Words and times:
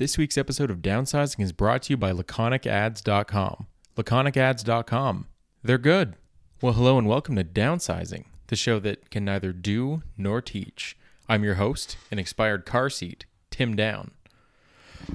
This 0.00 0.16
week's 0.16 0.38
episode 0.38 0.70
of 0.70 0.78
Downsizing 0.78 1.40
is 1.40 1.52
brought 1.52 1.82
to 1.82 1.92
you 1.92 1.98
by 1.98 2.12
LaconicAds.com. 2.12 3.66
LaconicAds.com. 3.98 5.26
They're 5.62 5.76
good. 5.76 6.16
Well, 6.62 6.72
hello 6.72 6.96
and 6.96 7.06
welcome 7.06 7.36
to 7.36 7.44
Downsizing, 7.44 8.24
the 8.46 8.56
show 8.56 8.78
that 8.78 9.10
can 9.10 9.26
neither 9.26 9.52
do 9.52 10.02
nor 10.16 10.40
teach. 10.40 10.96
I'm 11.28 11.44
your 11.44 11.56
host, 11.56 11.98
an 12.10 12.18
expired 12.18 12.64
car 12.64 12.88
seat, 12.88 13.26
Tim 13.50 13.76
Down. 13.76 14.12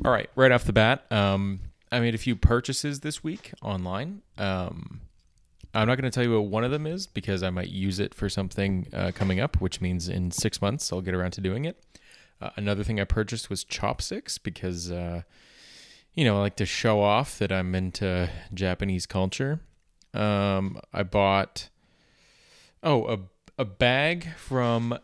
All 0.06 0.12
right, 0.12 0.30
right 0.36 0.52
off 0.52 0.66
the 0.66 0.72
bat, 0.72 1.12
um, 1.12 1.62
I 1.92 2.00
made 2.00 2.14
a 2.14 2.20
few 2.20 2.36
purchases 2.36 3.00
this 3.00 3.24
week 3.24 3.54
online. 3.64 4.22
Um, 4.38 5.02
I'm 5.74 5.88
not 5.88 5.96
going 5.96 6.12
to 6.12 6.14
tell 6.14 6.24
you 6.24 6.40
what 6.40 6.52
one 6.52 6.64
of 6.64 6.70
them 6.70 6.86
is 6.86 7.08
because 7.08 7.42
I 7.42 7.50
might 7.50 7.70
use 7.70 8.00
it 8.00 8.14
for 8.14 8.30
something 8.30 8.86
uh, 8.94 9.14
coming 9.16 9.40
up, 9.40 9.60
which 9.60 9.82
means 9.82 10.08
in 10.10 10.30
six 10.30 10.62
months 10.62 10.94
I'll 10.94 11.02
get 11.02 11.16
around 11.16 11.32
to 11.32 11.42
doing 11.42 11.66
it. 11.66 11.84
Uh, 12.42 12.50
another 12.56 12.84
thing 12.84 13.00
I 13.00 13.06
purchased 13.06 13.50
was 13.50 13.64
chopsticks 13.64 14.38
because, 14.38 14.92
uh, 14.92 15.22
you 16.14 16.26
know, 16.26 16.38
I 16.38 16.40
like 16.42 16.56
to 16.58 16.66
show 16.66 17.02
off 17.02 17.40
that 17.40 17.52
I'm 17.52 17.74
into 17.76 18.30
Japanese 18.54 19.06
culture. 19.06 19.60
Um, 20.14 20.80
I 20.94 21.04
bought, 21.04 21.70
oh, 22.84 23.06
a, 23.06 23.20
a 23.62 23.66
bag 23.66 24.30
from 24.38 24.98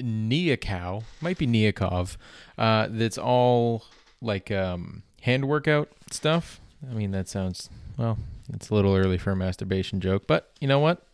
Niakau, 0.00 1.04
might 1.20 1.38
be 1.38 1.46
Niakov, 1.46 2.16
uh, 2.58 2.88
that's 2.90 3.18
all 3.18 3.84
like 4.20 4.50
um, 4.50 5.02
hand 5.22 5.46
workout 5.46 5.88
stuff. 6.10 6.60
I 6.90 6.94
mean, 6.94 7.12
that 7.12 7.28
sounds, 7.28 7.70
well, 7.96 8.18
it's 8.52 8.70
a 8.70 8.74
little 8.74 8.96
early 8.96 9.18
for 9.18 9.30
a 9.30 9.36
masturbation 9.36 10.00
joke, 10.00 10.26
but 10.26 10.50
you 10.60 10.68
know 10.68 10.80
what? 10.80 11.06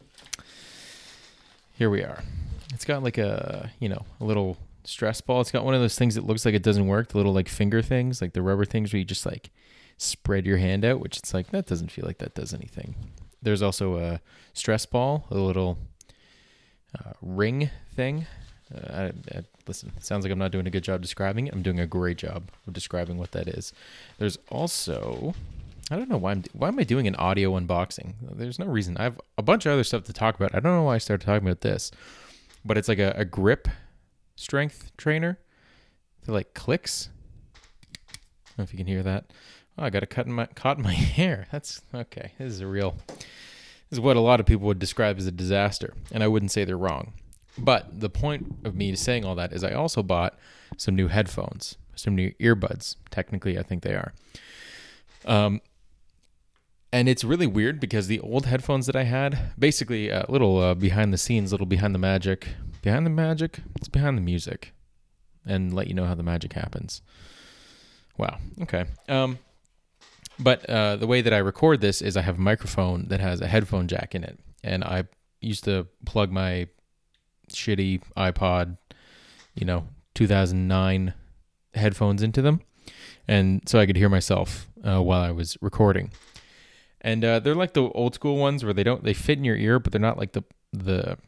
Here 1.74 1.91
we 1.91 2.02
are. 2.02 2.23
It's 2.73 2.85
got 2.85 3.02
like 3.02 3.19
a, 3.19 3.71
you 3.79 3.88
know, 3.88 4.05
a 4.21 4.24
little 4.24 4.57
stress 4.88 5.20
ball. 5.20 5.41
It's 5.41 5.51
got 5.51 5.65
one 5.65 5.74
of 5.74 5.80
those 5.80 5.98
things 5.98 6.15
that 6.15 6.27
looks 6.27 6.45
like 6.45 6.55
it 6.55 6.62
doesn't 6.62 6.87
work, 6.87 7.09
the 7.09 7.16
little 7.16 7.33
like 7.33 7.48
finger 7.48 7.83
things, 7.83 8.20
like 8.23 8.33
the 8.33 8.42
rubber 8.42 8.65
things 8.65 8.92
where 8.92 8.98
you 8.98 9.05
just 9.05 9.27
like 9.27 9.51
spread 9.98 10.46
your 10.46 10.59
hand 10.59 10.84
out, 10.84 11.01
which 11.01 11.18
it's 11.18 11.35
like 11.35 11.51
that 11.51 11.66
doesn't 11.66 11.93
feel 11.93 12.07
like 12.07 12.18
that 12.18 12.35
does 12.35 12.54
anything. 12.54 12.95
There's 13.43 13.63
also 13.63 13.98
a 13.98 14.21
stress 14.54 14.87
ball, 14.87 15.26
a 15.30 15.37
little 15.37 15.79
uh, 16.98 17.13
ring 17.21 17.71
thing. 17.95 18.26
Uh, 18.74 18.93
I, 18.93 19.37
I, 19.37 19.43
listen, 19.66 19.93
sounds 20.01 20.24
like 20.24 20.32
I'm 20.32 20.38
not 20.38 20.51
doing 20.51 20.66
a 20.66 20.71
good 20.71 20.85
job 20.85 21.01
describing 21.01 21.46
it. 21.46 21.54
I'm 21.54 21.63
doing 21.63 21.80
a 21.80 21.87
great 21.87 22.18
job 22.18 22.51
of 22.66 22.73
describing 22.73 23.18
what 23.18 23.32
that 23.32 23.48
is. 23.48 23.73
There's 24.18 24.38
also 24.51 25.35
I 25.91 25.96
don't 25.96 26.09
know 26.09 26.18
why 26.18 26.32
I'm 26.32 26.45
why 26.52 26.68
am 26.68 26.79
I 26.79 26.85
doing 26.85 27.07
an 27.07 27.15
audio 27.16 27.59
unboxing? 27.59 28.15
There's 28.20 28.59
no 28.59 28.66
reason. 28.66 28.96
I 28.96 29.04
have 29.04 29.20
a 29.37 29.43
bunch 29.43 29.66
of 29.66 29.73
other 29.73 29.85
stuff 29.85 30.04
to 30.04 30.13
talk 30.13 30.35
about. 30.35 30.54
I 30.54 30.60
don't 30.60 30.73
know 30.73 30.82
why 30.82 30.96
I 30.96 30.98
started 30.98 31.24
talking 31.24 31.46
about 31.46 31.60
this, 31.60 31.91
but 32.65 32.76
it's 32.76 32.88
like 32.88 32.98
a, 32.98 33.15
a 33.16 33.24
grip 33.24 33.68
strength 34.39 34.93
trainer. 34.97 35.39
They're 36.23 36.35
like 36.35 36.55
clicks. 36.55 37.09
I 38.05 38.07
don't 38.49 38.59
know 38.59 38.65
if 38.65 38.73
you 38.73 38.79
can 38.79 38.87
hear 38.87 39.03
that. 39.03 39.33
Oh, 39.77 39.85
I 39.85 39.91
got 39.91 40.03
a 40.03 40.07
cut 40.07 40.27
in 40.27 40.33
my 40.33 40.47
caught 40.47 40.79
in 40.79 40.85
my 40.85 40.93
hair. 41.19 41.47
That's 41.51 41.83
okay. 41.95 42.33
This 42.39 42.53
is 42.53 42.61
a 42.61 42.66
real. 42.66 42.97
This 43.09 43.97
is 43.99 44.01
what 44.01 44.16
a 44.16 44.21
lot 44.21 44.39
of 44.39 44.47
people 44.47 44.66
would 44.66 44.79
describe 44.79 45.19
as 45.19 45.27
a 45.27 45.33
disaster, 45.33 45.95
and 46.13 46.23
I 46.23 46.29
wouldn't 46.29 46.53
say 46.53 46.65
they're 46.65 46.77
wrong. 46.77 47.15
But 47.57 48.01
the 48.01 48.11
point 48.11 48.57
of 48.65 48.77
me 48.77 48.95
saying 48.95 49.25
all 49.25 49.35
that 49.35 49.53
is, 49.53 49.65
I 49.65 49.73
also 49.73 50.03
bought 50.03 50.39
some 50.77 50.95
new 50.95 51.09
headphones, 51.09 51.77
some 51.97 52.15
new 52.15 52.33
earbuds. 52.41 52.97
Technically, 53.11 53.59
I 53.59 53.63
think 53.63 53.83
they 53.83 53.95
are. 53.95 54.13
Um, 55.25 55.61
and 56.93 57.09
it's 57.09 57.25
really 57.25 57.47
weird 57.47 57.81
because 57.81 58.07
the 58.07 58.21
old 58.21 58.47
headphones 58.47 58.87
that 58.87 58.97
I 58.97 59.05
had, 59.05 59.53
basically 59.59 60.09
a 60.09 60.25
little 60.29 60.59
uh, 60.59 60.75
behind 60.75 61.13
the 61.13 61.19
scenes, 61.19 61.53
a 61.53 61.55
little 61.55 61.67
behind 61.67 61.95
the 61.95 61.99
magic, 61.99 62.49
behind 62.83 63.05
the 63.05 63.11
magic, 63.11 63.61
it's 63.77 63.89
behind 63.89 64.17
the 64.17 64.22
music, 64.22 64.72
and 65.47 65.72
let 65.72 65.87
you 65.87 65.94
know 65.94 66.06
how 66.06 66.15
the 66.15 66.22
magic 66.22 66.55
happens. 66.55 67.03
Wow. 68.16 68.39
Okay. 68.62 68.87
Um, 69.09 69.39
but 70.39 70.69
uh, 70.69 70.97
the 70.97 71.06
way 71.06 71.21
that 71.21 71.33
I 71.33 71.39
record 71.39 71.81
this 71.81 72.00
is 72.00 72.16
I 72.16 72.22
have 72.22 72.39
a 72.39 72.41
microphone 72.41 73.09
that 73.09 73.21
has 73.21 73.41
a 73.41 73.47
headphone 73.47 73.87
jack 73.87 74.15
in 74.15 74.25
it, 74.25 74.39
and 74.65 74.83
I 74.83 75.04
used 75.41 75.65
to 75.65 75.87
plug 76.06 76.32
my 76.32 76.69
shitty 77.53 78.03
iPod, 78.16 78.78
you 79.54 79.66
know, 79.66 79.87
2009 80.15 81.12
headphones 81.75 82.22
into 82.22 82.41
them, 82.41 82.62
and 83.27 83.62
so 83.69 83.78
I 83.78 83.84
could 83.84 83.97
hear 83.97 84.09
myself 84.09 84.69
uh, 84.82 85.03
while 85.03 85.21
I 85.21 85.32
was 85.32 85.59
recording 85.60 86.12
and 87.00 87.25
uh, 87.25 87.41
they're 87.41 87.54
like 87.54 87.75
the 87.75 87.88
old 87.91 88.14
school 88.14 88.36
ones 88.36 88.64
where 88.64 88.75
they 88.75 88.82
don't 88.84 89.04
they 89.04 89.14
fit 89.14 89.38
in 89.38 89.44
your 89.44 89.56
ear, 89.56 89.78
but 89.78 89.92
they're 89.92 90.00
not 90.00 90.19
like 90.19 90.32
the 90.32 90.44
the 90.72 91.19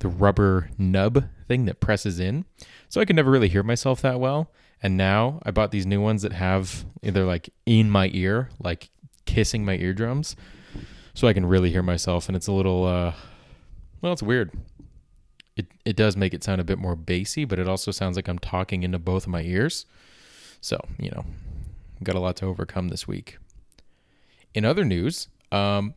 the 0.00 0.08
rubber 0.08 0.70
nub 0.78 1.24
thing 1.46 1.66
that 1.66 1.80
presses 1.80 2.18
in. 2.18 2.44
So 2.88 3.00
I 3.00 3.04
could 3.04 3.16
never 3.16 3.30
really 3.30 3.48
hear 3.48 3.62
myself 3.62 4.02
that 4.02 4.18
well. 4.18 4.50
And 4.82 4.96
now 4.96 5.40
I 5.44 5.50
bought 5.50 5.70
these 5.70 5.86
new 5.86 6.00
ones 6.00 6.22
that 6.22 6.32
have 6.32 6.84
either 7.02 7.24
like 7.24 7.50
in 7.66 7.90
my 7.90 8.10
ear, 8.12 8.48
like 8.58 8.90
kissing 9.26 9.64
my 9.64 9.76
eardrums, 9.76 10.36
so 11.14 11.28
I 11.28 11.34
can 11.34 11.44
really 11.46 11.70
hear 11.70 11.82
myself. 11.82 12.28
And 12.28 12.36
it's 12.36 12.46
a 12.46 12.52
little, 12.52 12.86
uh, 12.86 13.12
well, 14.00 14.12
it's 14.12 14.22
weird. 14.22 14.52
It 15.56 15.66
it 15.84 15.96
does 15.96 16.16
make 16.16 16.32
it 16.32 16.42
sound 16.42 16.60
a 16.60 16.64
bit 16.64 16.78
more 16.78 16.96
bassy, 16.96 17.44
but 17.44 17.58
it 17.58 17.68
also 17.68 17.90
sounds 17.90 18.16
like 18.16 18.28
I'm 18.28 18.38
talking 18.38 18.82
into 18.82 18.98
both 18.98 19.24
of 19.24 19.28
my 19.28 19.42
ears. 19.42 19.84
So 20.62 20.78
you 20.98 21.10
know, 21.10 21.24
got 22.02 22.14
a 22.14 22.20
lot 22.20 22.36
to 22.36 22.46
overcome 22.46 22.88
this 22.88 23.06
week. 23.06 23.36
In 24.54 24.64
other 24.64 24.84
news, 24.84 25.28
um, 25.52 25.94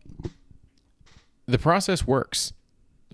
the 1.46 1.58
process 1.58 2.06
works, 2.06 2.53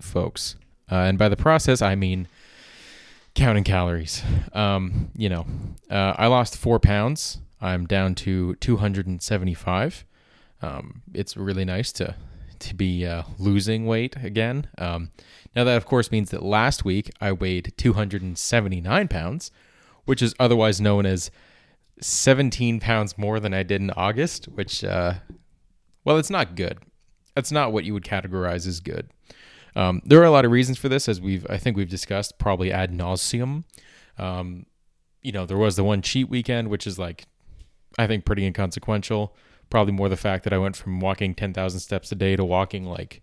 folks. 0.00 0.56
Uh, 0.90 0.96
and 0.96 1.18
by 1.18 1.28
the 1.28 1.36
process, 1.36 1.82
I 1.82 1.94
mean 1.94 2.28
counting 3.34 3.64
calories. 3.64 4.22
Um, 4.52 5.10
you 5.16 5.28
know, 5.28 5.46
uh, 5.90 6.14
I 6.16 6.26
lost 6.26 6.56
four 6.56 6.78
pounds. 6.80 7.38
I'm 7.60 7.86
down 7.86 8.14
to 8.16 8.54
275. 8.56 10.04
Um, 10.62 11.02
it's 11.14 11.36
really 11.36 11.64
nice 11.64 11.92
to 11.92 12.14
to 12.58 12.74
be 12.74 13.06
uh, 13.06 13.22
losing 13.38 13.86
weight 13.86 14.16
again. 14.22 14.66
Um, 14.76 15.10
now 15.56 15.64
that 15.64 15.78
of 15.78 15.86
course 15.86 16.10
means 16.10 16.30
that 16.30 16.42
last 16.42 16.84
week 16.84 17.10
I 17.18 17.32
weighed 17.32 17.72
279 17.78 19.08
pounds, 19.08 19.50
which 20.04 20.20
is 20.20 20.34
otherwise 20.38 20.78
known 20.78 21.06
as 21.06 21.30
17 22.00 22.80
pounds 22.80 23.18
more 23.18 23.40
than 23.40 23.54
I 23.54 23.62
did 23.62 23.80
in 23.80 23.90
August, 23.92 24.46
which, 24.46 24.84
uh, 24.84 25.14
well, 26.04 26.18
it's 26.18 26.30
not 26.30 26.56
good. 26.56 26.78
That's 27.34 27.52
not 27.52 27.72
what 27.72 27.84
you 27.84 27.94
would 27.94 28.04
categorize 28.04 28.66
as 28.66 28.80
good. 28.80 29.10
Um, 29.76 30.02
there 30.04 30.20
are 30.20 30.24
a 30.24 30.30
lot 30.30 30.44
of 30.44 30.50
reasons 30.50 30.78
for 30.78 30.88
this, 30.88 31.08
as 31.08 31.20
we've, 31.20 31.46
I 31.48 31.56
think 31.56 31.76
we've 31.76 31.88
discussed 31.88 32.38
probably 32.38 32.72
ad 32.72 32.92
nauseum. 32.92 33.64
Um, 34.18 34.66
you 35.22 35.32
know, 35.32 35.46
there 35.46 35.56
was 35.56 35.76
the 35.76 35.84
one 35.84 36.02
cheat 36.02 36.28
weekend, 36.28 36.68
which 36.68 36.86
is 36.86 36.98
like, 36.98 37.26
I 37.98 38.06
think 38.06 38.24
pretty 38.24 38.44
inconsequential. 38.46 39.34
Probably 39.68 39.92
more 39.92 40.08
the 40.08 40.16
fact 40.16 40.44
that 40.44 40.52
I 40.52 40.58
went 40.58 40.76
from 40.76 40.98
walking 41.00 41.34
10,000 41.34 41.78
steps 41.80 42.10
a 42.10 42.16
day 42.16 42.34
to 42.34 42.44
walking 42.44 42.84
like, 42.86 43.22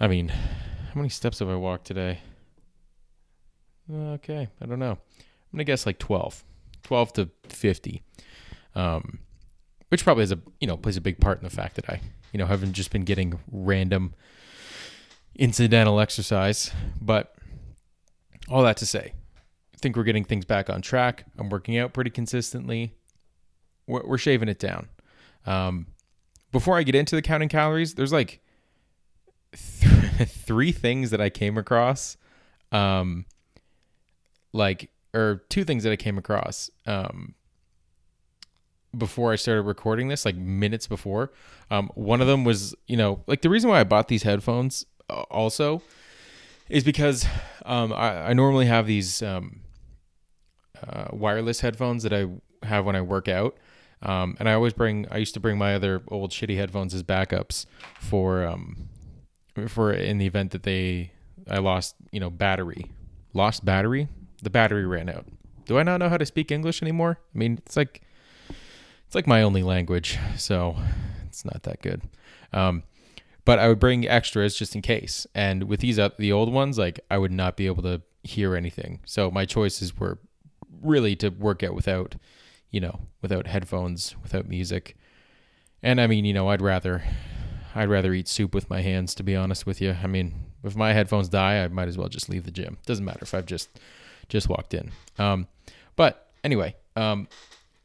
I 0.00 0.08
mean, 0.08 0.28
how 0.28 0.96
many 0.96 1.08
steps 1.08 1.38
have 1.38 1.48
I 1.48 1.54
walked 1.54 1.86
today? 1.86 2.20
Okay, 3.92 4.48
I 4.60 4.66
don't 4.66 4.78
know. 4.78 4.92
I'm 4.92 5.56
going 5.56 5.58
to 5.58 5.64
guess 5.64 5.86
like 5.86 5.98
12. 5.98 6.44
12 6.82 7.12
to 7.14 7.30
50. 7.48 8.02
Um, 8.74 9.20
which 9.88 10.04
probably 10.04 10.24
is 10.24 10.32
a, 10.32 10.38
you 10.60 10.66
know, 10.66 10.76
plays 10.76 10.96
a 10.96 11.00
big 11.00 11.20
part 11.20 11.38
in 11.38 11.44
the 11.44 11.50
fact 11.50 11.74
that 11.76 11.88
I, 11.90 12.00
you 12.32 12.38
know, 12.38 12.46
haven't 12.46 12.72
just 12.72 12.92
been 12.92 13.02
getting 13.02 13.40
random 13.50 14.14
incidental 15.34 16.00
exercise, 16.00 16.72
but 17.00 17.34
all 18.48 18.62
that 18.62 18.76
to 18.78 18.86
say, 18.86 19.12
I 19.74 19.78
think 19.78 19.96
we're 19.96 20.04
getting 20.04 20.24
things 20.24 20.44
back 20.44 20.70
on 20.70 20.80
track. 20.80 21.24
I'm 21.38 21.48
working 21.48 21.76
out 21.76 21.92
pretty 21.92 22.10
consistently. 22.10 22.94
We're, 23.86 24.06
we're 24.06 24.18
shaving 24.18 24.48
it 24.48 24.58
down. 24.58 24.88
Um, 25.46 25.86
before 26.52 26.76
I 26.76 26.82
get 26.82 26.94
into 26.94 27.16
the 27.16 27.22
counting 27.22 27.48
calories, 27.48 27.94
there's 27.94 28.12
like 28.12 28.40
th- 29.52 30.28
three 30.28 30.72
things 30.72 31.10
that 31.10 31.20
I 31.20 31.30
came 31.30 31.56
across, 31.58 32.16
um, 32.70 33.24
like 34.52 34.90
or 35.14 35.42
two 35.48 35.64
things 35.64 35.84
that 35.84 35.92
I 35.92 35.96
came 35.96 36.18
across 36.18 36.70
um, 36.86 37.34
before 38.96 39.32
I 39.32 39.36
started 39.36 39.62
recording 39.62 40.08
this, 40.08 40.24
like 40.24 40.36
minutes 40.36 40.86
before. 40.86 41.32
Um, 41.70 41.90
one 41.94 42.20
of 42.20 42.26
them 42.26 42.44
was, 42.44 42.74
you 42.86 42.96
know, 42.96 43.22
like 43.26 43.42
the 43.42 43.50
reason 43.50 43.70
why 43.70 43.80
I 43.80 43.84
bought 43.84 44.08
these 44.08 44.22
headphones 44.22 44.84
uh, 45.08 45.22
also 45.30 45.82
is 46.68 46.84
because 46.84 47.26
um, 47.64 47.92
I, 47.92 48.28
I, 48.28 48.32
normally 48.32 48.66
have 48.66 48.86
these 48.86 49.22
um, 49.22 49.60
uh, 50.86 51.08
wireless 51.10 51.60
headphones 51.60 52.04
that 52.04 52.12
I 52.12 52.26
have 52.64 52.84
when 52.84 52.94
I 52.94 53.00
work 53.00 53.28
out. 53.28 53.56
Um, 54.02 54.36
and 54.38 54.48
I 54.48 54.54
always 54.54 54.72
bring, 54.72 55.06
I 55.10 55.18
used 55.18 55.34
to 55.34 55.40
bring 55.40 55.58
my 55.58 55.74
other 55.74 56.02
old 56.08 56.30
shitty 56.30 56.56
headphones 56.56 56.94
as 56.94 57.02
backups 57.02 57.66
for, 57.98 58.46
um, 58.46 58.88
for 59.68 59.92
in 59.92 60.18
the 60.18 60.26
event 60.26 60.52
that 60.52 60.62
they, 60.62 61.12
I 61.48 61.58
lost, 61.58 61.96
you 62.12 62.20
know, 62.20 62.30
battery, 62.30 62.86
lost 63.34 63.64
battery 63.64 64.08
the 64.40 64.50
battery 64.50 64.86
ran 64.86 65.08
out. 65.08 65.26
Do 65.66 65.78
I 65.78 65.82
not 65.82 65.98
know 65.98 66.08
how 66.08 66.16
to 66.16 66.26
speak 66.26 66.50
English 66.50 66.82
anymore? 66.82 67.18
I 67.34 67.38
mean, 67.38 67.60
it's 67.64 67.76
like 67.76 68.02
it's 69.06 69.14
like 69.14 69.26
my 69.26 69.42
only 69.42 69.62
language, 69.62 70.18
so 70.36 70.76
it's 71.26 71.44
not 71.44 71.62
that 71.64 71.82
good. 71.82 72.02
Um, 72.52 72.84
but 73.44 73.58
I 73.58 73.68
would 73.68 73.78
bring 73.78 74.06
extras 74.06 74.54
just 74.56 74.74
in 74.74 74.82
case. 74.82 75.26
And 75.34 75.64
with 75.64 75.80
these 75.80 75.98
uh, 75.98 76.10
the 76.18 76.32
old 76.32 76.52
ones, 76.52 76.78
like 76.78 77.00
I 77.10 77.18
would 77.18 77.32
not 77.32 77.56
be 77.56 77.66
able 77.66 77.82
to 77.82 78.02
hear 78.22 78.54
anything. 78.54 79.00
So 79.04 79.30
my 79.30 79.44
choices 79.44 79.98
were 79.98 80.18
really 80.82 81.16
to 81.16 81.30
work 81.30 81.62
out 81.62 81.74
without, 81.74 82.16
you 82.70 82.80
know, 82.80 83.00
without 83.22 83.46
headphones, 83.46 84.14
without 84.22 84.48
music. 84.48 84.96
And 85.82 86.00
I 86.00 86.06
mean, 86.06 86.24
you 86.24 86.32
know, 86.32 86.48
I'd 86.48 86.62
rather 86.62 87.02
I'd 87.74 87.88
rather 87.88 88.12
eat 88.12 88.28
soup 88.28 88.54
with 88.54 88.68
my 88.68 88.82
hands 88.82 89.14
to 89.16 89.22
be 89.22 89.36
honest 89.36 89.66
with 89.66 89.80
you. 89.80 89.96
I 90.02 90.06
mean, 90.06 90.34
if 90.62 90.76
my 90.76 90.92
headphones 90.92 91.28
die, 91.28 91.62
I 91.64 91.68
might 91.68 91.88
as 91.88 91.96
well 91.96 92.08
just 92.08 92.28
leave 92.28 92.44
the 92.44 92.50
gym. 92.50 92.78
Doesn't 92.86 93.04
matter 93.04 93.22
if 93.22 93.34
I've 93.34 93.46
just 93.46 93.68
just 94.30 94.48
walked 94.48 94.72
in. 94.72 94.90
Um, 95.18 95.46
but 95.96 96.30
anyway, 96.42 96.76
um, 96.96 97.28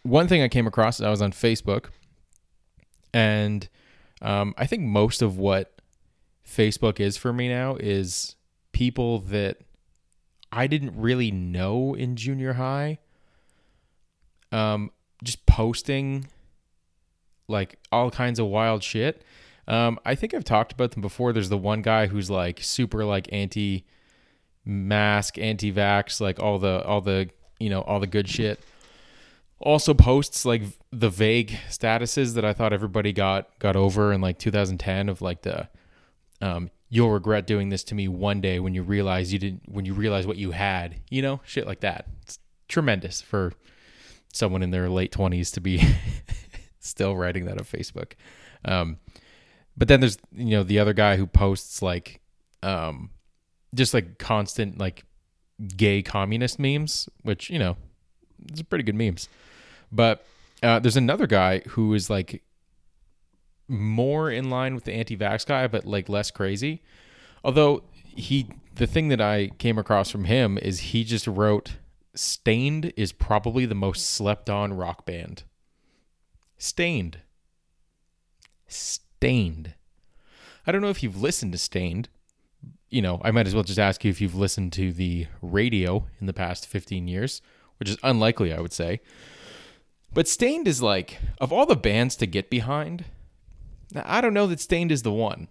one 0.04 0.28
thing 0.28 0.42
I 0.42 0.48
came 0.48 0.68
across 0.68 1.02
I 1.02 1.10
was 1.10 1.22
on 1.22 1.32
Facebook, 1.32 1.88
and 3.14 3.68
um, 4.22 4.54
I 4.58 4.66
think 4.66 4.84
most 4.84 5.22
of 5.22 5.38
what 5.38 5.82
Facebook 6.48 7.00
is 7.00 7.18
for 7.18 7.34
me 7.34 7.50
now 7.50 7.76
is 7.76 8.36
people 8.72 9.20
that 9.20 9.58
I 10.52 10.68
didn't 10.68 10.94
really 10.96 11.32
know 11.32 11.96
in 11.96 12.16
junior 12.16 12.54
high. 12.54 13.00
Um, 14.52 14.92
just 15.24 15.46
posting 15.46 16.28
like 17.48 17.80
all 17.92 18.12
kinds 18.12 18.40
of 18.40 18.48
wild 18.48 18.84
shit. 18.84 19.24
Um, 19.68 20.00
I 20.06 20.16
think 20.16 20.34
I've 20.34 20.44
talked 20.44 20.72
about 20.72 20.92
them 20.92 21.02
before. 21.02 21.34
There's 21.34 21.50
the 21.50 21.58
one 21.58 21.82
guy 21.82 22.08
who's 22.08 22.30
like 22.30 22.60
super 22.62 23.04
like 23.04 23.28
anti 23.32 23.86
mask, 24.66 25.38
anti 25.38 25.72
vax, 25.72 26.20
like 26.20 26.40
all 26.40 26.60
the 26.60 26.84
all 26.84 27.02
the 27.02 27.30
you 27.60 27.70
know 27.70 27.82
all 27.82 28.00
the 28.00 28.08
good 28.08 28.28
shit. 28.28 28.60
Also 29.60 29.94
posts 29.94 30.46
like 30.46 30.64
the 30.92 31.10
vague 31.10 31.58
statuses 31.70 32.34
that 32.34 32.44
I 32.44 32.54
thought 32.54 32.74
everybody 32.74 33.14
got 33.14 33.58
got 33.60 33.76
over 33.76 34.12
in 34.12 34.22
like 34.22 34.38
2010 34.38 35.10
of 35.10 35.22
like 35.22 35.44
the 35.44 35.70
um, 36.42 36.70
you'll 36.90 37.12
regret 37.12 37.48
doing 37.48 37.70
this 37.70 37.84
to 37.86 37.96
me 37.96 38.08
one 38.08 38.42
day 38.42 38.60
when 38.60 38.74
you 38.74 38.84
realize 38.84 39.32
you 39.32 39.40
didn't 39.40 39.64
when 39.68 39.86
you 39.86 39.94
realize 39.94 40.28
what 40.28 40.38
you 40.38 40.52
had 40.52 40.96
you 41.10 41.22
know 41.22 41.42
shit 41.46 41.66
like 41.66 41.80
that 41.80 42.08
it's 42.22 42.40
tremendous 42.68 43.22
for 43.22 43.54
someone 44.34 44.62
in 44.62 44.72
their 44.72 44.90
late 44.90 45.12
20s 45.12 45.54
to 45.54 45.62
be 45.62 45.82
still 46.80 47.16
writing 47.16 47.46
that 47.46 47.58
on 47.58 47.64
facebook 47.66 48.14
um, 48.66 48.98
but 49.78 49.88
then 49.88 50.00
there's 50.00 50.18
you 50.34 50.52
know 50.52 50.64
the 50.64 50.80
other 50.80 50.94
guy 50.94 51.18
who 51.18 51.28
posts 51.28 51.82
like 51.82 52.22
um, 52.64 53.10
just 53.76 53.94
like 53.94 54.18
constant 54.18 54.78
like 54.78 55.04
gay 55.78 56.02
communist 56.02 56.60
memes 56.60 57.08
which 57.22 57.50
you 57.50 57.60
know 57.60 57.78
it's 58.50 58.62
pretty 58.64 58.84
good 58.84 58.96
memes 58.96 59.30
but 59.92 60.26
uh, 60.64 60.80
there's 60.80 60.98
another 60.98 61.28
guy 61.28 61.60
who 61.60 61.94
is 61.94 62.10
like 62.10 62.42
more 63.68 64.30
in 64.30 64.50
line 64.50 64.76
with 64.76 64.84
the 64.84 64.94
anti-vax 64.94 65.46
guy, 65.46 65.68
but 65.68 65.86
like 65.86 66.10
less 66.10 66.32
crazy. 66.32 66.82
Although 67.44 67.84
he, 68.04 68.50
the 68.76 68.88
thing 68.88 69.10
that 69.10 69.22
I 69.22 69.52
came 69.58 69.78
across 69.78 70.10
from 70.10 70.26
him 70.26 70.58
is 70.58 70.80
he 70.80 71.04
just 71.04 71.28
wrote, 71.28 71.78
"Staind 72.14 72.94
is 72.96 73.12
probably 73.12 73.66
the 73.66 73.76
most 73.76 74.06
slept-on 74.10 74.74
rock 74.74 75.06
band." 75.06 75.44
Staind. 76.58 77.20
Staind. 78.68 79.76
I 80.66 80.72
don't 80.72 80.82
know 80.82 80.90
if 80.90 81.04
you've 81.04 81.22
listened 81.22 81.52
to 81.52 81.58
Staind. 81.58 82.10
You 82.96 83.02
know, 83.02 83.20
I 83.26 83.32
might 83.32 83.46
as 83.46 83.54
well 83.54 83.66
just 83.66 83.78
ask 83.78 84.06
you 84.06 84.10
if 84.10 84.22
you've 84.22 84.38
listened 84.38 84.72
to 84.72 84.94
the 84.94 85.28
radio 85.42 86.08
in 86.22 86.28
the 86.28 86.34
past 86.34 86.66
15 86.66 87.10
years, 87.10 87.42
which 87.78 87.90
is 87.90 87.98
unlikely, 88.04 88.54
I 88.54 88.62
would 88.62 88.72
say. 88.72 89.02
But 90.14 90.30
Staind 90.30 90.66
is 90.66 90.82
like, 90.82 91.20
of 91.42 91.52
all 91.52 91.66
the 91.66 91.76
bands 91.76 92.16
to 92.16 92.26
get 92.26 92.50
behind, 92.50 93.04
I 93.94 94.22
don't 94.22 94.34
know 94.34 94.48
that 94.48 94.62
Staind 94.62 94.94
is 94.94 95.02
the 95.02 95.12
one. 95.12 95.50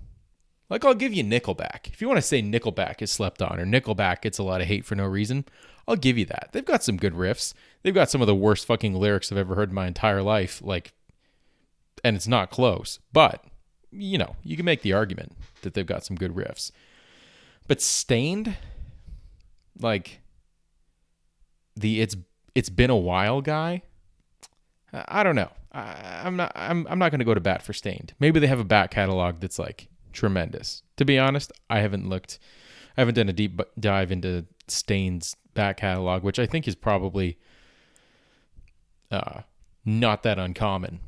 Like, 0.71 0.87
I'll 0.87 0.95
give 0.95 1.13
you 1.13 1.23
Nickelback. 1.23 1.89
If 1.89 2.01
you 2.01 2.09
want 2.09 2.17
to 2.17 2.23
say 2.23 2.41
Nickelback 2.41 3.03
is 3.03 3.11
slept 3.11 3.43
on 3.43 3.61
or 3.61 3.67
Nickelback 3.67 4.23
gets 4.23 4.39
a 4.39 4.43
lot 4.43 4.63
of 4.63 4.67
hate 4.67 4.87
for 4.87 4.95
no 4.95 5.05
reason, 5.05 5.45
I'll 5.87 5.97
give 5.97 6.17
you 6.17 6.25
that. 6.25 6.49
They've 6.53 6.65
got 6.65 6.83
some 6.83 6.97
good 6.97 7.13
riffs. 7.13 7.53
They've 7.83 7.93
got 7.93 8.09
some 8.09 8.23
of 8.23 8.27
the 8.27 8.35
worst 8.35 8.65
fucking 8.65 8.95
lyrics 8.95 9.31
I've 9.31 9.37
ever 9.37 9.55
heard 9.55 9.69
in 9.69 9.75
my 9.75 9.87
entire 9.87 10.23
life. 10.23 10.63
Like, 10.65 10.95
and 12.03 12.17
it's 12.17 12.27
not 12.27 12.49
close. 12.49 13.01
But, 13.13 13.45
you 13.93 14.17
know, 14.17 14.37
you 14.43 14.57
can 14.57 14.65
make 14.65 14.81
the 14.81 14.95
argument 14.95 15.33
that 15.61 15.75
they've 15.75 15.85
got 15.85 16.07
some 16.07 16.17
good 16.17 16.35
riffs. 16.35 16.71
But 17.67 17.81
Staind, 17.81 18.57
like, 19.79 20.21
the 21.77 22.01
it's 22.01 22.17
it's 22.55 22.69
been 22.69 22.91
a 22.91 22.97
while 22.97 23.41
guy. 23.41 23.83
I 24.93 25.23
don't 25.23 25.35
know. 25.35 25.51
I, 25.73 26.27
am 26.27 26.37
not. 26.37 26.53
I'm. 26.55 26.87
I'm 26.89 26.99
not 26.99 27.11
going 27.11 27.19
to 27.19 27.25
go 27.25 27.35
to 27.35 27.41
bat 27.41 27.63
for 27.63 27.73
Staind. 27.73 28.15
Maybe 28.21 28.39
they 28.39 28.47
have 28.47 28.61
a 28.61 28.65
back 28.65 28.91
catalog 28.91 29.41
that's 29.41 29.59
like 29.59 29.89
tremendous. 30.13 30.83
To 30.99 31.05
be 31.05 31.19
honest, 31.19 31.51
I 31.69 31.81
haven't 31.81 32.09
looked. 32.09 32.39
I 32.97 33.01
haven't 33.01 33.15
done 33.17 33.29
a 33.29 33.33
deep 33.33 33.61
dive 33.79 34.13
into 34.13 34.47
Staind's 34.69 35.37
back 35.55 35.79
catalog, 35.79 36.23
which 36.23 36.39
I 36.39 36.47
think 36.47 36.69
is 36.69 36.77
probably 36.77 37.39
uh, 39.11 39.41
not 39.85 40.23
that 40.23 40.39
uncommon. 40.39 41.01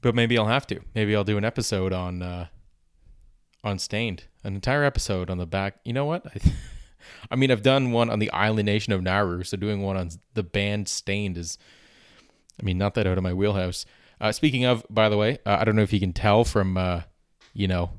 But 0.00 0.14
maybe 0.14 0.38
I'll 0.38 0.46
have 0.46 0.66
to. 0.68 0.80
Maybe 0.94 1.14
I'll 1.14 1.24
do 1.24 1.36
an 1.36 1.44
episode 1.44 1.92
on 1.92 2.22
uh, 2.22 2.46
on 3.62 3.78
Staind, 3.78 4.24
an 4.44 4.54
entire 4.54 4.84
episode 4.84 5.30
on 5.30 5.38
the 5.38 5.46
back. 5.46 5.78
You 5.84 5.92
know 5.92 6.04
what? 6.04 6.26
I, 6.26 6.52
I 7.30 7.36
mean, 7.36 7.50
I've 7.50 7.62
done 7.62 7.90
one 7.90 8.10
on 8.10 8.18
the 8.18 8.30
Island 8.30 8.66
Nation 8.66 8.92
of 8.92 9.02
Nauru, 9.02 9.42
so 9.44 9.56
doing 9.56 9.82
one 9.82 9.96
on 9.96 10.10
the 10.34 10.42
band 10.42 10.88
Staind 10.88 11.36
is 11.36 11.58
I 12.60 12.64
mean, 12.64 12.78
not 12.78 12.94
that 12.94 13.06
out 13.06 13.18
of 13.18 13.24
my 13.24 13.32
wheelhouse. 13.32 13.86
Uh, 14.20 14.32
speaking 14.32 14.64
of, 14.64 14.84
by 14.88 15.08
the 15.08 15.16
way, 15.16 15.38
uh, 15.44 15.58
I 15.60 15.64
don't 15.64 15.76
know 15.76 15.82
if 15.82 15.92
you 15.92 16.00
can 16.00 16.12
tell 16.12 16.44
from, 16.44 16.76
uh, 16.76 17.02
you 17.52 17.68
know, 17.68 17.90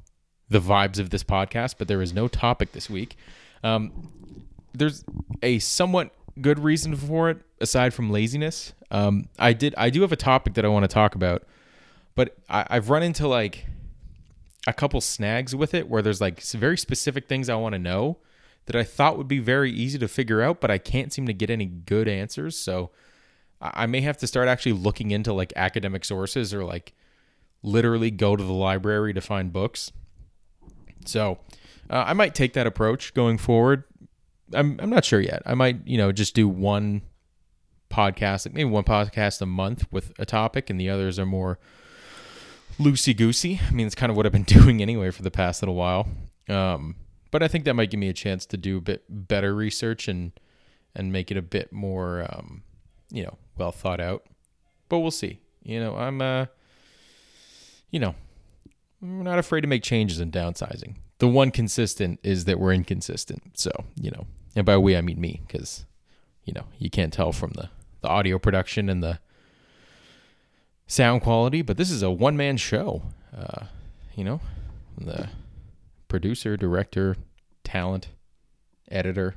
the 0.50 0.60
vibes 0.62 1.00
of 1.00 1.10
this 1.10 1.24
podcast, 1.24 1.76
but 1.78 1.88
there 1.88 2.02
is 2.02 2.14
no 2.14 2.28
topic 2.28 2.72
this 2.72 2.90
week. 2.90 3.18
Um, 3.64 4.10
there's 4.74 5.04
a 5.42 5.60
somewhat 5.60 6.12
good 6.40 6.60
reason 6.60 6.96
for 6.96 7.30
it, 7.30 7.40
aside 7.60 7.94
from 7.94 8.12
laziness. 8.12 8.74
Um, 8.92 9.28
I 9.40 9.54
did, 9.54 9.76
I 9.78 9.90
do 9.90 10.02
have 10.02 10.12
a 10.12 10.18
topic 10.18 10.54
that 10.54 10.66
I 10.66 10.68
want 10.68 10.84
to 10.84 10.94
talk 10.94 11.16
about, 11.16 11.44
but 12.16 12.38
I, 12.50 12.66
I've 12.70 12.90
run 12.90 13.04
into 13.04 13.28
like 13.28 13.66
a 14.68 14.74
couple 14.74 15.00
snags 15.02 15.56
with 15.56 15.74
it 15.74 15.90
where 15.90 16.02
there's 16.02 16.22
like 16.22 16.42
very 16.42 16.78
specific 16.78 17.28
things 17.28 17.50
I 17.50 17.56
want 17.56 17.74
to 17.74 17.80
know 17.80 18.18
that 18.66 18.76
I 18.76 18.84
thought 18.84 19.18
would 19.18 19.28
be 19.28 19.40
very 19.40 19.72
easy 19.72 20.00
to 20.00 20.08
figure 20.08 20.42
out, 20.42 20.60
but 20.60 20.72
I 20.72 20.78
can't 20.78 21.14
seem 21.14 21.28
to 21.28 21.34
get 21.34 21.50
any 21.50 21.66
good 21.66 22.08
answers. 22.08 22.58
So 22.58 22.90
I 23.62 23.86
may 23.86 24.02
have 24.02 24.18
to 24.18 24.28
start 24.28 24.48
actually 24.48 24.74
looking 24.74 25.12
into 25.12 25.34
like 25.34 25.54
academic 25.56 26.04
sources 26.04 26.54
or 26.54 26.64
like 26.64 26.94
literally 27.64 28.12
go 28.12 28.36
to 28.36 28.44
the 28.44 28.54
library 28.54 29.14
to 29.14 29.22
find 29.22 29.54
books. 29.54 29.92
So 31.06 31.40
uh, 31.90 32.06
I 32.08 32.14
might 32.14 32.36
take 32.36 32.54
that 32.54 32.68
approach 32.68 33.14
going 33.14 33.38
forward. 33.38 33.84
I'm 34.54 34.80
I'm 34.80 34.90
not 34.90 35.06
sure 35.06 35.20
yet. 35.22 35.42
I 35.46 35.56
might 35.56 35.88
you 35.88 35.98
know 35.98 36.12
just 36.12 36.36
do 36.36 36.48
one 36.48 37.02
podcast, 37.90 38.46
like 38.46 38.54
maybe 38.54 38.70
one 38.70 38.84
podcast 38.84 39.42
a 39.42 39.46
month 39.46 39.86
with 39.92 40.14
a 40.20 40.26
topic, 40.26 40.70
and 40.70 40.80
the 40.80 40.90
others 40.90 41.18
are 41.18 41.26
more 41.26 41.60
loosey 42.80 43.16
goosey. 43.16 43.60
I 43.68 43.72
mean, 43.72 43.88
it's 43.88 43.96
kind 43.96 44.10
of 44.10 44.18
what 44.18 44.26
I've 44.26 44.32
been 44.32 44.44
doing 44.44 44.82
anyway 44.82 45.12
for 45.12 45.24
the 45.24 45.32
past 45.32 45.62
little 45.62 45.76
while. 45.76 46.08
Um, 46.50 46.96
but 47.32 47.44
I 47.44 47.48
think 47.48 47.66
that 47.66 47.74
might 47.74 47.90
give 47.90 48.00
me 48.00 48.10
a 48.10 48.14
chance 48.14 48.46
to 48.48 48.58
do 48.58 48.78
a 48.78 48.82
bit 48.82 49.04
better 49.10 49.54
research 49.54 50.08
and 50.08 50.32
and 50.96 51.12
make 51.12 51.30
it 51.32 51.36
a 51.36 51.42
bit 51.42 51.74
more 51.74 52.26
um, 52.30 52.64
you 53.12 53.24
know 53.24 53.38
well 53.58 53.72
thought 53.72 54.00
out. 54.00 54.26
But 54.90 55.00
we'll 55.00 55.12
see. 55.12 55.40
You 55.64 55.80
know, 55.80 55.96
I'm 55.96 56.22
uh 56.22 56.46
you 57.92 58.00
know, 58.00 58.16
we're 59.02 59.24
not 59.24 59.40
afraid 59.40 59.62
to 59.62 59.68
make 59.68 59.84
changes 59.84 60.20
and 60.20 60.32
downsizing. 60.32 60.96
The 61.20 61.28
one 61.28 61.52
consistent 61.52 62.20
is 62.24 62.46
that 62.46 62.60
we're 62.60 62.74
inconsistent. 62.74 63.58
So, 63.58 63.72
you 63.96 64.12
know, 64.12 64.28
and 64.56 64.66
by 64.66 64.78
we 64.78 64.96
I 64.96 65.02
mean 65.02 65.20
me 65.20 65.42
cuz 65.50 65.86
you 66.44 66.54
know, 66.54 66.66
you 66.78 66.90
can't 66.90 67.12
tell 67.12 67.32
from 67.32 67.52
the 67.52 67.70
the 68.02 68.08
audio 68.08 68.38
production 68.38 68.88
and 68.88 69.04
the 69.04 69.20
sound 70.88 71.22
quality, 71.22 71.62
but 71.62 71.78
this 71.78 71.92
is 71.92 72.04
a 72.04 72.12
one 72.12 72.38
man 72.38 72.58
show. 72.58 73.04
Uh, 73.36 73.66
you 74.16 74.24
know, 74.24 74.40
the 74.98 75.30
producer, 76.08 76.56
director, 76.56 77.18
talent, 77.64 78.10
editor. 78.90 79.36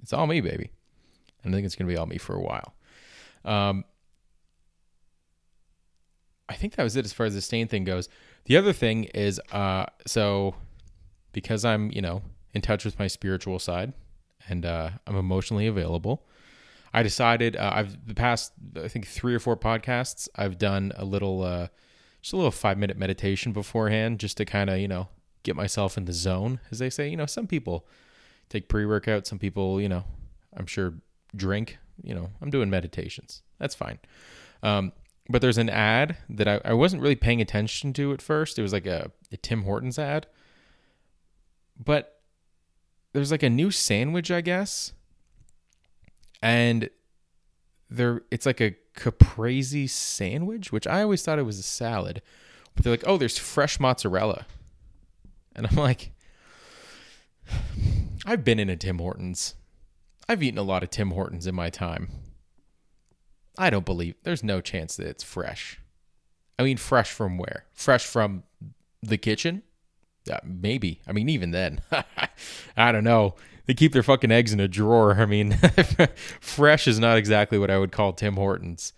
It's 0.00 0.12
all 0.12 0.26
me, 0.26 0.40
baby. 0.40 0.70
And 1.42 1.54
I 1.54 1.56
think 1.56 1.66
it's 1.66 1.74
going 1.74 1.88
to 1.88 1.92
be 1.92 1.98
all 1.98 2.06
me 2.06 2.18
for 2.18 2.34
a 2.34 2.40
while. 2.40 2.74
Um, 3.44 3.84
I 6.48 6.54
think 6.54 6.76
that 6.76 6.82
was 6.82 6.96
it 6.96 7.04
as 7.04 7.12
far 7.12 7.26
as 7.26 7.34
the 7.34 7.40
stain 7.40 7.68
thing 7.68 7.84
goes. 7.84 8.08
The 8.44 8.56
other 8.56 8.72
thing 8.72 9.04
is, 9.04 9.40
uh, 9.52 9.86
so 10.06 10.54
because 11.32 11.64
I'm, 11.64 11.90
you 11.90 12.02
know, 12.02 12.22
in 12.52 12.62
touch 12.62 12.84
with 12.84 12.98
my 12.98 13.06
spiritual 13.06 13.58
side 13.58 13.92
and 14.48 14.64
uh, 14.64 14.90
I'm 15.06 15.16
emotionally 15.16 15.66
available, 15.66 16.26
I 16.94 17.02
decided 17.02 17.56
uh, 17.56 17.72
I've 17.74 18.06
the 18.06 18.14
past 18.14 18.52
I 18.82 18.88
think 18.88 19.06
three 19.06 19.34
or 19.34 19.38
four 19.38 19.56
podcasts 19.56 20.28
I've 20.36 20.56
done 20.56 20.92
a 20.96 21.04
little 21.04 21.42
uh, 21.42 21.68
just 22.22 22.32
a 22.32 22.36
little 22.36 22.50
five 22.50 22.78
minute 22.78 22.96
meditation 22.96 23.52
beforehand 23.52 24.20
just 24.20 24.38
to 24.38 24.46
kind 24.46 24.70
of 24.70 24.78
you 24.78 24.88
know 24.88 25.08
get 25.42 25.56
myself 25.56 25.98
in 25.98 26.06
the 26.06 26.12
zone 26.12 26.60
as 26.70 26.78
they 26.78 26.88
say. 26.88 27.08
You 27.08 27.16
know, 27.16 27.26
some 27.26 27.46
people 27.46 27.86
take 28.48 28.68
pre 28.68 28.86
workout, 28.86 29.26
some 29.26 29.38
people 29.38 29.80
you 29.80 29.88
know 29.88 30.04
I'm 30.56 30.66
sure 30.66 30.94
drink 31.36 31.78
you 32.02 32.14
know, 32.14 32.30
I'm 32.40 32.50
doing 32.50 32.70
meditations. 32.70 33.42
That's 33.58 33.74
fine. 33.74 33.98
Um, 34.62 34.92
but 35.28 35.40
there's 35.40 35.58
an 35.58 35.70
ad 35.70 36.16
that 36.28 36.48
I, 36.48 36.60
I 36.64 36.72
wasn't 36.72 37.02
really 37.02 37.16
paying 37.16 37.40
attention 37.40 37.92
to 37.94 38.12
at 38.12 38.20
first. 38.20 38.58
It 38.58 38.62
was 38.62 38.72
like 38.72 38.86
a, 38.86 39.10
a 39.30 39.36
Tim 39.36 39.62
Hortons 39.62 39.98
ad. 39.98 40.26
But 41.82 42.20
there's 43.12 43.30
like 43.30 43.42
a 43.42 43.50
new 43.50 43.70
sandwich, 43.70 44.30
I 44.30 44.40
guess. 44.40 44.92
And 46.44 46.90
they're 47.88 48.22
it's 48.30 48.44
like 48.44 48.60
a 48.60 48.76
caprese 48.94 49.88
sandwich, 49.88 50.70
which 50.70 50.86
I 50.86 51.02
always 51.02 51.22
thought 51.22 51.38
it 51.38 51.44
was 51.44 51.58
a 51.58 51.64
salad. 51.64 52.20
But 52.74 52.84
they're 52.84 52.92
like, 52.92 53.04
oh, 53.06 53.16
there's 53.16 53.38
fresh 53.38 53.80
mozzarella. 53.80 54.46
And 55.56 55.66
I'm 55.66 55.76
like, 55.76 56.12
I've 58.26 58.44
been 58.44 58.58
in 58.58 58.68
a 58.68 58.76
Tim 58.76 58.98
Hortons. 58.98 59.54
I've 60.28 60.42
eaten 60.42 60.58
a 60.58 60.62
lot 60.62 60.82
of 60.82 60.90
Tim 60.90 61.12
Hortons 61.12 61.46
in 61.46 61.54
my 61.54 61.70
time. 61.70 62.08
I 63.56 63.70
don't 63.70 63.86
believe 63.86 64.16
there's 64.24 64.42
no 64.42 64.60
chance 64.60 64.96
that 64.96 65.06
it's 65.06 65.22
fresh. 65.22 65.80
I 66.58 66.64
mean, 66.64 66.76
fresh 66.76 67.10
from 67.10 67.38
where? 67.38 67.64
Fresh 67.72 68.06
from 68.06 68.42
the 69.02 69.16
kitchen? 69.16 69.62
Uh, 70.30 70.40
maybe. 70.44 71.00
I 71.06 71.12
mean, 71.12 71.28
even 71.28 71.52
then, 71.52 71.80
I 72.76 72.92
don't 72.92 73.04
know. 73.04 73.36
They 73.66 73.74
keep 73.74 73.92
their 73.92 74.02
fucking 74.02 74.30
eggs 74.30 74.52
in 74.52 74.60
a 74.60 74.68
drawer. 74.68 75.14
I 75.14 75.26
mean, 75.26 75.52
fresh 76.40 76.86
is 76.86 76.98
not 76.98 77.16
exactly 77.16 77.58
what 77.58 77.70
I 77.70 77.78
would 77.78 77.92
call 77.92 78.12
Tim 78.12 78.34
Hortons. 78.34 78.92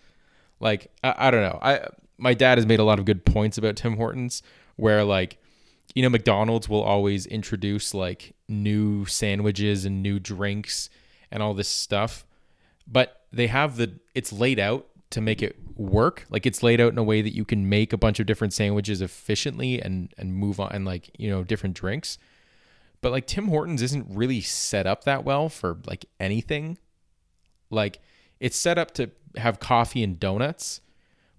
Like, 0.59 0.91
I, 1.03 1.15
I 1.17 1.31
don't 1.31 1.41
know. 1.41 1.59
I 1.61 1.87
my 2.17 2.33
dad 2.33 2.57
has 2.57 2.65
made 2.65 2.79
a 2.79 2.83
lot 2.83 2.99
of 2.99 3.05
good 3.05 3.25
points 3.25 3.57
about 3.57 3.75
Tim 3.75 3.95
Hortons, 3.95 4.41
where 4.75 5.03
like, 5.03 5.37
you 5.93 6.01
know, 6.01 6.09
McDonald's 6.09 6.67
will 6.67 6.81
always 6.81 7.25
introduce 7.25 7.93
like 7.93 8.33
new 8.47 9.05
sandwiches 9.05 9.85
and 9.85 10.01
new 10.01 10.19
drinks 10.19 10.89
and 11.31 11.43
all 11.43 11.53
this 11.53 11.67
stuff, 11.67 12.25
but 12.87 13.21
they 13.31 13.47
have 13.47 13.77
the 13.77 13.99
it's 14.15 14.33
laid 14.33 14.59
out 14.59 14.87
to 15.11 15.21
make 15.21 15.41
it 15.41 15.55
work. 15.75 16.25
Like 16.29 16.45
it's 16.45 16.63
laid 16.63 16.81
out 16.81 16.91
in 16.91 16.97
a 16.97 17.03
way 17.03 17.21
that 17.21 17.33
you 17.35 17.45
can 17.45 17.69
make 17.69 17.93
a 17.93 17.97
bunch 17.97 18.19
of 18.19 18.25
different 18.25 18.53
sandwiches 18.53 19.01
efficiently 19.01 19.81
and 19.81 20.13
and 20.17 20.33
move 20.33 20.59
on 20.59 20.71
and 20.71 20.85
like, 20.85 21.09
you 21.17 21.29
know, 21.29 21.43
different 21.43 21.75
drinks. 21.75 22.17
But 23.01 23.11
like 23.11 23.27
Tim 23.27 23.47
Hortons 23.47 23.81
isn't 23.81 24.07
really 24.09 24.41
set 24.41 24.87
up 24.87 25.03
that 25.03 25.23
well 25.23 25.49
for 25.49 25.77
like 25.85 26.05
anything. 26.19 26.77
Like 27.69 27.99
it's 28.39 28.57
set 28.57 28.77
up 28.77 28.91
to 28.95 29.11
have 29.35 29.59
coffee 29.59 30.03
and 30.03 30.19
donuts, 30.19 30.81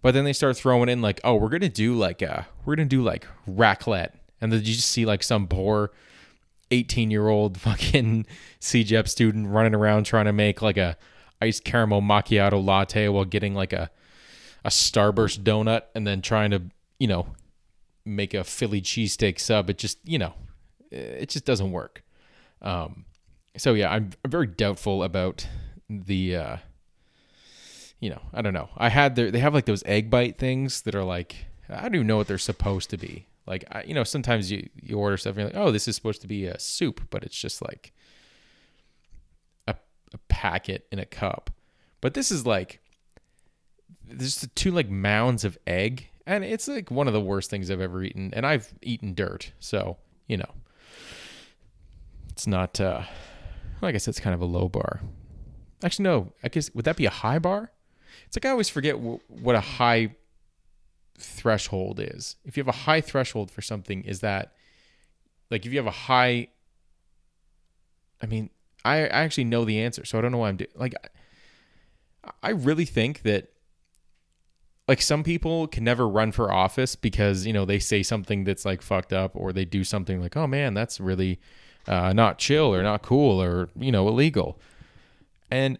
but 0.02 0.14
then 0.14 0.24
they 0.24 0.32
start 0.32 0.56
throwing 0.56 0.88
in 0.88 1.02
like, 1.02 1.20
oh, 1.24 1.34
we're 1.34 1.48
gonna 1.48 1.68
do 1.68 1.94
like 1.94 2.22
a 2.22 2.46
we're 2.64 2.76
gonna 2.76 2.88
do 2.88 3.02
like 3.02 3.26
raclette. 3.48 4.12
And 4.40 4.52
then 4.52 4.60
you 4.60 4.74
just 4.74 4.90
see 4.90 5.04
like 5.04 5.22
some 5.22 5.48
poor 5.48 5.90
18 6.70 7.10
year 7.10 7.28
old 7.28 7.60
fucking 7.60 8.26
CEGEP 8.60 9.08
student 9.08 9.48
running 9.48 9.74
around 9.74 10.04
trying 10.04 10.26
to 10.26 10.32
make 10.32 10.62
like 10.62 10.76
a 10.76 10.96
iced 11.40 11.64
caramel 11.64 12.02
macchiato 12.02 12.64
latte 12.64 13.08
while 13.08 13.24
getting 13.24 13.54
like 13.54 13.72
a 13.72 13.90
a 14.64 14.70
Starburst 14.70 15.40
donut 15.44 15.82
and 15.94 16.06
then 16.06 16.20
trying 16.20 16.50
to, 16.50 16.62
you 16.98 17.06
know, 17.06 17.28
make 18.04 18.34
a 18.34 18.44
Philly 18.44 18.82
cheesesteak 18.82 19.38
sub. 19.38 19.70
It 19.70 19.78
just, 19.78 19.98
you 20.04 20.18
know, 20.18 20.34
it 20.90 21.28
just 21.28 21.44
doesn't 21.44 21.70
work. 21.70 22.02
Um, 22.62 23.04
so 23.56 23.74
yeah, 23.74 23.90
I'm, 23.92 24.10
very 24.26 24.46
doubtful 24.46 25.02
about 25.02 25.46
the, 25.88 26.36
uh, 26.36 26.56
you 28.00 28.10
know, 28.10 28.20
I 28.32 28.42
don't 28.42 28.54
know. 28.54 28.68
I 28.76 28.88
had 28.88 29.16
their, 29.16 29.30
they 29.30 29.40
have 29.40 29.54
like 29.54 29.66
those 29.66 29.82
egg 29.84 30.10
bite 30.10 30.38
things 30.38 30.82
that 30.82 30.94
are 30.94 31.04
like, 31.04 31.36
I 31.68 31.82
don't 31.82 31.94
even 31.96 32.06
know 32.06 32.16
what 32.16 32.28
they're 32.28 32.38
supposed 32.38 32.90
to 32.90 32.96
be. 32.96 33.26
Like, 33.46 33.64
I, 33.72 33.82
you 33.84 33.94
know, 33.94 34.04
sometimes 34.04 34.50
you, 34.50 34.68
you 34.80 34.98
order 34.98 35.16
stuff 35.16 35.32
and 35.32 35.38
you're 35.38 35.48
like, 35.48 35.56
oh, 35.56 35.72
this 35.72 35.88
is 35.88 35.96
supposed 35.96 36.20
to 36.22 36.28
be 36.28 36.46
a 36.46 36.58
soup, 36.58 37.00
but 37.10 37.24
it's 37.24 37.36
just 37.36 37.62
like 37.62 37.92
a 40.14 40.18
packet 40.28 40.86
in 40.90 40.98
a 40.98 41.06
cup. 41.06 41.50
But 42.00 42.14
this 42.14 42.30
is 42.30 42.46
like 42.46 42.80
there's 44.06 44.46
two 44.54 44.70
like 44.70 44.88
mounds 44.88 45.44
of 45.44 45.58
egg 45.66 46.08
and 46.26 46.44
it's 46.44 46.68
like 46.68 46.90
one 46.90 47.06
of 47.06 47.12
the 47.12 47.20
worst 47.20 47.50
things 47.50 47.70
I've 47.70 47.80
ever 47.80 48.02
eaten 48.02 48.32
and 48.34 48.46
I've 48.46 48.72
eaten 48.82 49.14
dirt. 49.14 49.52
So, 49.60 49.96
you 50.26 50.36
know. 50.36 50.50
It's 52.30 52.46
not 52.46 52.80
uh 52.80 53.02
well, 53.80 53.88
I 53.88 53.92
guess 53.92 54.08
it's 54.08 54.20
kind 54.20 54.34
of 54.34 54.40
a 54.40 54.46
low 54.46 54.68
bar. 54.68 55.00
Actually 55.82 56.04
no, 56.04 56.32
I 56.42 56.48
guess 56.48 56.74
would 56.74 56.84
that 56.84 56.96
be 56.96 57.06
a 57.06 57.10
high 57.10 57.38
bar? 57.38 57.72
It's 58.26 58.36
like 58.36 58.46
I 58.46 58.50
always 58.50 58.68
forget 58.68 58.94
w- 58.94 59.20
what 59.28 59.54
a 59.54 59.60
high 59.60 60.16
threshold 61.18 62.00
is. 62.00 62.36
If 62.44 62.56
you 62.56 62.62
have 62.62 62.68
a 62.68 62.78
high 62.80 63.00
threshold 63.00 63.50
for 63.50 63.62
something, 63.62 64.02
is 64.02 64.20
that 64.20 64.52
like 65.50 65.64
if 65.66 65.72
you 65.72 65.78
have 65.78 65.86
a 65.86 65.90
high 65.90 66.48
I 68.20 68.26
mean, 68.26 68.50
I, 68.84 69.02
I 69.02 69.22
actually 69.22 69.44
know 69.44 69.64
the 69.64 69.80
answer, 69.80 70.04
so 70.04 70.18
I 70.18 70.20
don't 70.20 70.32
know 70.32 70.38
why 70.38 70.48
I'm 70.48 70.56
doing. 70.56 70.70
Like, 70.74 70.94
I 72.42 72.50
really 72.50 72.84
think 72.84 73.22
that 73.22 73.52
like 74.88 75.02
some 75.02 75.22
people 75.22 75.68
can 75.68 75.84
never 75.84 76.08
run 76.08 76.32
for 76.32 76.50
office 76.50 76.96
because 76.96 77.46
you 77.46 77.52
know 77.52 77.64
they 77.64 77.78
say 77.78 78.02
something 78.02 78.44
that's 78.44 78.64
like 78.64 78.82
fucked 78.82 79.12
up 79.12 79.30
or 79.34 79.52
they 79.52 79.64
do 79.64 79.84
something 79.84 80.20
like 80.20 80.36
oh 80.36 80.46
man 80.46 80.74
that's 80.74 80.98
really 80.98 81.38
uh, 81.86 82.12
not 82.12 82.38
chill 82.38 82.74
or 82.74 82.82
not 82.82 83.02
cool 83.02 83.40
or 83.40 83.68
you 83.76 83.92
know 83.92 84.08
illegal 84.08 84.58
and 85.50 85.78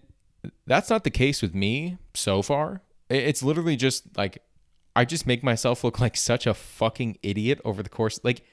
that's 0.66 0.88
not 0.88 1.04
the 1.04 1.10
case 1.10 1.42
with 1.42 1.54
me 1.54 1.98
so 2.14 2.42
far 2.42 2.82
it's 3.10 3.42
literally 3.42 3.76
just 3.76 4.16
like 4.16 4.38
i 4.94 5.04
just 5.04 5.26
make 5.26 5.42
myself 5.42 5.82
look 5.82 5.98
like 5.98 6.16
such 6.16 6.46
a 6.46 6.54
fucking 6.54 7.18
idiot 7.22 7.60
over 7.64 7.82
the 7.82 7.90
course 7.90 8.20
like 8.22 8.44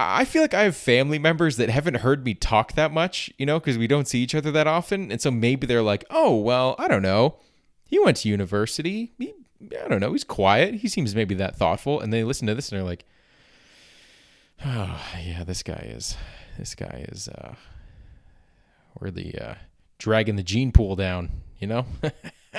I 0.00 0.24
feel 0.24 0.42
like 0.42 0.54
I 0.54 0.62
have 0.62 0.76
family 0.76 1.18
members 1.18 1.56
that 1.56 1.70
haven't 1.70 1.96
heard 1.96 2.24
me 2.24 2.32
talk 2.32 2.74
that 2.74 2.92
much, 2.92 3.32
you 3.36 3.44
know, 3.44 3.58
because 3.58 3.76
we 3.76 3.88
don't 3.88 4.06
see 4.06 4.22
each 4.22 4.32
other 4.32 4.52
that 4.52 4.68
often. 4.68 5.10
And 5.10 5.20
so 5.20 5.32
maybe 5.32 5.66
they're 5.66 5.82
like, 5.82 6.04
oh, 6.08 6.36
well, 6.36 6.76
I 6.78 6.86
don't 6.86 7.02
know. 7.02 7.34
He 7.88 7.98
went 7.98 8.18
to 8.18 8.28
university. 8.28 9.12
He, 9.18 9.32
I 9.82 9.88
don't 9.88 10.00
know. 10.00 10.12
He's 10.12 10.22
quiet. 10.22 10.74
He 10.74 10.88
seems 10.88 11.14
maybe 11.14 11.34
that 11.36 11.56
thoughtful. 11.56 12.00
And 12.00 12.12
they 12.12 12.22
listen 12.22 12.46
to 12.46 12.54
this 12.54 12.70
and 12.70 12.78
they're 12.78 12.86
like, 12.86 13.06
oh, 14.64 15.00
yeah, 15.24 15.42
this 15.42 15.62
guy 15.62 15.88
is, 15.88 16.16
this 16.58 16.74
guy 16.74 17.06
is, 17.08 17.28
uh, 17.28 17.54
really, 19.00 19.36
uh, 19.38 19.54
dragging 19.96 20.36
the 20.36 20.42
gene 20.42 20.70
pool 20.70 20.96
down, 20.96 21.30
you 21.58 21.66
know? 21.66 21.86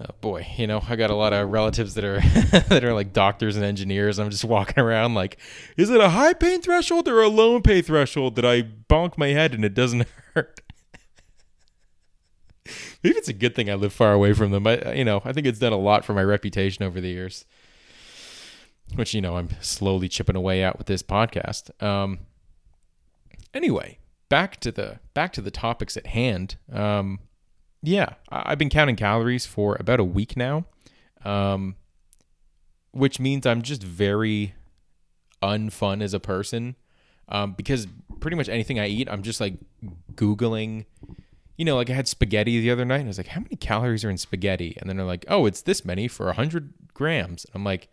oh 0.00 0.14
boy, 0.20 0.46
you 0.56 0.66
know, 0.66 0.82
I 0.88 0.96
got 0.96 1.10
a 1.10 1.14
lot 1.14 1.32
of 1.32 1.48
relatives 1.50 1.94
that 1.94 2.04
are 2.04 2.20
that 2.68 2.84
are 2.84 2.94
like 2.94 3.12
doctors 3.12 3.56
and 3.56 3.64
engineers. 3.64 4.18
I'm 4.18 4.30
just 4.30 4.44
walking 4.44 4.82
around 4.82 5.14
like, 5.14 5.38
is 5.76 5.90
it 5.90 6.00
a 6.00 6.10
high 6.10 6.32
pain 6.32 6.60
threshold 6.60 7.08
or 7.08 7.22
a 7.22 7.28
low 7.28 7.60
pain 7.60 7.82
threshold 7.82 8.36
that 8.36 8.44
I 8.44 8.62
bonk 8.62 9.16
my 9.16 9.28
head 9.28 9.54
and 9.54 9.64
it 9.64 9.74
doesn't 9.74 10.06
hurt? 10.34 10.60
Maybe 13.02 13.16
it's 13.16 13.28
a 13.28 13.32
good 13.32 13.54
thing 13.54 13.70
I 13.70 13.74
live 13.74 13.92
far 13.92 14.12
away 14.12 14.32
from 14.32 14.50
them. 14.50 14.66
I, 14.66 14.92
you 14.92 15.04
know, 15.04 15.22
I 15.24 15.32
think 15.32 15.46
it's 15.46 15.58
done 15.58 15.72
a 15.72 15.78
lot 15.78 16.04
for 16.04 16.14
my 16.14 16.22
reputation 16.22 16.84
over 16.84 17.00
the 17.00 17.08
years, 17.08 17.44
which 18.94 19.14
you 19.14 19.20
know 19.20 19.36
I'm 19.36 19.50
slowly 19.60 20.08
chipping 20.08 20.36
away 20.36 20.62
at 20.62 20.78
with 20.78 20.86
this 20.86 21.02
podcast. 21.02 21.82
Um. 21.82 22.20
Anyway, 23.54 23.98
back 24.28 24.60
to 24.60 24.70
the 24.70 25.00
back 25.14 25.32
to 25.32 25.40
the 25.40 25.50
topics 25.50 25.96
at 25.96 26.08
hand. 26.08 26.56
Um 26.72 27.20
yeah, 27.82 28.14
I've 28.28 28.58
been 28.58 28.70
counting 28.70 28.96
calories 28.96 29.46
for 29.46 29.76
about 29.78 30.00
a 30.00 30.04
week 30.04 30.36
now, 30.36 30.66
um, 31.24 31.76
which 32.90 33.20
means 33.20 33.46
I'm 33.46 33.62
just 33.62 33.82
very 33.82 34.54
unfun 35.42 36.02
as 36.02 36.12
a 36.12 36.20
person 36.20 36.74
um, 37.28 37.52
because 37.52 37.86
pretty 38.20 38.36
much 38.36 38.48
anything 38.48 38.80
I 38.80 38.88
eat, 38.88 39.08
I'm 39.08 39.22
just 39.22 39.40
like 39.40 39.54
Googling. 40.14 40.86
You 41.58 41.64
know, 41.64 41.76
like 41.76 41.90
I 41.90 41.92
had 41.92 42.08
spaghetti 42.08 42.60
the 42.60 42.70
other 42.70 42.84
night, 42.84 43.00
and 43.00 43.06
I 43.06 43.08
was 43.08 43.18
like, 43.18 43.28
"How 43.28 43.40
many 43.40 43.56
calories 43.56 44.04
are 44.04 44.10
in 44.10 44.16
spaghetti?" 44.16 44.76
And 44.80 44.88
then 44.88 44.96
they're 44.96 45.04
like, 45.04 45.26
"Oh, 45.28 45.44
it's 45.44 45.60
this 45.60 45.84
many 45.84 46.08
for 46.08 46.32
hundred 46.32 46.72
grams." 46.94 47.44
And 47.44 47.56
I'm 47.56 47.64
like, 47.64 47.88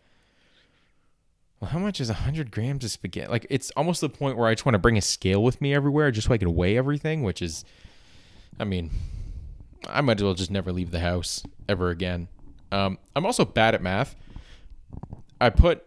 "Well, 1.60 1.70
how 1.70 1.80
much 1.80 2.00
is 2.00 2.08
hundred 2.08 2.50
grams 2.50 2.84
of 2.84 2.92
spaghetti?" 2.92 3.28
Like, 3.28 3.46
it's 3.50 3.70
almost 3.76 4.00
the 4.00 4.08
point 4.08 4.38
where 4.38 4.48
I 4.48 4.54
just 4.54 4.64
want 4.64 4.74
to 4.74 4.78
bring 4.78 4.96
a 4.96 5.02
scale 5.02 5.42
with 5.42 5.60
me 5.60 5.74
everywhere, 5.74 6.10
just 6.10 6.28
so 6.28 6.32
I 6.34 6.38
can 6.38 6.54
weigh 6.54 6.78
everything. 6.78 7.22
Which 7.22 7.42
is, 7.42 7.64
I 8.58 8.64
mean, 8.64 8.90
I 9.88 10.00
might 10.00 10.18
as 10.18 10.24
well 10.24 10.34
just 10.34 10.50
never 10.50 10.72
leave 10.72 10.92
the 10.92 11.00
house 11.00 11.42
ever 11.68 11.90
again. 11.90 12.28
Um, 12.72 12.98
I'm 13.14 13.26
also 13.26 13.44
bad 13.44 13.74
at 13.74 13.82
math. 13.82 14.14
I 15.40 15.50
put 15.50 15.84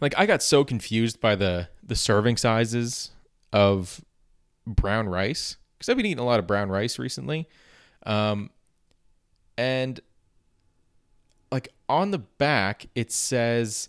like 0.00 0.14
I 0.16 0.26
got 0.26 0.42
so 0.42 0.64
confused 0.64 1.20
by 1.20 1.34
the 1.34 1.68
the 1.82 1.96
serving 1.96 2.36
sizes 2.36 3.10
of 3.52 4.04
brown 4.66 5.08
rice 5.08 5.56
because 5.84 5.92
I've 5.92 5.96
been 5.96 6.06
eating 6.06 6.22
a 6.22 6.26
lot 6.26 6.38
of 6.38 6.46
brown 6.46 6.68
rice 6.70 6.98
recently, 6.98 7.48
um, 8.06 8.50
and 9.58 10.00
like 11.52 11.68
on 11.88 12.10
the 12.10 12.18
back 12.18 12.86
it 12.96 13.12
says 13.12 13.88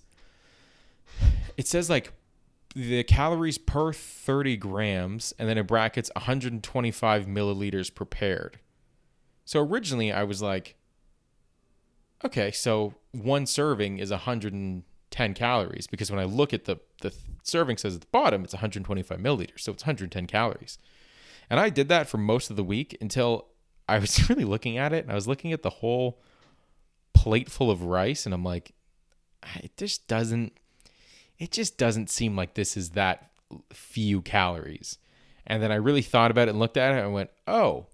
it 1.58 1.68
says 1.68 1.90
like 1.90 2.12
the 2.75 3.04
calories 3.04 3.58
per 3.58 3.92
30 3.92 4.58
grams 4.58 5.34
and 5.40 5.50
then 5.50 5.58
it 5.58 5.66
brackets 5.66 6.12
125 6.16 7.25
milliliters 7.25 7.94
prepared 7.94 8.60
so 9.46 9.62
originally 9.62 10.12
I 10.12 10.24
was 10.24 10.42
like, 10.42 10.75
okay, 12.24 12.52
so 12.52 12.96
one 13.12 13.46
serving 13.46 14.00
is 14.00 14.10
110 14.10 15.34
calories 15.36 15.88
because 15.88 16.12
when 16.12 16.20
I 16.20 16.25
look 16.25 16.54
at 16.54 16.66
the 16.66 16.78
the 17.02 17.14
serving 17.44 17.78
says 17.78 17.94
at 17.96 18.02
the 18.02 18.08
bottom 18.12 18.44
it's 18.44 18.54
125 18.54 19.20
milliliters, 19.20 19.60
so 19.60 19.72
it's 19.72 19.84
110 19.84 20.25
calories. 20.25 20.80
And 21.50 21.60
I 21.60 21.70
did 21.70 21.90
that 21.90 22.08
for 22.08 22.18
most 22.18 22.50
of 22.50 22.56
the 22.56 22.64
week 22.64 22.98
until 23.02 23.48
I 23.88 24.00
was 24.00 24.30
really 24.30 24.46
looking 24.46 24.78
at 24.78 24.94
it 24.94 25.04
and 25.04 25.12
I 25.12 25.16
was 25.16 25.28
looking 25.28 25.54
at 25.54 25.64
the 25.64 25.70
whole 25.70 26.20
plate 27.14 27.50
full 27.50 27.72
of 27.72 27.84
rice 27.84 28.25
and 28.25 28.34
I'm 28.34 28.44
like, 28.44 28.74
ah, 29.44 29.58
it 29.64 29.78
just 29.78 30.08
doesn't 30.08 30.54
it 31.38 31.52
just 31.52 31.78
doesn't 31.78 32.10
seem 32.10 32.36
like 32.36 32.54
this 32.54 32.78
is 32.78 32.92
that 32.92 33.30
few 33.72 34.22
calories. 34.22 34.98
And 35.46 35.62
then 35.62 35.72
I 35.72 35.75
really 35.75 36.02
thought 36.02 36.32
about 36.32 36.48
it 36.48 36.52
and 36.52 36.60
looked 36.60 36.78
at 36.78 36.96
it 36.96 37.04
and 37.04 37.14
went, 37.14 37.30
oh, 37.46 37.88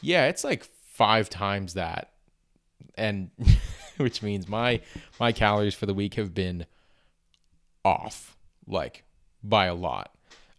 yeah, 0.00 0.26
it's 0.26 0.44
like 0.44 0.64
five 0.64 1.30
times 1.30 1.74
that. 1.74 2.10
And 2.96 3.30
which 3.96 4.22
means 4.22 4.48
my 4.48 4.80
my 5.18 5.32
calories 5.32 5.74
for 5.74 5.86
the 5.86 5.94
week 5.94 6.14
have 6.14 6.34
been 6.34 6.66
off, 7.84 8.36
like 8.66 9.04
by 9.42 9.66
a 9.66 9.74
lot. 9.74 10.13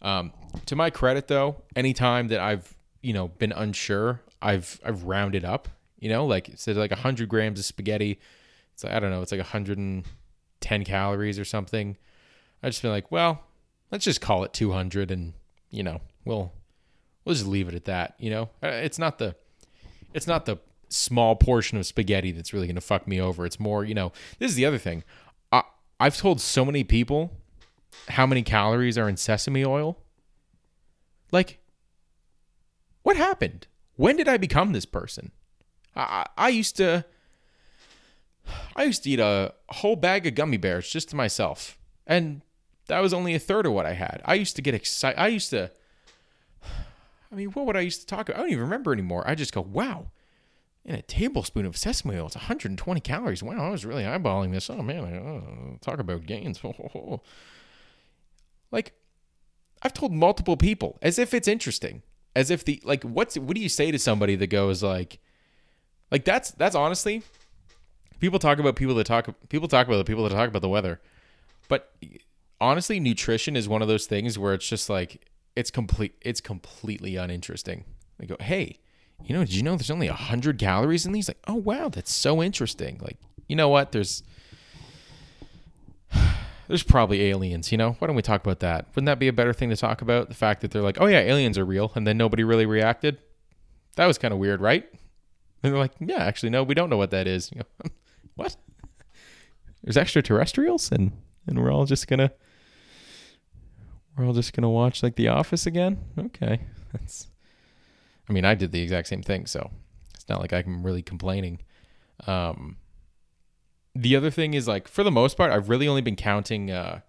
Um, 0.06 0.32
to 0.66 0.76
my 0.76 0.88
credit 0.88 1.26
though, 1.26 1.56
anytime 1.74 2.28
that 2.28 2.38
I've, 2.38 2.72
you 3.02 3.12
know, 3.12 3.26
been 3.26 3.50
unsure, 3.50 4.20
I've 4.40 4.80
I've 4.84 5.02
rounded 5.02 5.44
up, 5.44 5.68
you 5.98 6.08
know, 6.08 6.24
like 6.24 6.48
it 6.48 6.60
said 6.60 6.76
like 6.76 6.92
hundred 6.92 7.28
grams 7.28 7.58
of 7.58 7.64
spaghetti. 7.64 8.20
It's 8.72 8.84
like 8.84 8.92
I 8.92 9.00
don't 9.00 9.10
know, 9.10 9.20
it's 9.20 9.32
like 9.32 9.40
110 9.40 10.84
calories 10.84 11.40
or 11.40 11.44
something. 11.44 11.96
I 12.62 12.68
just 12.68 12.82
been 12.82 12.92
like, 12.92 13.10
well, 13.10 13.42
let's 13.90 14.04
just 14.04 14.20
call 14.20 14.44
it 14.44 14.52
200 14.52 15.10
and, 15.10 15.32
you 15.70 15.82
know, 15.82 16.00
we'll 16.24 16.52
we'll 17.24 17.34
just 17.34 17.46
leave 17.46 17.66
it 17.66 17.74
at 17.74 17.86
that, 17.86 18.14
you 18.20 18.30
know? 18.30 18.50
Uh, 18.62 18.68
it's 18.68 19.00
not 19.00 19.18
the 19.18 19.34
it's 20.14 20.28
not 20.28 20.46
the 20.46 20.58
small 20.88 21.34
portion 21.34 21.78
of 21.78 21.84
spaghetti 21.84 22.30
that's 22.30 22.52
really 22.52 22.68
going 22.68 22.76
to 22.76 22.80
fuck 22.80 23.08
me 23.08 23.20
over. 23.20 23.44
It's 23.44 23.58
more, 23.58 23.84
you 23.84 23.94
know, 23.94 24.12
this 24.38 24.52
is 24.52 24.54
the 24.54 24.66
other 24.66 24.78
thing. 24.78 25.02
I, 25.50 25.62
I've 25.98 26.16
told 26.16 26.40
so 26.40 26.64
many 26.64 26.84
people 26.84 27.32
how 28.08 28.26
many 28.26 28.42
calories 28.42 28.96
are 28.98 29.08
in 29.08 29.16
sesame 29.16 29.64
oil. 29.64 29.98
Like, 31.32 31.58
what 33.02 33.16
happened? 33.16 33.66
When 33.96 34.16
did 34.16 34.28
I 34.28 34.36
become 34.36 34.72
this 34.72 34.86
person? 34.86 35.32
I, 35.94 36.26
I 36.36 36.48
used 36.48 36.76
to. 36.76 37.04
I 38.76 38.84
used 38.84 39.02
to 39.04 39.10
eat 39.10 39.18
a 39.18 39.54
whole 39.70 39.96
bag 39.96 40.26
of 40.26 40.36
gummy 40.36 40.56
bears 40.56 40.88
just 40.88 41.08
to 41.10 41.16
myself. 41.16 41.78
And 42.06 42.42
that 42.86 43.00
was 43.00 43.12
only 43.12 43.34
a 43.34 43.40
third 43.40 43.66
of 43.66 43.72
what 43.72 43.86
I 43.86 43.94
had. 43.94 44.22
I 44.24 44.34
used 44.34 44.54
to 44.56 44.62
get 44.62 44.74
excited. 44.74 45.20
I 45.20 45.28
used 45.28 45.50
to. 45.50 45.70
I 46.62 47.34
mean, 47.34 47.48
what 47.50 47.66
would 47.66 47.76
I 47.76 47.80
used 47.80 48.00
to 48.02 48.06
talk 48.06 48.28
about? 48.28 48.38
I 48.38 48.42
don't 48.42 48.52
even 48.52 48.64
remember 48.64 48.92
anymore. 48.92 49.24
I 49.26 49.34
just 49.34 49.52
go, 49.52 49.60
wow, 49.60 50.06
in 50.84 50.94
a 50.94 51.02
tablespoon 51.02 51.66
of 51.66 51.76
sesame 51.76 52.16
oil, 52.16 52.26
it's 52.26 52.36
120 52.36 53.00
calories. 53.00 53.42
Wow, 53.42 53.66
I 53.66 53.70
was 53.70 53.84
really 53.84 54.04
eyeballing 54.04 54.52
this. 54.52 54.70
Oh 54.70 54.82
man, 54.82 55.02
oh, 55.04 55.78
talk 55.80 55.98
about 55.98 56.26
gains. 56.26 56.60
like, 58.70 58.92
I've 59.82 59.92
told 59.92 60.12
multiple 60.12 60.56
people 60.56 60.98
as 61.02 61.18
if 61.18 61.34
it's 61.34 61.48
interesting, 61.48 62.02
as 62.34 62.50
if 62.50 62.64
the 62.64 62.80
like, 62.84 63.02
what's 63.04 63.36
what 63.38 63.54
do 63.54 63.60
you 63.60 63.68
say 63.68 63.90
to 63.90 63.98
somebody 63.98 64.36
that 64.36 64.48
goes 64.48 64.82
like, 64.82 65.18
like 66.10 66.24
that's 66.24 66.50
that's 66.52 66.74
honestly, 66.74 67.22
people 68.20 68.38
talk 68.38 68.58
about 68.58 68.76
people 68.76 68.94
that 68.96 69.04
talk 69.04 69.28
people 69.48 69.68
talk 69.68 69.86
about 69.86 69.98
the 69.98 70.04
people 70.04 70.24
that 70.24 70.34
talk 70.34 70.48
about 70.48 70.62
the 70.62 70.68
weather, 70.68 71.00
but 71.68 71.94
honestly, 72.60 73.00
nutrition 73.00 73.56
is 73.56 73.68
one 73.68 73.82
of 73.82 73.88
those 73.88 74.06
things 74.06 74.38
where 74.38 74.54
it's 74.54 74.68
just 74.68 74.88
like 74.88 75.28
it's 75.54 75.70
complete 75.70 76.14
it's 76.22 76.40
completely 76.40 77.16
uninteresting. 77.16 77.84
They 78.18 78.26
go, 78.26 78.36
hey 78.40 78.78
you 79.24 79.34
know, 79.34 79.44
did 79.44 79.54
you 79.54 79.62
know 79.62 79.76
there's 79.76 79.90
only 79.90 80.08
100 80.08 80.58
calories 80.58 81.06
in 81.06 81.12
these? 81.12 81.28
Like, 81.28 81.38
oh, 81.46 81.54
wow, 81.54 81.88
that's 81.88 82.12
so 82.12 82.42
interesting. 82.42 82.98
Like, 83.00 83.18
you 83.48 83.56
know 83.56 83.68
what? 83.68 83.92
There's 83.92 84.22
there's 86.68 86.82
probably 86.82 87.22
aliens, 87.22 87.72
you 87.72 87.78
know? 87.78 87.96
Why 87.98 88.06
don't 88.06 88.16
we 88.16 88.22
talk 88.22 88.42
about 88.42 88.60
that? 88.60 88.86
Wouldn't 88.94 89.06
that 89.06 89.18
be 89.18 89.28
a 89.28 89.32
better 89.32 89.52
thing 89.52 89.70
to 89.70 89.76
talk 89.76 90.02
about? 90.02 90.28
The 90.28 90.34
fact 90.34 90.60
that 90.62 90.70
they're 90.70 90.82
like, 90.82 90.98
oh, 91.00 91.06
yeah, 91.06 91.20
aliens 91.20 91.58
are 91.58 91.64
real. 91.64 91.92
And 91.94 92.06
then 92.06 92.16
nobody 92.16 92.44
really 92.44 92.66
reacted. 92.66 93.18
That 93.96 94.06
was 94.06 94.18
kind 94.18 94.32
of 94.32 94.38
weird, 94.38 94.60
right? 94.60 94.84
And 95.62 95.72
they're 95.72 95.78
like, 95.78 95.92
yeah, 96.00 96.22
actually, 96.22 96.50
no, 96.50 96.62
we 96.62 96.74
don't 96.74 96.90
know 96.90 96.96
what 96.96 97.10
that 97.10 97.26
is. 97.26 97.50
You 97.52 97.60
know, 97.60 97.90
what? 98.34 98.56
There's 99.82 99.96
extraterrestrials? 99.96 100.90
And, 100.92 101.12
and 101.46 101.58
we're 101.62 101.72
all 101.72 101.86
just 101.86 102.06
going 102.08 102.18
to. 102.20 102.32
We're 104.16 104.26
all 104.26 104.32
just 104.32 104.54
gonna 104.54 104.70
watch 104.70 105.02
like 105.02 105.16
The 105.16 105.28
Office 105.28 105.66
again. 105.66 105.98
Okay, 106.18 106.60
that's 106.92 107.28
I 108.28 108.32
mean, 108.32 108.44
I 108.44 108.54
did 108.54 108.72
the 108.72 108.80
exact 108.80 109.08
same 109.08 109.22
thing, 109.22 109.46
so 109.46 109.70
it's 110.14 110.28
not 110.28 110.40
like 110.40 110.52
I'm 110.52 110.82
really 110.82 111.02
complaining. 111.02 111.60
Um, 112.26 112.76
the 113.96 114.16
other 114.16 114.30
thing 114.30 114.54
is 114.54 114.68
like 114.68 114.88
for 114.88 115.02
the 115.02 115.10
most 115.10 115.36
part, 115.36 115.52
I've 115.52 115.68
really 115.68 115.88
only 115.88 116.02
been 116.02 116.16
counting 116.16 116.70
uh, 116.70 117.00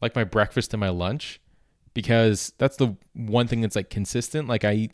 like 0.00 0.14
my 0.16 0.24
breakfast 0.24 0.72
and 0.72 0.80
my 0.80 0.88
lunch 0.88 1.40
because 1.94 2.52
that's 2.58 2.76
the 2.76 2.96
one 3.14 3.46
thing 3.46 3.60
that's 3.60 3.76
like 3.76 3.90
consistent. 3.90 4.48
Like 4.48 4.64
I 4.64 4.72
eat 4.72 4.92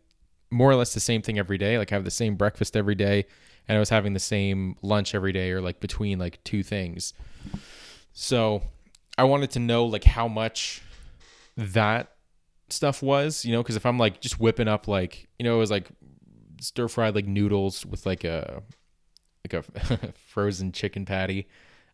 more 0.50 0.70
or 0.70 0.74
less 0.74 0.94
the 0.94 1.00
same 1.00 1.22
thing 1.22 1.38
every 1.38 1.58
day. 1.58 1.78
Like 1.78 1.92
I 1.92 1.94
have 1.94 2.04
the 2.04 2.10
same 2.10 2.36
breakfast 2.36 2.76
every 2.76 2.94
day, 2.94 3.26
and 3.68 3.76
I 3.76 3.78
was 3.78 3.90
having 3.90 4.14
the 4.14 4.20
same 4.20 4.76
lunch 4.82 5.14
every 5.14 5.32
day, 5.32 5.50
or 5.52 5.60
like 5.60 5.80
between 5.80 6.18
like 6.18 6.42
two 6.44 6.62
things. 6.62 7.14
So 8.12 8.62
I 9.16 9.24
wanted 9.24 9.50
to 9.52 9.58
know 9.58 9.84
like 9.84 10.04
how 10.04 10.28
much 10.28 10.82
that 11.56 12.12
stuff 12.68 13.02
was, 13.02 13.44
you 13.44 13.52
know, 13.52 13.62
because 13.62 13.76
if 13.76 13.86
I'm 13.86 13.98
like 13.98 14.20
just 14.20 14.40
whipping 14.40 14.68
up 14.68 14.88
like, 14.88 15.28
you 15.38 15.44
know, 15.44 15.56
it 15.56 15.58
was 15.58 15.70
like 15.70 15.88
stir 16.60 16.88
fried 16.88 17.14
like 17.14 17.26
noodles 17.26 17.86
with 17.86 18.04
like 18.06 18.24
a 18.24 18.62
like 19.44 19.64
a 19.64 20.12
frozen 20.26 20.72
chicken 20.72 21.04
patty, 21.04 21.48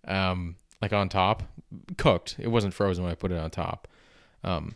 um, 0.07 0.57
like 0.81 0.93
on 0.93 1.09
top, 1.09 1.43
cooked. 1.97 2.37
It 2.39 2.49
wasn't 2.49 2.75
frozen 2.75 3.05
when 3.05 3.13
I 3.13 3.15
put 3.15 3.33
it 3.33 3.39
on 3.39 3.51
top. 3.51 3.89
Um, 4.43 4.75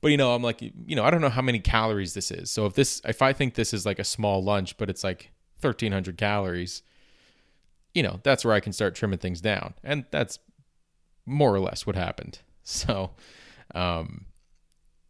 but 0.00 0.10
you 0.10 0.16
know, 0.16 0.34
I'm 0.34 0.42
like, 0.42 0.60
you 0.60 0.96
know, 0.96 1.04
I 1.04 1.10
don't 1.10 1.22
know 1.22 1.30
how 1.30 1.40
many 1.42 1.60
calories 1.60 2.12
this 2.12 2.30
is. 2.30 2.50
So 2.50 2.66
if 2.66 2.74
this, 2.74 3.00
if 3.06 3.22
I 3.22 3.32
think 3.32 3.54
this 3.54 3.72
is 3.72 3.86
like 3.86 3.98
a 3.98 4.04
small 4.04 4.42
lunch, 4.42 4.76
but 4.76 4.90
it's 4.90 5.02
like 5.02 5.30
1300 5.60 6.18
calories, 6.18 6.82
you 7.94 8.02
know, 8.02 8.20
that's 8.22 8.44
where 8.44 8.52
I 8.52 8.60
can 8.60 8.72
start 8.72 8.94
trimming 8.94 9.18
things 9.18 9.40
down. 9.40 9.74
And 9.82 10.04
that's 10.10 10.38
more 11.24 11.54
or 11.54 11.60
less 11.60 11.86
what 11.86 11.96
happened. 11.96 12.40
So, 12.66 13.10
um, 13.74 14.24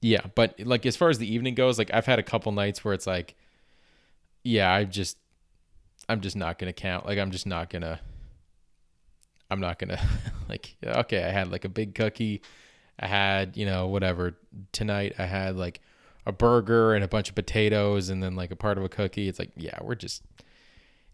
yeah, 0.00 0.22
but 0.34 0.58
like 0.58 0.84
as 0.86 0.96
far 0.96 1.08
as 1.08 1.18
the 1.18 1.32
evening 1.32 1.54
goes, 1.54 1.78
like 1.78 1.94
I've 1.94 2.04
had 2.04 2.18
a 2.18 2.22
couple 2.24 2.50
nights 2.50 2.84
where 2.84 2.92
it's 2.92 3.06
like, 3.06 3.36
yeah, 4.42 4.72
I 4.72 4.82
just, 4.82 5.18
I'm 6.08 6.20
just 6.20 6.36
not 6.36 6.58
gonna 6.58 6.72
count. 6.72 7.06
Like 7.06 7.18
I'm 7.18 7.30
just 7.30 7.46
not 7.46 7.70
gonna, 7.70 8.00
I'm 9.50 9.60
not 9.60 9.78
gonna, 9.78 10.00
like 10.48 10.76
okay, 10.84 11.24
I 11.24 11.30
had 11.30 11.50
like 11.50 11.64
a 11.64 11.68
big 11.68 11.94
cookie, 11.94 12.42
I 12.98 13.06
had 13.06 13.56
you 13.56 13.66
know 13.66 13.88
whatever 13.88 14.36
tonight. 14.72 15.14
I 15.18 15.26
had 15.26 15.56
like 15.56 15.80
a 16.26 16.32
burger 16.32 16.94
and 16.94 17.04
a 17.04 17.08
bunch 17.08 17.28
of 17.28 17.34
potatoes 17.34 18.08
and 18.08 18.22
then 18.22 18.34
like 18.34 18.50
a 18.50 18.56
part 18.56 18.78
of 18.78 18.84
a 18.84 18.88
cookie. 18.88 19.28
It's 19.28 19.38
like 19.38 19.50
yeah, 19.56 19.78
we're 19.82 19.94
just, 19.94 20.22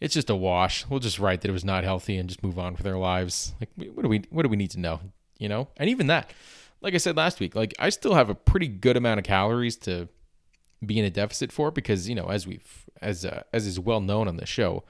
it's 0.01 0.15
just 0.15 0.31
a 0.31 0.37
wash. 0.37 0.87
We'll 0.89 1.01
just 1.01 1.19
write 1.19 1.41
that 1.43 1.49
it 1.49 1.53
was 1.53 1.65
not 1.65 1.85
healthy 1.85 2.17
and 2.17 2.29
just 2.29 2.43
move 2.43 2.59
on 2.59 2.75
with 2.75 2.87
our 2.87 2.99
lives. 2.99 3.55
Like 3.61 3.71
what 3.95 4.03
do 4.03 4.09
we, 4.09 4.23
what 4.31 4.43
do 4.43 4.49
we 4.49 4.57
need 4.57 4.71
to 4.73 4.81
know? 4.81 5.01
You 5.39 5.49
know, 5.49 5.69
and 5.77 5.89
even 5.89 6.07
that 6.09 6.33
like 6.81 6.95
I 6.95 6.99
said 6.99 7.17
last 7.17 7.41
week, 7.41 7.55
like 7.55 7.75
I 7.79 7.91
still 7.91 8.15
have 8.15 8.31
a 8.31 8.35
pretty 8.35 8.69
good 8.69 8.97
amount 8.97 9.19
of 9.19 9.25
calories 9.25 9.77
to 9.79 10.09
be 10.85 10.99
in 10.99 11.05
a 11.05 11.11
deficit 11.11 11.53
for 11.53 11.71
because 11.71 12.09
you 12.09 12.15
know 12.15 12.29
as 12.29 12.47
we've 12.47 12.87
as 13.01 13.25
uh, 13.25 13.43
as 13.53 13.67
is 13.67 13.79
well 13.79 14.01
known 14.01 14.29
on 14.29 14.37
the 14.37 14.47
show, 14.47 14.85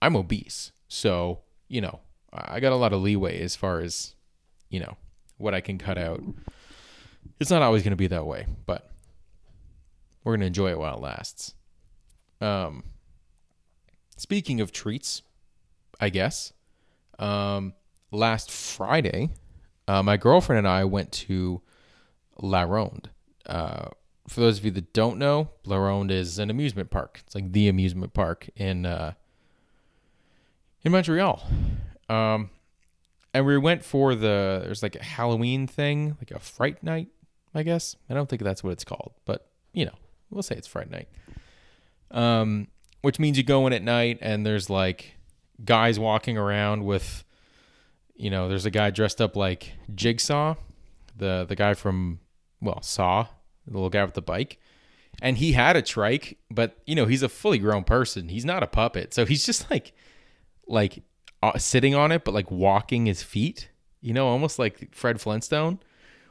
I'm 0.00 0.16
obese. 0.16 0.72
So 0.88 1.40
you 1.68 1.80
know 1.80 2.00
I 2.32 2.60
got 2.60 2.72
a 2.72 2.76
lot 2.76 2.92
of 2.92 3.02
leeway 3.02 3.40
as 3.40 3.56
far 3.56 3.80
as 3.80 4.14
you 4.68 4.80
know 4.80 4.96
what 5.38 5.54
I 5.54 5.60
can 5.60 5.78
cut 5.78 5.98
out. 5.98 6.22
It's 7.40 7.50
not 7.50 7.62
always 7.62 7.82
going 7.82 7.90
to 7.92 7.96
be 7.96 8.06
that 8.08 8.26
way, 8.26 8.46
but 8.64 8.90
we're 10.24 10.32
going 10.32 10.40
to 10.40 10.46
enjoy 10.46 10.70
it 10.70 10.78
while 10.78 10.96
it 10.96 11.00
lasts. 11.00 11.54
Um, 12.40 12.84
speaking 14.16 14.60
of 14.60 14.72
treats, 14.72 15.22
I 16.00 16.08
guess. 16.08 16.52
Um, 17.18 17.74
last 18.10 18.50
Friday, 18.50 19.30
uh, 19.88 20.02
my 20.02 20.16
girlfriend 20.16 20.58
and 20.58 20.68
I 20.68 20.84
went 20.84 21.12
to 21.12 21.62
La 22.40 22.62
Ronde. 22.62 23.10
Uh, 23.44 23.88
for 24.28 24.40
those 24.40 24.58
of 24.58 24.64
you 24.64 24.70
that 24.72 24.92
don't 24.92 25.18
know, 25.18 25.50
La 25.64 25.76
Ronde 25.76 26.10
is 26.10 26.38
an 26.38 26.50
amusement 26.50 26.90
park. 26.90 27.20
It's 27.26 27.34
like 27.34 27.52
the 27.52 27.68
amusement 27.68 28.12
park 28.12 28.48
in 28.56 28.86
uh, 28.86 29.12
in 30.82 30.92
Montreal. 30.92 31.42
Um, 32.08 32.50
and 33.34 33.44
we 33.44 33.58
went 33.58 33.84
for 33.84 34.14
the 34.14 34.62
there's 34.64 34.82
like 34.82 34.96
a 34.96 35.02
Halloween 35.02 35.66
thing, 35.66 36.16
like 36.20 36.30
a 36.30 36.38
Fright 36.38 36.82
Night, 36.82 37.08
I 37.54 37.62
guess. 37.62 37.96
I 38.08 38.14
don't 38.14 38.28
think 38.28 38.42
that's 38.42 38.64
what 38.64 38.72
it's 38.72 38.84
called, 38.84 39.12
but 39.24 39.48
you 39.72 39.84
know, 39.84 39.94
we'll 40.30 40.42
say 40.42 40.56
it's 40.56 40.66
Fright 40.66 40.90
Night. 40.90 41.08
Um, 42.10 42.68
which 43.02 43.18
means 43.18 43.36
you 43.36 43.44
go 43.44 43.66
in 43.66 43.72
at 43.72 43.82
night 43.82 44.18
and 44.20 44.46
there's 44.46 44.70
like 44.70 45.16
guys 45.64 45.98
walking 45.98 46.38
around 46.38 46.84
with 46.84 47.24
you 48.16 48.30
know, 48.30 48.48
there's 48.48 48.64
a 48.64 48.70
guy 48.70 48.90
dressed 48.90 49.20
up 49.20 49.36
like 49.36 49.72
Jigsaw, 49.94 50.54
the 51.16 51.44
the 51.48 51.56
guy 51.56 51.74
from 51.74 52.20
well 52.60 52.82
Saw, 52.82 53.26
the 53.66 53.74
little 53.74 53.90
guy 53.90 54.04
with 54.04 54.14
the 54.14 54.22
bike, 54.22 54.58
and 55.20 55.38
he 55.38 55.52
had 55.52 55.76
a 55.76 55.82
trike, 55.82 56.38
but 56.50 56.78
you 56.86 56.94
know 56.94 57.06
he's 57.06 57.22
a 57.22 57.28
fully 57.28 57.58
grown 57.58 57.84
person. 57.84 58.28
He's 58.28 58.44
not 58.44 58.62
a 58.62 58.66
puppet, 58.66 59.14
so 59.14 59.24
he's 59.24 59.44
just 59.44 59.70
like 59.70 59.92
like 60.66 61.02
uh, 61.42 61.58
sitting 61.58 61.94
on 61.94 62.12
it, 62.12 62.24
but 62.24 62.34
like 62.34 62.50
walking 62.50 63.06
his 63.06 63.22
feet. 63.22 63.70
You 64.00 64.12
know, 64.12 64.28
almost 64.28 64.58
like 64.58 64.94
Fred 64.94 65.20
Flintstone, 65.20 65.80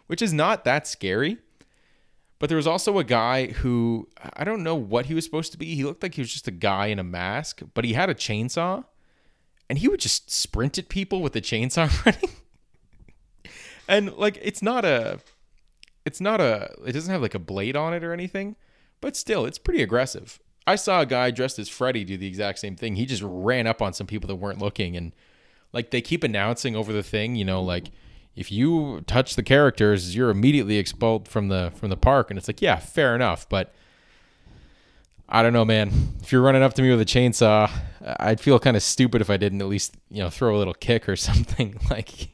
which 0.07 0.21
is 0.21 0.31
not 0.31 0.63
that 0.65 0.87
scary. 0.87 1.37
But 2.37 2.49
there 2.49 2.57
was 2.57 2.67
also 2.67 2.99
a 2.99 3.03
guy 3.03 3.47
who 3.47 4.09
I 4.33 4.43
don't 4.43 4.63
know 4.63 4.75
what 4.75 5.07
he 5.07 5.13
was 5.13 5.25
supposed 5.25 5.51
to 5.53 5.57
be. 5.57 5.73
He 5.75 5.83
looked 5.83 6.03
like 6.03 6.15
he 6.15 6.21
was 6.21 6.31
just 6.31 6.47
a 6.47 6.51
guy 6.51 6.87
in 6.87 6.99
a 6.99 7.03
mask, 7.03 7.61
but 7.73 7.85
he 7.85 7.93
had 7.93 8.09
a 8.09 8.13
chainsaw 8.13 8.85
and 9.69 9.79
he 9.79 9.87
would 9.87 9.99
just 9.99 10.31
sprint 10.31 10.77
at 10.77 10.89
people 10.89 11.21
with 11.21 11.33
the 11.33 11.41
chainsaw 11.41 11.89
running. 12.05 12.35
and 13.87 14.13
like 14.13 14.37
it's 14.41 14.61
not 14.61 14.85
a 14.85 15.19
it's 16.05 16.21
not 16.21 16.39
a 16.39 16.73
it 16.85 16.91
doesn't 16.93 17.11
have 17.11 17.21
like 17.21 17.35
a 17.35 17.39
blade 17.39 17.75
on 17.75 17.93
it 17.93 18.03
or 18.03 18.13
anything, 18.13 18.55
but 19.01 19.15
still 19.15 19.45
it's 19.45 19.57
pretty 19.57 19.81
aggressive. 19.81 20.39
I 20.67 20.75
saw 20.75 21.01
a 21.01 21.05
guy 21.05 21.31
dressed 21.31 21.59
as 21.59 21.69
Freddy 21.69 22.03
do 22.03 22.17
the 22.17 22.27
exact 22.27 22.59
same 22.59 22.75
thing. 22.75 22.95
He 22.95 23.05
just 23.05 23.23
ran 23.23 23.67
up 23.67 23.81
on 23.81 23.93
some 23.93 24.07
people 24.07 24.27
that 24.27 24.35
weren't 24.35 24.59
looking 24.59 24.95
and 24.95 25.13
like 25.73 25.91
they 25.91 26.01
keep 26.01 26.23
announcing 26.23 26.75
over 26.75 26.93
the 26.93 27.03
thing, 27.03 27.35
you 27.35 27.45
know, 27.45 27.61
like 27.61 27.91
if 28.35 28.51
you 28.51 29.01
touch 29.07 29.35
the 29.35 29.43
characters, 29.43 30.15
you're 30.15 30.29
immediately 30.29 30.77
expelled 30.77 31.27
from 31.27 31.49
the 31.49 31.71
from 31.75 31.89
the 31.89 31.97
park 31.97 32.29
and 32.29 32.37
it's 32.37 32.47
like, 32.47 32.61
yeah, 32.61 32.77
fair 32.77 33.15
enough, 33.15 33.47
but 33.49 33.73
I 35.27 35.41
don't 35.41 35.53
know, 35.53 35.65
man. 35.65 35.91
If 36.21 36.31
you're 36.31 36.41
running 36.41 36.61
up 36.61 36.73
to 36.75 36.81
me 36.81 36.89
with 36.91 37.01
a 37.01 37.05
chainsaw, 37.05 37.69
I'd 38.19 38.39
feel 38.39 38.59
kind 38.59 38.77
of 38.77 38.83
stupid 38.83 39.21
if 39.21 39.29
I 39.29 39.37
didn't 39.37 39.61
at 39.61 39.67
least, 39.67 39.95
you 40.09 40.21
know, 40.21 40.29
throw 40.29 40.55
a 40.55 40.59
little 40.59 40.73
kick 40.73 41.09
or 41.09 41.15
something. 41.15 41.79
like, 41.89 42.29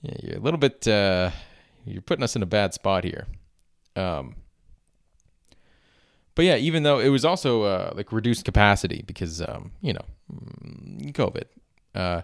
yeah, 0.00 0.16
you're 0.22 0.36
a 0.36 0.40
little 0.40 0.58
bit, 0.58 0.86
uh, 0.88 1.30
you're 1.84 2.02
putting 2.02 2.22
us 2.22 2.36
in 2.36 2.42
a 2.42 2.46
bad 2.46 2.74
spot 2.74 3.04
here. 3.04 3.26
Um, 3.96 4.36
but 6.34 6.44
yeah, 6.44 6.56
even 6.56 6.82
though 6.82 6.98
it 6.98 7.10
was 7.10 7.24
also 7.24 7.62
uh, 7.62 7.92
like 7.94 8.12
reduced 8.12 8.44
capacity 8.44 9.02
because, 9.06 9.40
um, 9.40 9.72
you 9.80 9.92
know, 9.92 10.04
mm, 10.32 11.12
COVID. 11.12 11.44
Uh, 11.94 12.22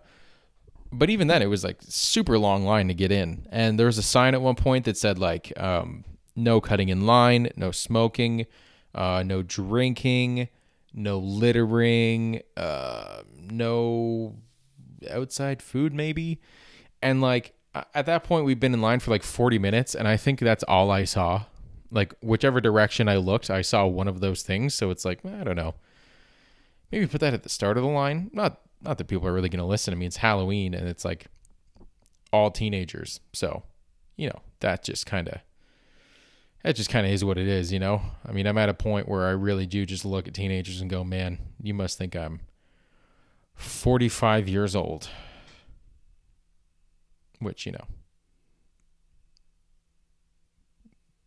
but 0.92 1.10
even 1.10 1.28
then, 1.28 1.42
it 1.42 1.46
was 1.46 1.62
like 1.62 1.78
super 1.82 2.38
long 2.38 2.64
line 2.64 2.88
to 2.88 2.94
get 2.94 3.12
in, 3.12 3.46
and 3.50 3.78
there 3.78 3.86
was 3.86 3.98
a 3.98 4.02
sign 4.02 4.34
at 4.34 4.42
one 4.42 4.56
point 4.56 4.84
that 4.86 4.96
said 4.96 5.20
like, 5.20 5.52
um, 5.56 6.04
"No 6.34 6.60
cutting 6.60 6.88
in 6.88 7.06
line, 7.06 7.48
no 7.56 7.70
smoking." 7.70 8.46
uh, 8.94 9.22
no 9.24 9.42
drinking, 9.42 10.48
no 10.92 11.18
littering, 11.18 12.42
uh, 12.56 13.22
no 13.36 14.36
outside 15.10 15.62
food, 15.62 15.94
maybe. 15.94 16.40
And 17.02 17.20
like 17.20 17.54
at 17.74 18.06
that 18.06 18.24
point, 18.24 18.44
we've 18.44 18.60
been 18.60 18.74
in 18.74 18.80
line 18.80 19.00
for 19.00 19.10
like 19.10 19.22
40 19.22 19.58
minutes, 19.58 19.94
and 19.94 20.08
I 20.08 20.16
think 20.16 20.40
that's 20.40 20.64
all 20.64 20.90
I 20.90 21.04
saw. 21.04 21.44
Like, 21.90 22.14
whichever 22.20 22.60
direction 22.60 23.08
I 23.08 23.16
looked, 23.16 23.50
I 23.50 23.62
saw 23.62 23.86
one 23.86 24.08
of 24.08 24.20
those 24.20 24.42
things. 24.42 24.74
So 24.74 24.90
it's 24.90 25.04
like, 25.04 25.24
I 25.24 25.44
don't 25.44 25.56
know. 25.56 25.74
Maybe 26.90 27.06
put 27.06 27.20
that 27.20 27.34
at 27.34 27.42
the 27.42 27.48
start 27.48 27.76
of 27.76 27.82
the 27.82 27.88
line. 27.88 28.30
Not 28.32 28.60
not 28.82 28.96
that 28.98 29.08
people 29.08 29.28
are 29.28 29.32
really 29.32 29.50
going 29.50 29.60
to 29.60 29.66
listen 29.66 29.92
i 29.92 29.96
mean 29.96 30.06
It's 30.06 30.16
Halloween, 30.16 30.74
and 30.74 30.88
it's 30.88 31.04
like 31.04 31.26
all 32.32 32.50
teenagers. 32.50 33.20
So, 33.32 33.62
you 34.16 34.28
know, 34.28 34.40
that 34.60 34.82
just 34.82 35.06
kind 35.06 35.28
of 35.28 35.40
that 36.62 36.76
just 36.76 36.90
kind 36.90 37.06
of 37.06 37.12
is 37.12 37.24
what 37.24 37.38
it 37.38 37.48
is, 37.48 37.72
you 37.72 37.78
know? 37.78 38.02
I 38.26 38.32
mean, 38.32 38.46
I'm 38.46 38.58
at 38.58 38.68
a 38.68 38.74
point 38.74 39.08
where 39.08 39.26
I 39.26 39.30
really 39.30 39.66
do 39.66 39.86
just 39.86 40.04
look 40.04 40.28
at 40.28 40.34
teenagers 40.34 40.80
and 40.80 40.90
go, 40.90 41.02
man, 41.02 41.38
you 41.62 41.72
must 41.72 41.96
think 41.96 42.14
I'm 42.14 42.40
45 43.54 44.48
years 44.48 44.76
old. 44.76 45.08
Which, 47.40 47.66
you 47.66 47.72
know, 47.72 47.84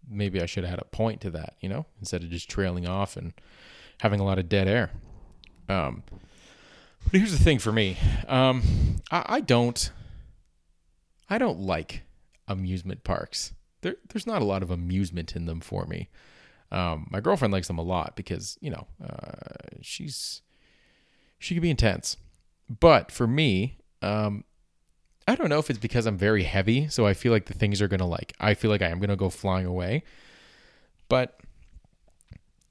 maybe 0.07 0.41
I 0.41 0.45
should 0.45 0.63
have 0.63 0.71
had 0.71 0.79
a 0.79 0.85
point 0.85 1.21
to 1.21 1.31
that, 1.31 1.55
you 1.59 1.69
know, 1.69 1.85
instead 1.99 2.23
of 2.23 2.29
just 2.29 2.49
trailing 2.49 2.87
off 2.87 3.17
and 3.17 3.33
having 3.99 4.19
a 4.19 4.25
lot 4.25 4.39
of 4.39 4.47
dead 4.47 4.67
air. 4.67 4.91
Um, 5.67 6.03
but 7.03 7.19
here's 7.19 7.37
the 7.37 7.43
thing 7.43 7.59
for 7.59 7.71
me 7.71 7.97
um, 8.27 8.61
I, 9.11 9.25
I 9.27 9.39
don't, 9.41 9.91
I 11.29 11.37
don't 11.37 11.59
like 11.59 12.03
amusement 12.47 13.03
parks 13.03 13.53
there, 13.83 13.97
there's 14.09 14.25
not 14.25 14.41
a 14.41 14.45
lot 14.45 14.63
of 14.63 14.71
amusement 14.71 15.35
in 15.35 15.45
them 15.45 15.61
for 15.61 15.85
me. 15.85 16.09
Um, 16.71 17.07
my 17.11 17.19
girlfriend 17.19 17.53
likes 17.53 17.67
them 17.67 17.77
a 17.77 17.83
lot 17.83 18.15
because 18.15 18.57
you 18.59 18.71
know 18.71 18.87
uh, 19.05 19.77
she's 19.81 20.41
she 21.37 21.53
can 21.53 21.61
be 21.61 21.69
intense, 21.69 22.17
but 22.67 23.11
for 23.11 23.27
me, 23.27 23.77
um, 24.01 24.43
I 25.27 25.35
don't 25.35 25.49
know 25.49 25.59
if 25.59 25.69
it's 25.69 25.79
because 25.79 26.05
I'm 26.05 26.17
very 26.17 26.43
heavy, 26.43 26.87
so 26.89 27.07
I 27.07 27.13
feel 27.13 27.31
like 27.31 27.45
the 27.45 27.53
things 27.53 27.81
are 27.81 27.87
gonna 27.87 28.07
like 28.07 28.33
I 28.39 28.53
feel 28.53 28.69
like 28.69 28.81
I 28.81 28.89
am 28.89 28.99
gonna 28.99 29.15
go 29.15 29.29
flying 29.29 29.65
away, 29.65 30.03
but 31.09 31.39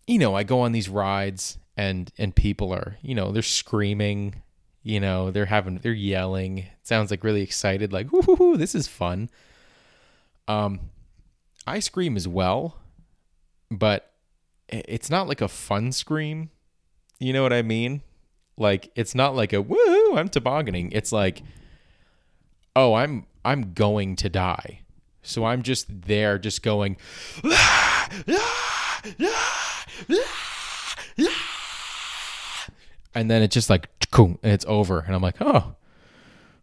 you 0.07 0.19
know 0.19 0.35
I 0.35 0.43
go 0.43 0.61
on 0.61 0.73
these 0.73 0.89
rides 0.89 1.59
and 1.77 2.13
and 2.19 2.35
people 2.35 2.73
are 2.73 2.97
you 3.03 3.15
know 3.15 3.33
they're 3.33 3.43
screaming, 3.43 4.43
you 4.83 5.01
know 5.01 5.31
they're 5.31 5.47
having 5.47 5.79
they're 5.79 5.93
yelling. 5.93 6.59
It 6.59 6.69
sounds 6.83 7.11
like 7.11 7.25
really 7.25 7.43
excited, 7.43 7.93
like 7.93 8.13
whoo 8.13 8.57
this 8.57 8.75
is 8.75 8.87
fun. 8.87 9.31
Um, 10.49 10.91
I 11.67 11.79
scream 11.79 12.17
as 12.17 12.29
well, 12.29 12.77
but 13.71 14.13
it's 14.69 15.11
not 15.11 15.29
like 15.29 15.41
a 15.41 15.49
fun 15.49 15.93
scream. 15.93 16.51
You 17.19 17.33
know 17.33 17.43
what 17.43 17.53
I 17.53 17.63
mean? 17.63 18.03
Like 18.59 18.91
it's 18.95 19.15
not 19.15 19.35
like 19.35 19.53
a 19.53 19.63
woo, 19.63 20.17
I'm 20.17 20.29
tobogganing. 20.29 20.93
It's 20.93 21.13
like 21.13 21.43
oh, 22.77 22.95
I'm 22.95 23.27
I'm 23.45 23.73
going 23.73 24.17
to 24.17 24.29
die. 24.29 24.81
So 25.23 25.45
I'm 25.45 25.63
just 25.63 25.87
there 26.07 26.39
just 26.39 26.63
going 26.63 26.97
and 33.15 33.31
then 33.31 33.43
it's 33.43 33.55
just 33.55 33.71
like 33.71 33.89
and 34.19 34.39
it's 34.43 34.65
over 34.69 35.01
and 35.01 35.15
I'm 35.15 35.23
like, 35.23 35.37
"Oh. 35.41 35.77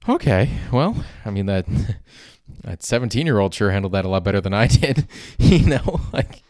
Okay. 0.07 0.49
Well, 0.71 1.03
I 1.25 1.29
mean 1.29 1.45
that 1.47 1.65
that 2.63 2.83
17 2.83 3.25
year 3.25 3.39
old 3.39 3.53
sure 3.53 3.71
handled 3.71 3.93
that 3.93 4.05
a 4.05 4.09
lot 4.09 4.23
better 4.23 4.41
than 4.41 4.53
I 4.53 4.67
did, 4.67 5.07
you 5.39 5.65
know, 5.65 6.01
like, 6.13 6.43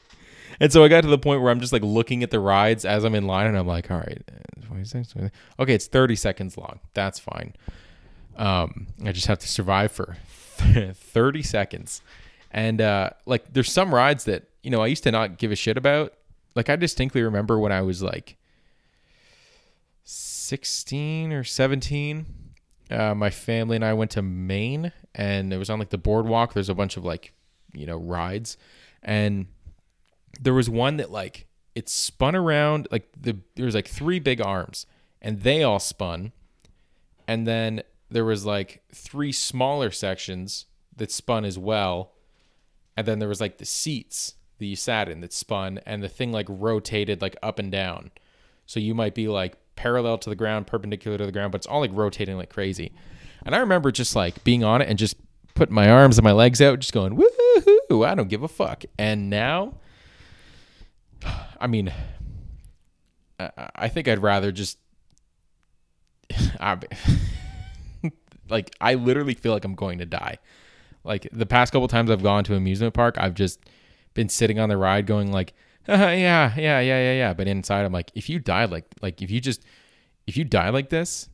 and 0.60 0.72
so 0.72 0.84
I 0.84 0.88
got 0.88 1.02
to 1.02 1.08
the 1.08 1.18
point 1.18 1.42
where 1.42 1.52
I'm 1.52 1.60
just 1.60 1.74
like 1.74 1.84
looking 1.84 2.24
at 2.24 2.32
the 2.32 2.40
rides 2.40 2.86
as 2.86 3.04
I'm 3.04 3.16
in 3.16 3.28
line 3.28 3.48
and 3.48 3.58
I'm 3.58 3.68
like, 3.68 3.90
all 3.90 3.98
right, 3.98 4.22
uh, 4.30 5.30
okay, 5.60 5.74
it's 5.74 5.88
30 5.88 6.16
seconds 6.16 6.58
long. 6.58 6.80
That's 6.94 7.20
fine. 7.20 7.54
Um, 8.36 8.88
I 9.04 9.12
just 9.12 9.28
have 9.28 9.40
to 9.40 9.48
survive 9.48 9.92
for 9.92 10.18
30 10.94 11.44
seconds. 11.44 12.02
And, 12.52 12.82
uh, 12.82 13.12
like 13.26 13.54
there's 13.54 13.72
some 13.72 13.94
rides 13.94 14.26
that, 14.26 14.44
you 14.64 14.72
know, 14.72 14.82
I 14.82 14.88
used 14.88 15.04
to 15.04 15.12
not 15.12 15.38
give 15.38 15.52
a 15.52 15.56
shit 15.56 15.78
about. 15.78 16.14
Like 16.56 16.70
I 16.70 16.76
distinctly 16.76 17.22
remember 17.22 17.60
when 17.60 17.72
I 17.72 17.82
was 17.82 18.02
like 18.02 18.38
16 20.04 21.32
or 21.32 21.44
17, 21.44 22.26
uh, 22.90 23.14
my 23.14 23.30
family 23.30 23.76
and 23.76 23.86
I 23.86 23.94
went 23.94 24.12
to 24.12 24.22
Maine 24.22 24.92
and 25.14 25.54
it 25.54 25.58
was 25.58 25.70
on 25.70 25.78
like 25.80 25.90
the 25.90 25.98
boardwalk. 25.98 26.54
There's 26.54 26.70
a 26.70 26.74
bunch 26.74 26.98
of 26.98 27.06
like, 27.06 27.34
you 27.74 27.86
know, 27.86 27.98
rides. 27.98 28.58
And 29.04 29.48
there 30.42 30.54
was 30.54 30.70
one 30.70 30.98
that 30.98 31.12
like 31.12 31.46
it 31.76 31.88
spun 31.88 32.36
around 32.36 32.88
like 32.92 33.10
the 33.20 33.38
there 33.56 33.66
was 33.66 33.76
like 33.76 33.88
three 33.88 34.20
big 34.20 34.42
arms 34.42 34.86
and 35.22 35.42
they 35.42 35.64
all 35.64 35.80
spun. 35.80 36.32
And 37.28 37.46
then 37.46 37.84
there 38.10 38.26
was 38.26 38.46
like 38.46 38.82
three 38.94 39.32
smaller 39.32 39.92
sections 39.92 40.66
that 40.96 41.12
spun 41.12 41.46
as 41.46 41.58
well. 41.58 42.14
And 42.98 43.08
then 43.08 43.20
there 43.20 43.30
was 43.30 43.42
like 43.42 43.58
the 43.58 43.66
seats 43.66 44.36
that 44.58 44.66
you 44.66 44.76
sat 44.76 45.10
in 45.10 45.22
that 45.22 45.34
spun 45.34 45.80
and 45.86 46.04
the 46.04 46.10
thing 46.10 46.32
like 46.32 46.48
rotated 46.50 47.22
like 47.22 47.36
up 47.42 47.60
and 47.60 47.72
down. 47.72 48.12
So 48.66 48.80
you 48.80 48.94
might 48.94 49.16
be 49.16 49.28
like 49.28 49.58
parallel 49.76 50.18
to 50.20 50.30
the 50.30 50.36
ground, 50.36 50.68
perpendicular 50.68 51.18
to 51.18 51.26
the 51.26 51.32
ground, 51.32 51.52
but 51.52 51.60
it's 51.60 51.68
all 51.68 51.80
like 51.80 51.92
rotating 51.94 52.38
like 52.38 52.50
crazy. 52.50 52.92
And 53.46 53.56
I 53.56 53.60
remember 53.60 53.92
just 53.92 54.16
like 54.16 54.44
being 54.44 54.64
on 54.64 54.82
it 54.82 54.90
and 54.90 55.00
just 55.00 55.16
putting 55.56 55.76
my 55.76 55.90
arms 55.90 56.18
and 56.18 56.24
my 56.24 56.32
legs 56.32 56.62
out, 56.62 56.80
just 56.80 56.94
going, 56.94 57.16
woohoo, 57.16 58.06
I 58.06 58.16
don't 58.16 58.28
give 58.28 58.44
a 58.44 58.48
fuck. 58.48 58.84
And 58.98 59.30
now, 59.30 59.76
I 61.60 61.68
mean, 61.68 61.94
I 63.40 63.88
think 63.88 64.08
I'd 64.08 64.22
rather 64.22 64.52
just, 64.52 64.78
like, 68.50 68.76
I 68.82 68.96
literally 68.96 69.34
feel 69.34 69.54
like 69.54 69.66
I'm 69.66 69.76
going 69.76 70.00
to 70.00 70.06
die. 70.06 70.38
Like 71.04 71.28
the 71.32 71.46
past 71.46 71.72
couple 71.72 71.88
times 71.88 72.12
I've 72.12 72.24
gone 72.24 72.44
to 72.46 72.56
amusement 72.56 72.94
park, 72.94 73.16
I've 73.18 73.34
just 73.34 73.60
been 74.14 74.30
sitting 74.30 74.60
on 74.60 74.70
the 74.70 74.78
ride 74.78 75.06
going 75.06 75.32
like, 75.32 75.54
yeah, 75.88 76.08
yeah, 76.16 76.54
yeah, 76.56 76.82
yeah, 76.82 77.14
yeah. 77.14 77.34
But 77.34 77.48
inside, 77.48 77.86
I'm 77.86 77.94
like, 77.94 78.12
if 78.16 78.30
you 78.30 78.40
die 78.40 78.66
like, 78.66 78.86
like 79.02 79.22
if 79.22 79.32
you 79.32 79.40
just, 79.40 79.64
if 80.28 80.38
you 80.38 80.44
die 80.44 80.70
like 80.70 80.90
this, 80.90 81.30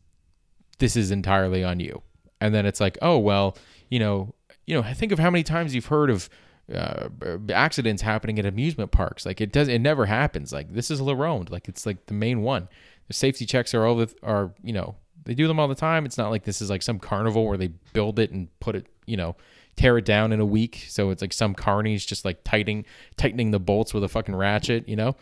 this 0.79 0.95
is 0.95 1.11
entirely 1.11 1.63
on 1.63 1.79
you. 1.79 2.01
And 2.39 2.53
then 2.53 2.65
it's 2.65 2.79
like, 2.79 2.97
oh 3.01 3.17
well, 3.17 3.57
you 3.89 3.99
know, 3.99 4.33
you 4.65 4.75
know, 4.75 4.83
think 4.93 5.11
of 5.11 5.19
how 5.19 5.29
many 5.29 5.43
times 5.43 5.73
you've 5.73 5.87
heard 5.87 6.09
of 6.09 6.29
uh, 6.73 7.09
accidents 7.51 8.01
happening 8.01 8.39
at 8.39 8.45
amusement 8.45 8.91
parks. 8.91 9.25
Like 9.25 9.41
it 9.41 9.51
does, 9.51 9.67
it 9.67 9.79
never 9.79 10.05
happens. 10.05 10.51
Like 10.51 10.73
this 10.73 10.89
is 10.89 11.01
La 11.01 11.13
Ronde. 11.13 11.49
Like 11.49 11.67
it's 11.67 11.85
like 11.85 12.05
the 12.07 12.13
main 12.13 12.41
one. 12.41 12.67
The 13.07 13.13
safety 13.13 13.45
checks 13.45 13.73
are 13.73 13.85
all 13.85 13.95
the 13.95 14.13
are 14.23 14.51
you 14.63 14.73
know 14.73 14.95
they 15.25 15.33
do 15.33 15.47
them 15.47 15.59
all 15.59 15.67
the 15.67 15.75
time. 15.75 16.05
It's 16.05 16.17
not 16.17 16.29
like 16.29 16.43
this 16.43 16.61
is 16.61 16.69
like 16.69 16.81
some 16.81 16.99
carnival 16.99 17.45
where 17.45 17.57
they 17.57 17.69
build 17.93 18.19
it 18.19 18.31
and 18.31 18.47
put 18.59 18.75
it 18.75 18.87
you 19.05 19.17
know 19.17 19.35
tear 19.75 19.97
it 19.97 20.05
down 20.05 20.31
in 20.31 20.39
a 20.39 20.45
week. 20.45 20.85
So 20.89 21.09
it's 21.09 21.21
like 21.21 21.33
some 21.33 21.53
carnies 21.53 22.05
just 22.05 22.25
like 22.25 22.43
tightening 22.43 22.85
tightening 23.17 23.51
the 23.51 23.59
bolts 23.59 23.93
with 23.93 24.03
a 24.03 24.09
fucking 24.09 24.35
ratchet, 24.35 24.87
you 24.87 24.95
know? 24.95 25.15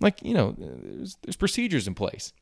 Like, 0.00 0.22
you 0.22 0.34
know, 0.34 0.54
there's, 0.58 1.16
there's 1.22 1.36
procedures 1.36 1.88
in 1.88 1.94
place. 1.94 2.32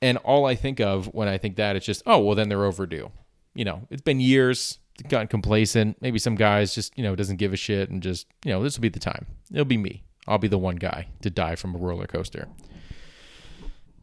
And 0.00 0.18
all 0.18 0.46
I 0.46 0.54
think 0.54 0.80
of 0.80 1.06
when 1.14 1.28
I 1.28 1.38
think 1.38 1.56
that 1.56 1.76
it's 1.76 1.86
just, 1.86 2.02
oh, 2.06 2.18
well 2.20 2.34
then 2.34 2.48
they're 2.48 2.64
overdue. 2.64 3.10
You 3.54 3.64
know, 3.64 3.86
it's 3.90 4.02
been 4.02 4.20
years, 4.20 4.78
gotten 5.08 5.28
complacent. 5.28 6.00
Maybe 6.00 6.18
some 6.18 6.34
guys 6.34 6.74
just, 6.74 6.96
you 6.96 7.04
know, 7.04 7.14
doesn't 7.14 7.36
give 7.36 7.52
a 7.52 7.56
shit 7.56 7.90
and 7.90 8.02
just, 8.02 8.26
you 8.44 8.52
know, 8.52 8.62
this 8.62 8.76
will 8.76 8.82
be 8.82 8.88
the 8.88 8.98
time. 8.98 9.26
It'll 9.52 9.64
be 9.64 9.76
me. 9.76 10.02
I'll 10.26 10.38
be 10.38 10.48
the 10.48 10.58
one 10.58 10.76
guy 10.76 11.08
to 11.22 11.30
die 11.30 11.56
from 11.56 11.74
a 11.74 11.78
roller 11.78 12.06
coaster. 12.06 12.48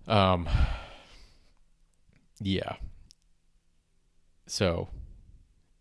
Um 0.07 0.47
yeah. 2.41 2.75
So 4.47 4.89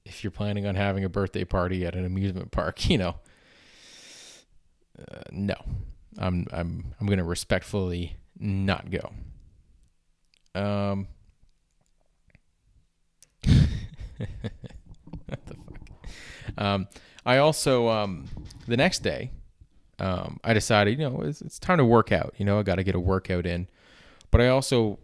if 0.04 0.24
you're 0.24 0.30
planning 0.30 0.66
on 0.66 0.74
having 0.74 1.04
a 1.04 1.08
birthday 1.08 1.44
party 1.44 1.86
at 1.86 1.94
an 1.94 2.04
amusement 2.04 2.50
park, 2.50 2.88
you 2.90 2.98
know, 2.98 3.16
uh, 4.98 5.22
no, 5.30 5.54
I'm 6.18 6.46
I'm 6.52 6.94
I'm 7.00 7.06
gonna 7.06 7.24
respectfully 7.24 8.16
not 8.38 8.90
go. 8.90 9.12
Um, 10.54 11.08
what 13.46 13.58
the 15.46 15.54
fuck? 15.54 16.08
Um, 16.56 16.88
I 17.24 17.38
also 17.38 17.88
um 17.88 18.26
the 18.66 18.76
next 18.76 19.00
day, 19.00 19.30
um, 20.00 20.40
I 20.42 20.52
decided 20.52 20.98
you 20.98 21.08
know 21.08 21.20
it's, 21.22 21.42
it's 21.42 21.58
time 21.58 21.78
to 21.78 21.84
work 21.84 22.10
out. 22.10 22.34
You 22.38 22.44
know, 22.44 22.58
I 22.58 22.62
got 22.62 22.76
to 22.76 22.84
get 22.84 22.94
a 22.94 23.00
workout 23.00 23.46
in, 23.46 23.68
but 24.30 24.40
I 24.40 24.48
also 24.48 24.98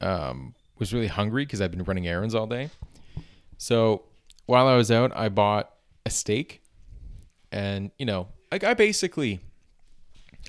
um 0.00 0.54
was 0.78 0.92
really 0.92 1.06
hungry 1.06 1.44
because 1.44 1.60
I've 1.60 1.70
been 1.70 1.84
running 1.84 2.06
errands 2.06 2.34
all 2.34 2.46
day. 2.46 2.70
So 3.56 4.02
while 4.46 4.66
I 4.66 4.76
was 4.76 4.90
out, 4.90 5.12
I 5.16 5.28
bought 5.28 5.70
a 6.06 6.10
steak, 6.10 6.62
and 7.52 7.90
you 7.98 8.06
know, 8.06 8.28
like 8.50 8.64
I 8.64 8.74
basically, 8.74 9.40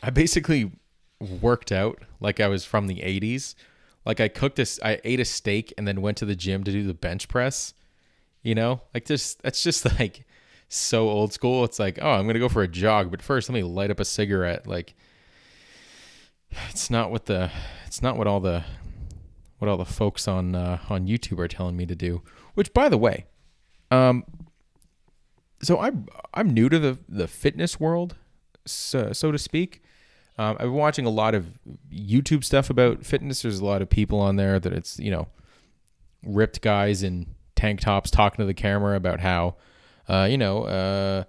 I 0.03 0.09
basically 0.09 0.71
worked 1.41 1.71
out 1.71 2.01
like 2.19 2.39
I 2.39 2.47
was 2.47 2.65
from 2.65 2.87
the 2.87 3.01
'80s. 3.01 3.55
Like 4.05 4.19
I 4.19 4.27
cooked 4.27 4.59
a, 4.59 4.67
I 4.83 4.99
ate 5.03 5.19
a 5.19 5.25
steak 5.25 5.73
and 5.77 5.87
then 5.87 6.01
went 6.01 6.17
to 6.17 6.25
the 6.25 6.35
gym 6.35 6.63
to 6.63 6.71
do 6.71 6.83
the 6.83 6.93
bench 6.93 7.27
press. 7.27 7.73
You 8.41 8.55
know, 8.55 8.81
like 8.93 9.05
just 9.05 9.41
that's 9.41 9.61
just 9.61 9.85
like 9.99 10.25
so 10.69 11.09
old 11.09 11.33
school. 11.33 11.65
It's 11.65 11.79
like, 11.79 11.99
oh, 12.01 12.11
I'm 12.11 12.27
gonna 12.27 12.39
go 12.39 12.49
for 12.49 12.61
a 12.61 12.67
jog, 12.67 13.11
but 13.11 13.21
first 13.21 13.49
let 13.49 13.55
me 13.55 13.63
light 13.63 13.91
up 13.91 13.99
a 13.99 14.05
cigarette. 14.05 14.67
Like, 14.67 14.93
it's 16.69 16.89
not 16.89 17.11
what 17.11 17.25
the, 17.25 17.51
it's 17.85 18.01
not 18.01 18.15
what 18.17 18.27
all 18.27 18.39
the 18.39 18.63
what 19.59 19.69
all 19.69 19.77
the 19.77 19.85
folks 19.85 20.27
on 20.27 20.55
uh, 20.55 20.79
on 20.89 21.05
YouTube 21.05 21.39
are 21.39 21.47
telling 21.47 21.77
me 21.77 21.85
to 21.85 21.95
do. 21.95 22.21
Which, 22.55 22.73
by 22.73 22.89
the 22.89 22.97
way, 22.97 23.25
um, 23.91 24.23
so 25.61 25.79
I'm 25.79 26.07
I'm 26.33 26.49
new 26.49 26.69
to 26.69 26.79
the 26.79 26.97
the 27.07 27.27
fitness 27.27 27.79
world, 27.79 28.15
so, 28.65 29.13
so 29.13 29.31
to 29.31 29.37
speak. 29.37 29.83
Um, 30.37 30.51
I've 30.53 30.67
been 30.67 30.73
watching 30.73 31.05
a 31.05 31.09
lot 31.09 31.35
of 31.35 31.47
YouTube 31.93 32.45
stuff 32.45 32.69
about 32.69 33.05
fitness. 33.05 33.41
There's 33.41 33.59
a 33.59 33.65
lot 33.65 33.81
of 33.81 33.89
people 33.89 34.19
on 34.21 34.37
there 34.37 34.59
that 34.59 34.71
it's 34.71 34.97
you 34.97 35.11
know 35.11 35.27
ripped 36.23 36.61
guys 36.61 37.03
in 37.03 37.35
tank 37.55 37.81
tops 37.81 38.09
talking 38.09 38.37
to 38.37 38.45
the 38.45 38.53
camera 38.53 38.95
about 38.95 39.19
how 39.19 39.55
uh, 40.07 40.27
you 40.29 40.37
know 40.37 40.63
uh, 40.63 41.23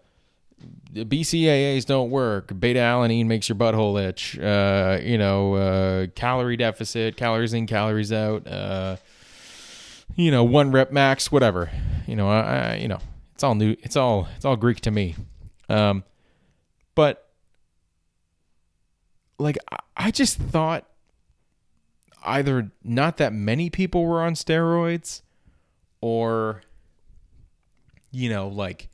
BCAAs 0.92 1.87
don't 1.87 2.11
work. 2.11 2.59
Beta 2.59 2.81
alanine 2.81 3.27
makes 3.27 3.49
your 3.49 3.57
butthole 3.57 4.03
itch. 4.03 4.38
Uh, 4.38 4.99
you 5.03 5.18
know, 5.18 5.55
uh, 5.55 6.07
calorie 6.14 6.57
deficit, 6.57 7.16
calories 7.16 7.53
in, 7.53 7.66
calories 7.66 8.12
out. 8.12 8.46
Uh, 8.46 8.96
you 10.16 10.31
know, 10.31 10.44
one 10.44 10.70
rep 10.73 10.90
max, 10.90 11.31
whatever. 11.31 11.70
You 12.07 12.16
know, 12.16 12.29
I, 12.29 12.40
I, 12.40 12.75
you 12.77 12.88
know, 12.88 12.99
it's 13.35 13.44
all 13.44 13.55
new. 13.55 13.77
It's 13.83 13.96
all 13.96 14.29
it's 14.37 14.44
all 14.44 14.57
Greek 14.57 14.81
to 14.83 14.90
me. 14.90 15.16
Um, 15.68 16.05
but 16.94 17.29
like, 19.38 19.57
I 19.96 20.11
just 20.11 20.38
thought 20.38 20.87
either 22.25 22.70
not 22.85 23.16
that 23.16 23.33
many 23.33 23.70
people 23.70 24.05
were 24.05 24.23
on 24.23 24.35
steroids, 24.35 25.23
or 26.01 26.62
you 28.11 28.29
know, 28.29 28.49
like 28.49 28.89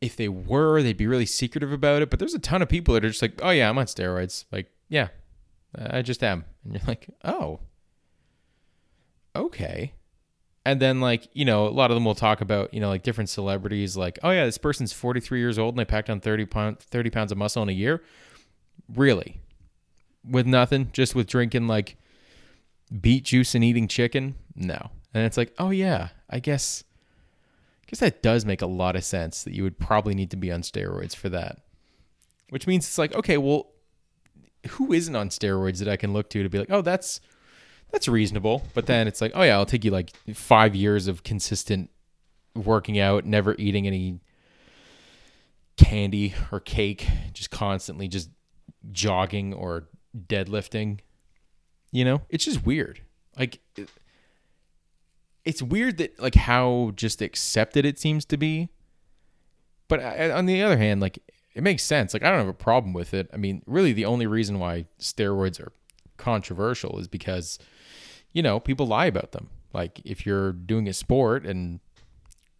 if 0.00 0.16
they 0.16 0.28
were, 0.28 0.82
they'd 0.82 0.96
be 0.96 1.06
really 1.06 1.26
secretive 1.26 1.72
about 1.72 2.02
it. 2.02 2.10
But 2.10 2.18
there's 2.18 2.34
a 2.34 2.38
ton 2.38 2.62
of 2.62 2.68
people 2.68 2.94
that 2.94 3.04
are 3.04 3.08
just 3.08 3.22
like, 3.22 3.40
oh 3.42 3.50
yeah, 3.50 3.68
I'm 3.68 3.78
on 3.78 3.86
steroids. 3.86 4.44
Like, 4.52 4.70
yeah, 4.88 5.08
I 5.76 6.02
just 6.02 6.22
am. 6.22 6.44
And 6.64 6.74
you're 6.74 6.82
like, 6.86 7.08
oh, 7.24 7.60
okay. 9.34 9.92
And 10.64 10.80
then 10.80 11.00
like, 11.00 11.28
you 11.32 11.44
know, 11.44 11.66
a 11.66 11.70
lot 11.70 11.90
of 11.90 11.94
them 11.94 12.04
will 12.04 12.14
talk 12.14 12.40
about, 12.40 12.74
you 12.74 12.80
know, 12.80 12.88
like 12.88 13.02
different 13.02 13.30
celebrities 13.30 13.96
like, 13.96 14.18
oh 14.22 14.30
yeah, 14.30 14.44
this 14.44 14.58
person's 14.58 14.92
43 14.92 15.38
years 15.40 15.58
old 15.58 15.74
and 15.74 15.78
they 15.78 15.84
packed 15.84 16.10
on 16.10 16.20
30 16.20 16.46
pounds, 16.46 16.84
30 16.84 17.10
pounds 17.10 17.32
of 17.32 17.38
muscle 17.38 17.62
in 17.62 17.68
a 17.68 17.72
year. 17.72 18.02
Really? 18.94 19.40
With 20.28 20.46
nothing, 20.46 20.90
just 20.92 21.14
with 21.14 21.26
drinking 21.26 21.68
like 21.68 21.96
beet 23.00 23.24
juice 23.24 23.54
and 23.54 23.64
eating 23.64 23.88
chicken? 23.88 24.34
No. 24.54 24.90
And 25.14 25.24
it's 25.24 25.38
like, 25.38 25.54
oh 25.58 25.70
yeah, 25.70 26.08
I 26.28 26.38
guess 26.38 26.84
guess 27.88 28.00
that 28.00 28.22
does 28.22 28.44
make 28.44 28.62
a 28.62 28.66
lot 28.66 28.96
of 28.96 29.04
sense 29.04 29.44
that 29.44 29.54
you 29.54 29.62
would 29.62 29.78
probably 29.78 30.14
need 30.14 30.30
to 30.30 30.36
be 30.36 30.52
on 30.52 30.62
steroids 30.62 31.16
for 31.16 31.28
that. 31.30 31.58
Which 32.50 32.66
means 32.66 32.86
it's 32.86 32.98
like, 32.98 33.14
okay, 33.14 33.38
well, 33.38 33.70
who 34.70 34.92
isn't 34.92 35.14
on 35.14 35.28
steroids 35.30 35.78
that 35.78 35.88
I 35.88 35.96
can 35.96 36.12
look 36.12 36.30
to 36.30 36.42
to 36.42 36.48
be 36.48 36.58
like, 36.58 36.70
oh, 36.70 36.82
that's 36.82 37.20
that's 37.90 38.08
reasonable. 38.08 38.64
But 38.74 38.86
then 38.86 39.08
it's 39.08 39.20
like, 39.20 39.32
oh 39.34 39.42
yeah, 39.42 39.56
I'll 39.56 39.66
take 39.66 39.84
you 39.84 39.90
like 39.90 40.10
five 40.34 40.74
years 40.74 41.08
of 41.08 41.22
consistent 41.22 41.90
working 42.54 42.98
out, 42.98 43.24
never 43.24 43.54
eating 43.58 43.86
any 43.86 44.20
candy 45.76 46.34
or 46.52 46.60
cake, 46.60 47.06
just 47.32 47.50
constantly 47.50 48.08
just 48.08 48.30
jogging 48.92 49.54
or 49.54 49.88
deadlifting. 50.16 51.00
You 51.90 52.04
know, 52.04 52.22
it's 52.28 52.44
just 52.44 52.66
weird. 52.66 53.00
Like 53.38 53.60
it's 55.48 55.62
weird 55.62 55.96
that 55.96 56.20
like 56.20 56.34
how 56.34 56.92
just 56.94 57.22
accepted 57.22 57.86
it 57.86 57.98
seems 57.98 58.26
to 58.26 58.36
be. 58.36 58.68
But 59.88 60.00
I, 60.00 60.30
on 60.30 60.44
the 60.44 60.62
other 60.62 60.76
hand, 60.76 61.00
like 61.00 61.18
it 61.54 61.62
makes 61.62 61.82
sense. 61.82 62.12
Like 62.12 62.22
I 62.22 62.28
don't 62.28 62.40
have 62.40 62.48
a 62.48 62.52
problem 62.52 62.92
with 62.92 63.14
it. 63.14 63.30
I 63.32 63.38
mean, 63.38 63.62
really, 63.66 63.94
the 63.94 64.04
only 64.04 64.26
reason 64.26 64.58
why 64.58 64.84
steroids 65.00 65.58
are 65.58 65.72
controversial 66.18 66.98
is 66.98 67.08
because 67.08 67.58
you 68.30 68.42
know 68.42 68.60
people 68.60 68.86
lie 68.86 69.06
about 69.06 69.32
them. 69.32 69.48
Like 69.72 70.02
if 70.04 70.26
you're 70.26 70.52
doing 70.52 70.86
a 70.86 70.92
sport 70.92 71.46
and 71.46 71.80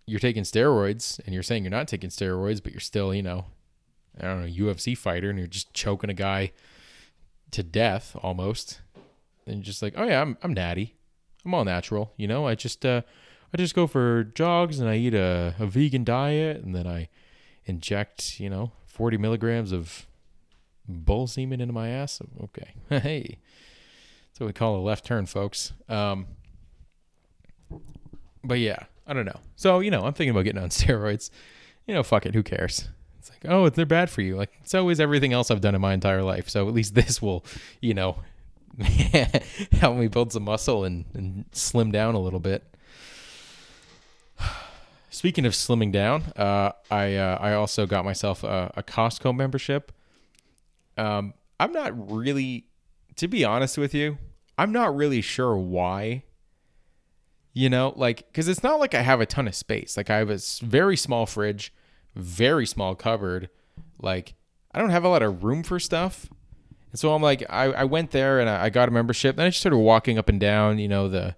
you're 0.06 0.18
taking 0.18 0.44
steroids 0.44 1.20
and 1.26 1.34
you're 1.34 1.42
saying 1.42 1.64
you're 1.64 1.70
not 1.70 1.88
taking 1.88 2.08
steroids, 2.08 2.62
but 2.62 2.72
you're 2.72 2.80
still, 2.80 3.12
you 3.12 3.22
know, 3.22 3.44
I 4.18 4.22
don't 4.22 4.40
know, 4.40 4.50
UFC 4.50 4.96
fighter 4.96 5.28
and 5.28 5.38
you're 5.38 5.46
just 5.46 5.74
choking 5.74 6.08
a 6.08 6.14
guy 6.14 6.52
to 7.50 7.62
death 7.62 8.16
almost. 8.22 8.80
And 9.46 9.56
you're 9.56 9.64
just 9.64 9.82
like, 9.82 9.92
oh 9.98 10.04
yeah, 10.04 10.22
I'm 10.22 10.38
I'm 10.42 10.54
natty. 10.54 10.94
I'm 11.44 11.54
all 11.54 11.64
natural, 11.64 12.12
you 12.16 12.26
know. 12.26 12.46
I 12.46 12.54
just 12.54 12.84
uh, 12.84 13.02
I 13.52 13.56
just 13.56 13.74
go 13.74 13.86
for 13.86 14.24
jogs 14.24 14.78
and 14.78 14.88
I 14.88 14.96
eat 14.96 15.14
a, 15.14 15.54
a 15.58 15.66
vegan 15.66 16.04
diet 16.04 16.62
and 16.62 16.74
then 16.74 16.86
I 16.86 17.08
inject, 17.64 18.40
you 18.40 18.50
know, 18.50 18.72
40 18.86 19.16
milligrams 19.16 19.72
of 19.72 20.06
bull 20.86 21.26
semen 21.26 21.60
into 21.60 21.72
my 21.72 21.88
ass. 21.88 22.20
Okay, 22.44 22.74
hey, 22.88 23.38
that's 24.28 24.40
what 24.40 24.46
we 24.46 24.52
call 24.52 24.76
a 24.76 24.82
left 24.82 25.04
turn, 25.04 25.26
folks. 25.26 25.72
Um, 25.88 26.26
but 28.44 28.58
yeah, 28.58 28.84
I 29.06 29.12
don't 29.12 29.26
know. 29.26 29.40
So 29.56 29.80
you 29.80 29.90
know, 29.90 30.04
I'm 30.04 30.14
thinking 30.14 30.30
about 30.30 30.44
getting 30.44 30.62
on 30.62 30.68
steroids. 30.70 31.30
You 31.86 31.94
know, 31.94 32.02
fuck 32.02 32.26
it, 32.26 32.34
who 32.34 32.42
cares? 32.42 32.88
It's 33.18 33.30
like, 33.30 33.50
oh, 33.50 33.68
they're 33.68 33.86
bad 33.86 34.10
for 34.10 34.20
you. 34.20 34.36
Like 34.36 34.52
so 34.64 34.88
is 34.88 35.00
everything 35.00 35.32
else 35.32 35.50
I've 35.50 35.60
done 35.60 35.74
in 35.74 35.80
my 35.80 35.94
entire 35.94 36.22
life. 36.22 36.48
So 36.48 36.68
at 36.68 36.74
least 36.74 36.94
this 36.96 37.22
will, 37.22 37.44
you 37.80 37.94
know, 37.94 38.18
help 39.72 39.96
me 39.96 40.06
build 40.06 40.32
some 40.32 40.44
muscle 40.44 40.84
and, 40.84 41.04
and 41.14 41.46
slim 41.52 41.90
down 41.90 42.14
a 42.14 42.20
little 42.20 42.38
bit. 42.38 42.62
Speaking 45.10 45.44
of 45.46 45.52
slimming 45.52 45.90
down, 45.90 46.24
uh, 46.36 46.72
I 46.90 47.16
uh, 47.16 47.38
I 47.40 47.54
also 47.54 47.86
got 47.86 48.04
myself 48.04 48.44
a, 48.44 48.72
a 48.76 48.82
Costco 48.82 49.34
membership. 49.34 49.90
Um, 50.96 51.34
I'm 51.58 51.72
not 51.72 52.12
really, 52.12 52.66
to 53.16 53.26
be 53.26 53.44
honest 53.44 53.78
with 53.78 53.94
you, 53.94 54.18
I'm 54.56 54.72
not 54.72 54.94
really 54.94 55.20
sure 55.20 55.56
why. 55.56 56.24
You 57.52 57.68
know, 57.68 57.92
like, 57.96 58.18
because 58.28 58.46
it's 58.46 58.62
not 58.62 58.78
like 58.78 58.94
I 58.94 59.02
have 59.02 59.20
a 59.20 59.26
ton 59.26 59.48
of 59.48 59.54
space. 59.54 59.96
Like, 59.96 60.10
I 60.10 60.18
have 60.18 60.30
a 60.30 60.38
very 60.62 60.96
small 60.96 61.26
fridge, 61.26 61.72
very 62.14 62.66
small 62.66 62.94
cupboard. 62.94 63.50
Like, 64.00 64.34
I 64.72 64.78
don't 64.78 64.90
have 64.90 65.02
a 65.02 65.08
lot 65.08 65.22
of 65.22 65.42
room 65.42 65.64
for 65.64 65.80
stuff. 65.80 66.28
And 66.90 66.98
so 66.98 67.14
I'm 67.14 67.22
like, 67.22 67.44
I, 67.50 67.64
I 67.64 67.84
went 67.84 68.10
there 68.12 68.40
and 68.40 68.48
I 68.48 68.70
got 68.70 68.88
a 68.88 68.92
membership. 68.92 69.36
Then 69.36 69.46
I 69.46 69.48
just 69.50 69.60
started 69.60 69.78
walking 69.78 70.18
up 70.18 70.28
and 70.28 70.40
down, 70.40 70.78
you 70.78 70.88
know, 70.88 71.08
the 71.08 71.36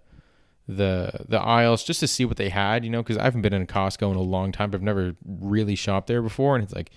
the 0.68 1.24
the 1.28 1.40
aisles 1.40 1.82
just 1.82 1.98
to 2.00 2.06
see 2.06 2.24
what 2.24 2.36
they 2.36 2.48
had, 2.48 2.84
you 2.84 2.90
know, 2.90 3.02
because 3.02 3.18
I 3.18 3.24
haven't 3.24 3.42
been 3.42 3.52
in 3.52 3.66
Costco 3.66 4.10
in 4.10 4.16
a 4.16 4.22
long 4.22 4.52
time. 4.52 4.70
But 4.70 4.78
I've 4.78 4.82
never 4.82 5.16
really 5.24 5.74
shopped 5.74 6.06
there 6.06 6.22
before, 6.22 6.54
and 6.54 6.62
it's 6.62 6.74
like, 6.74 6.90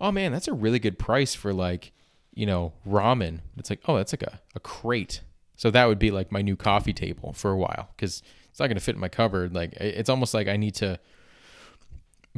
oh 0.00 0.12
man, 0.12 0.32
that's 0.32 0.48
a 0.48 0.52
really 0.52 0.78
good 0.78 0.98
price 0.98 1.34
for 1.34 1.52
like, 1.52 1.92
you 2.34 2.46
know, 2.46 2.74
ramen. 2.86 3.40
It's 3.56 3.70
like, 3.70 3.80
oh, 3.86 3.96
that's 3.96 4.12
like 4.12 4.22
a, 4.22 4.40
a 4.54 4.60
crate. 4.60 5.22
So 5.56 5.70
that 5.70 5.88
would 5.88 5.98
be 5.98 6.10
like 6.10 6.30
my 6.30 6.42
new 6.42 6.56
coffee 6.56 6.92
table 6.92 7.32
for 7.32 7.50
a 7.50 7.56
while 7.56 7.88
because 7.96 8.22
it's 8.50 8.60
not 8.60 8.66
going 8.66 8.76
to 8.76 8.82
fit 8.82 8.94
in 8.94 9.00
my 9.00 9.08
cupboard. 9.08 9.54
Like 9.54 9.72
it's 9.74 10.10
almost 10.10 10.34
like 10.34 10.48
I 10.48 10.56
need 10.56 10.74
to 10.76 11.00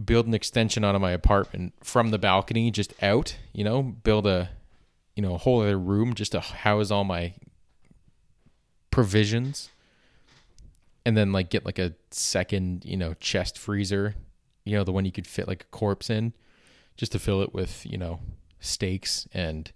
build 0.05 0.29
an 0.29 0.35
extension 0.35 0.85
onto 0.85 1.01
my 1.01 1.11
apartment 1.11 1.75
from 1.83 2.11
the 2.11 2.18
balcony 2.18 2.71
just 2.71 2.94
out, 3.03 3.37
you 3.53 3.64
know, 3.64 3.83
build 3.83 4.27
a 4.27 4.51
you 5.18 5.22
know, 5.22 5.35
a 5.35 5.38
whole 5.38 5.62
other 5.62 5.76
room 5.76 6.14
just 6.14 6.31
to 6.31 6.38
house 6.38 6.92
all 6.92 7.02
my 7.02 7.35
provisions. 8.92 9.68
And 11.04 11.16
then 11.16 11.33
like 11.33 11.50
get 11.50 11.66
like 11.66 11.81
a 11.81 11.94
second, 12.12 12.85
you 12.85 12.96
know, 12.96 13.14
chest 13.14 13.59
freezer, 13.59 14.14
you 14.64 14.76
know, 14.76 14.85
the 14.85 14.92
one 14.92 15.04
you 15.04 15.11
could 15.11 15.26
fit 15.26 15.48
like 15.48 15.64
a 15.64 15.76
corpse 15.76 16.09
in, 16.09 16.35
just 16.96 17.11
to 17.12 17.18
fill 17.18 17.42
it 17.42 17.52
with, 17.52 17.85
you 17.85 17.98
know, 17.98 18.20
steaks 18.61 19.26
and 19.35 19.72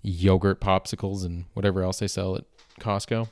yogurt 0.00 0.60
popsicles 0.60 1.24
and 1.24 1.46
whatever 1.54 1.82
else 1.82 1.98
they 1.98 2.06
sell 2.06 2.36
at 2.36 2.44
Costco. 2.78 3.26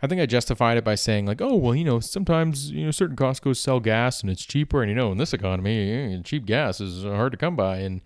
I 0.00 0.06
think 0.06 0.20
I 0.20 0.26
justified 0.26 0.76
it 0.76 0.84
by 0.84 0.94
saying 0.94 1.26
like, 1.26 1.42
oh 1.42 1.56
well, 1.56 1.74
you 1.74 1.84
know, 1.84 1.98
sometimes 1.98 2.70
you 2.70 2.84
know 2.84 2.92
certain 2.92 3.16
Costco's 3.16 3.58
sell 3.58 3.80
gas 3.80 4.20
and 4.20 4.30
it's 4.30 4.44
cheaper, 4.44 4.80
and 4.80 4.88
you 4.88 4.94
know, 4.94 5.10
in 5.10 5.18
this 5.18 5.34
economy, 5.34 5.90
eh, 5.90 6.20
cheap 6.22 6.46
gas 6.46 6.80
is 6.80 7.02
hard 7.02 7.32
to 7.32 7.36
come 7.36 7.56
by, 7.56 7.78
and 7.78 8.00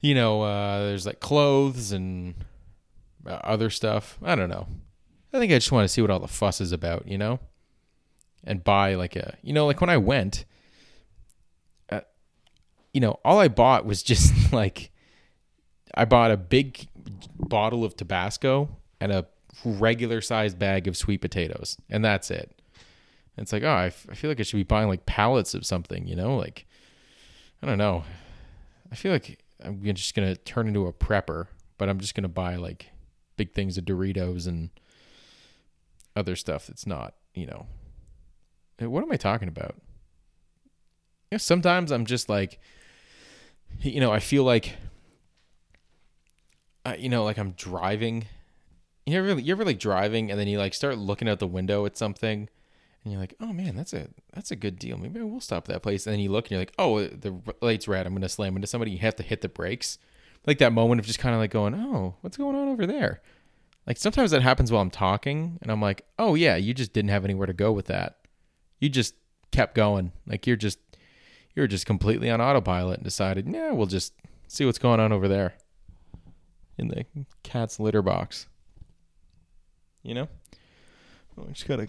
you 0.00 0.14
know, 0.14 0.42
uh, 0.42 0.80
there's 0.80 1.06
like 1.06 1.20
clothes 1.20 1.92
and 1.92 2.34
uh, 3.26 3.40
other 3.44 3.70
stuff. 3.70 4.18
I 4.22 4.34
don't 4.34 4.48
know. 4.48 4.66
I 5.32 5.38
think 5.38 5.52
I 5.52 5.56
just 5.56 5.72
want 5.72 5.84
to 5.84 5.88
see 5.88 6.00
what 6.00 6.10
all 6.10 6.20
the 6.20 6.28
fuss 6.28 6.60
is 6.60 6.72
about, 6.72 7.06
you 7.06 7.18
know, 7.18 7.40
and 8.44 8.64
buy 8.64 8.94
like 8.94 9.16
a, 9.16 9.36
you 9.42 9.52
know, 9.52 9.66
like 9.66 9.80
when 9.80 9.90
I 9.90 9.96
went, 9.96 10.44
uh, 11.90 12.00
you 12.94 13.00
know, 13.00 13.18
all 13.24 13.38
I 13.38 13.48
bought 13.48 13.84
was 13.84 14.02
just 14.02 14.52
like, 14.52 14.90
I 15.94 16.04
bought 16.04 16.30
a 16.30 16.36
big 16.36 16.86
bottle 17.38 17.84
of 17.84 17.96
Tabasco 17.96 18.68
and 19.00 19.12
a 19.12 19.26
regular 19.64 20.20
sized 20.20 20.58
bag 20.58 20.86
of 20.86 20.96
sweet 20.96 21.20
potatoes, 21.20 21.76
and 21.90 22.04
that's 22.04 22.30
it. 22.30 22.54
It's 23.36 23.52
like, 23.52 23.62
oh, 23.62 23.68
I, 23.68 23.86
f- 23.86 24.06
I 24.10 24.14
feel 24.14 24.30
like 24.30 24.40
I 24.40 24.42
should 24.42 24.56
be 24.56 24.64
buying 24.64 24.88
like 24.88 25.06
pallets 25.06 25.54
of 25.54 25.64
something, 25.64 26.06
you 26.06 26.16
know, 26.16 26.36
like 26.36 26.66
I 27.62 27.66
don't 27.66 27.78
know. 27.78 28.04
I 28.90 28.94
feel 28.94 29.12
like 29.12 29.38
I'm 29.62 29.82
just 29.82 30.14
gonna 30.14 30.36
turn 30.36 30.68
into 30.68 30.86
a 30.86 30.92
prepper, 30.92 31.48
but 31.78 31.88
I'm 31.88 31.98
just 32.00 32.14
gonna 32.14 32.28
buy 32.28 32.56
like 32.56 32.90
big 33.36 33.52
things 33.52 33.78
of 33.78 33.84
Doritos 33.84 34.46
and 34.46 34.70
other 36.14 36.36
stuff 36.36 36.66
that's 36.66 36.86
not, 36.86 37.14
you 37.34 37.46
know. 37.46 37.66
What 38.80 39.02
am 39.02 39.10
I 39.10 39.16
talking 39.16 39.48
about? 39.48 39.74
You 41.30 41.34
know, 41.34 41.38
sometimes 41.38 41.90
I'm 41.90 42.06
just 42.06 42.28
like, 42.28 42.60
you 43.80 44.00
know, 44.00 44.12
I 44.12 44.20
feel 44.20 44.44
like, 44.44 44.76
uh, 46.84 46.94
you 46.98 47.08
know, 47.08 47.24
like 47.24 47.38
I'm 47.38 47.52
driving. 47.52 48.26
You 49.06 49.18
ever, 49.18 49.40
you 49.40 49.52
ever 49.52 49.64
like 49.64 49.78
driving 49.78 50.30
and 50.30 50.38
then 50.38 50.48
you 50.48 50.58
like 50.58 50.74
start 50.74 50.98
looking 50.98 51.28
out 51.28 51.38
the 51.38 51.46
window 51.46 51.86
at 51.86 51.96
something, 51.96 52.48
and 53.08 53.12
you're 53.12 53.20
like, 53.20 53.34
oh 53.40 53.52
man, 53.54 53.74
that's 53.74 53.94
a 53.94 54.08
that's 54.34 54.50
a 54.50 54.56
good 54.56 54.78
deal. 54.78 54.98
Maybe 54.98 55.20
we'll 55.20 55.40
stop 55.40 55.68
at 55.68 55.74
that 55.74 55.82
place. 55.82 56.06
And 56.06 56.12
then 56.12 56.20
you 56.20 56.30
look 56.30 56.46
and 56.46 56.50
you're 56.52 56.60
like, 56.60 56.74
oh, 56.78 56.98
uh, 56.98 57.08
the 57.10 57.34
light's 57.62 57.88
red. 57.88 58.06
I'm 58.06 58.12
gonna 58.14 58.28
slam 58.28 58.54
into 58.54 58.68
somebody. 58.68 58.90
You 58.90 58.98
have 58.98 59.16
to 59.16 59.22
hit 59.22 59.40
the 59.40 59.48
brakes. 59.48 59.98
Like 60.46 60.58
that 60.58 60.72
moment 60.72 61.00
of 61.00 61.06
just 61.06 61.18
kind 61.18 61.34
of 61.34 61.40
like 61.40 61.50
going, 61.50 61.74
oh, 61.74 62.16
what's 62.20 62.36
going 62.36 62.54
on 62.54 62.68
over 62.68 62.86
there? 62.86 63.22
Like 63.86 63.96
sometimes 63.96 64.30
that 64.32 64.42
happens 64.42 64.70
while 64.70 64.82
I'm 64.82 64.90
talking, 64.90 65.58
and 65.62 65.72
I'm 65.72 65.80
like, 65.80 66.04
oh 66.18 66.34
yeah, 66.34 66.56
you 66.56 66.74
just 66.74 66.92
didn't 66.92 67.10
have 67.10 67.24
anywhere 67.24 67.46
to 67.46 67.54
go 67.54 67.72
with 67.72 67.86
that. 67.86 68.18
You 68.78 68.90
just 68.90 69.14
kept 69.50 69.74
going. 69.74 70.12
Like 70.26 70.46
you're 70.46 70.56
just 70.56 70.78
you're 71.54 71.66
just 71.66 71.86
completely 71.86 72.30
on 72.30 72.40
autopilot 72.40 72.98
and 72.98 73.04
decided, 73.04 73.48
yeah, 73.48 73.72
we'll 73.72 73.86
just 73.86 74.12
see 74.46 74.64
what's 74.66 74.78
going 74.78 75.00
on 75.00 75.12
over 75.12 75.26
there 75.26 75.54
in 76.76 76.88
the 76.88 77.06
cat's 77.42 77.80
litter 77.80 78.02
box. 78.02 78.46
You 80.02 80.14
know? 80.14 80.28
I 81.46 81.52
just 81.52 81.66
gotta 81.66 81.88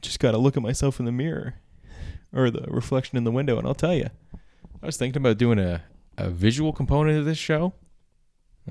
just 0.00 0.20
gotta 0.20 0.38
look 0.38 0.56
at 0.56 0.62
myself 0.62 0.98
in 0.98 1.06
the 1.06 1.12
mirror 1.12 1.54
or 2.32 2.50
the 2.50 2.64
reflection 2.68 3.16
in 3.16 3.24
the 3.24 3.30
window, 3.30 3.58
and 3.58 3.66
I'll 3.66 3.74
tell 3.74 3.94
you. 3.94 4.08
I 4.82 4.86
was 4.86 4.96
thinking 4.96 5.20
about 5.20 5.38
doing 5.38 5.58
a, 5.58 5.82
a 6.16 6.30
visual 6.30 6.72
component 6.72 7.18
of 7.18 7.24
this 7.24 7.38
show. 7.38 7.74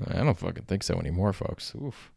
I 0.06 0.18
don't 0.22 0.38
fucking 0.38 0.64
think 0.64 0.82
so 0.82 0.98
anymore, 0.98 1.32
folks. 1.32 1.74
Oof. 1.74 2.12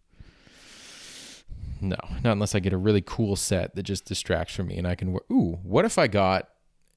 No, 1.82 1.98
not 2.24 2.34
unless 2.34 2.54
I 2.54 2.60
get 2.60 2.74
a 2.74 2.78
really 2.78 3.02
cool 3.02 3.36
set 3.36 3.76
that 3.76 3.84
just 3.84 4.06
distracts 4.06 4.54
from 4.54 4.68
me 4.68 4.78
and 4.78 4.88
I 4.88 4.96
can. 4.96 5.18
Ooh, 5.32 5.60
what 5.64 5.84
if 5.84 5.98
I 5.98 6.08
got 6.08 6.48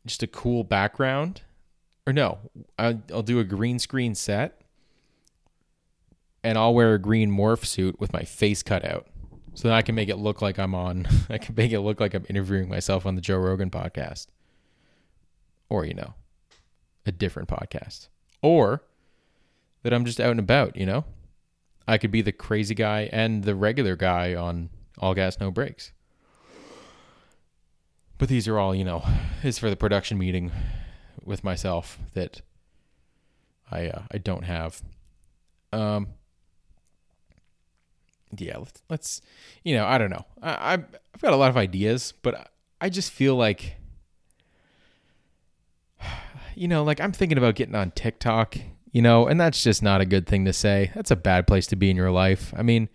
just 0.05 0.23
a 0.23 0.27
cool 0.27 0.63
background? 0.63 1.41
Or 2.07 2.13
no, 2.13 2.39
I'll, 2.79 3.03
I'll 3.11 3.23
do 3.23 3.41
a 3.41 3.45
green 3.45 3.79
screen 3.79 4.15
set 4.15 4.61
and 6.43 6.59
I'll 6.59 6.75
wear 6.75 6.95
a 6.95 6.99
green 6.99 7.31
morph 7.31 7.65
suit 7.65 7.99
with 7.99 8.13
my 8.13 8.23
face 8.23 8.63
cut 8.63 8.85
out. 8.85 9.07
So 9.55 9.69
then 9.69 9.77
I 9.77 9.83
can 9.83 9.95
make 9.95 10.09
it 10.09 10.17
look 10.17 10.43
like 10.43 10.59
I'm 10.59 10.75
on, 10.75 11.07
I 11.31 11.39
can 11.39 11.55
make 11.55 11.73
it 11.73 11.81
look 11.81 12.01
like 12.01 12.15
I'm 12.15 12.27
interviewing 12.29 12.69
myself 12.69 13.07
on 13.07 13.15
the 13.15 13.21
Joe 13.21 13.39
Rogan 13.39 13.71
podcast. 13.71 14.27
Or, 15.69 15.85
you 15.85 15.95
know, 15.95 16.15
a 17.07 17.13
different 17.13 17.49
podcast. 17.49 18.09
Or 18.43 18.83
that 19.83 19.95
I'm 19.95 20.05
just 20.05 20.21
out 20.21 20.33
and 20.33 20.41
about, 20.41 20.77
you 20.77 20.87
know? 20.87 21.05
I 21.87 21.99
could 21.99 22.11
be 22.11 22.23
the 22.23 22.33
crazy 22.33 22.75
guy 22.75 23.09
and 23.13 23.45
the 23.45 23.55
regular 23.55 23.97
guy 23.97 24.35
on 24.35 24.71
All 24.99 25.15
Gas 25.15 25.39
No 25.39 25.51
Brakes. 25.51 25.93
But 28.19 28.29
these 28.29 28.49
are 28.49 28.59
all, 28.59 28.75
you 28.75 28.85
know, 28.85 29.05
is 29.43 29.59
for 29.59 29.71
the 29.71 29.77
production 29.77 30.19
meeting 30.19 30.51
with 31.25 31.45
myself 31.45 31.99
that 32.15 32.41
I 33.71 33.87
uh, 33.89 34.03
I 34.11 34.19
don't 34.19 34.45
have. 34.45 34.83
Um. 35.73 36.09
Yeah, 38.41 38.59
let's, 38.59 38.83
let's 38.89 39.21
you 39.63 39.75
know 39.75 39.87
I 39.87 39.99
don't 39.99 40.11
know 40.11 40.25
I 40.43 40.75
I've 40.75 41.21
got 41.21 41.33
a 41.33 41.37
lot 41.37 41.51
of 41.51 41.57
ideas, 41.57 42.13
but 42.23 42.51
I 42.81 42.89
just 42.89 43.13
feel 43.13 43.37
like 43.37 43.77
you 46.55 46.69
know 46.69 46.83
like 46.85 47.01
I'm 47.01 47.13
thinking 47.13 47.39
about 47.39 47.55
getting 47.55 47.75
on 47.75 47.91
TikTok 47.93 48.57
you 48.95 49.03
know, 49.03 49.27
and 49.27 49.41
that's 49.41 49.65
just 49.65 49.83
not 49.83 50.01
a 50.01 50.07
good 50.07 50.25
thing 50.25 50.45
to 50.45 50.53
say. 50.53 50.93
That's 50.95 51.11
a 51.11 51.17
bad 51.17 51.49
place 51.49 51.67
to 51.67 51.77
be 51.77 51.91
in 51.91 51.97
your 51.97 52.13
life. 52.13 52.55
I 52.57 52.63
mean, 52.63 52.89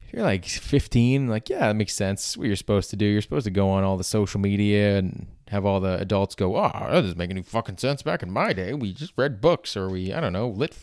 if 0.00 0.14
you're 0.14 0.22
like 0.22 0.46
15, 0.46 1.28
like, 1.28 1.50
yeah, 1.50 1.58
that 1.58 1.76
makes 1.76 1.94
sense. 1.94 2.38
What 2.38 2.46
you're 2.46 2.56
supposed 2.56 2.88
to 2.88 2.96
do. 2.96 3.04
You're 3.04 3.20
supposed 3.20 3.44
to 3.44 3.50
go 3.50 3.68
on 3.68 3.84
all 3.84 3.98
the 3.98 4.02
social 4.02 4.40
media 4.40 4.96
and 4.96 5.26
have 5.48 5.66
all 5.66 5.78
the 5.78 5.98
adults 6.00 6.34
go, 6.34 6.56
oh, 6.56 6.70
that 6.72 7.02
doesn't 7.02 7.18
make 7.18 7.30
any 7.30 7.42
fucking 7.42 7.76
sense. 7.76 8.02
Back 8.02 8.22
in 8.22 8.30
my 8.30 8.54
day, 8.54 8.72
we 8.72 8.94
just 8.94 9.12
read 9.18 9.42
books 9.42 9.76
or 9.76 9.90
we, 9.90 10.10
I 10.10 10.20
don't 10.22 10.32
know, 10.32 10.48
lit 10.48 10.74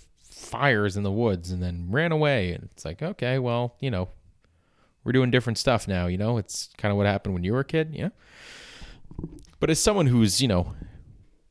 fires 0.44 0.98
in 0.98 1.04
the 1.04 1.12
woods 1.12 1.52
and 1.52 1.62
then 1.62 1.88
ran 1.90 2.12
away. 2.12 2.54
And 2.54 2.70
it's 2.72 2.86
like, 2.86 3.02
okay, 3.02 3.40
well, 3.40 3.76
you 3.80 3.90
know, 3.90 4.10
we're 5.04 5.12
doing 5.12 5.32
different 5.32 5.58
stuff 5.58 5.88
now, 5.88 6.08
you 6.08 6.18
know? 6.18 6.38
It's 6.38 6.70
kind 6.78 6.92
of 6.92 6.98
what 6.98 7.06
happened 7.06 7.34
when 7.34 7.44
you 7.44 7.54
were 7.54 7.62
a 7.62 7.66
kid, 7.66 7.94
know? 7.94 8.12
But 9.60 9.70
as 9.70 9.82
someone 9.82 10.08
who's, 10.08 10.42
you 10.42 10.48
know, 10.48 10.74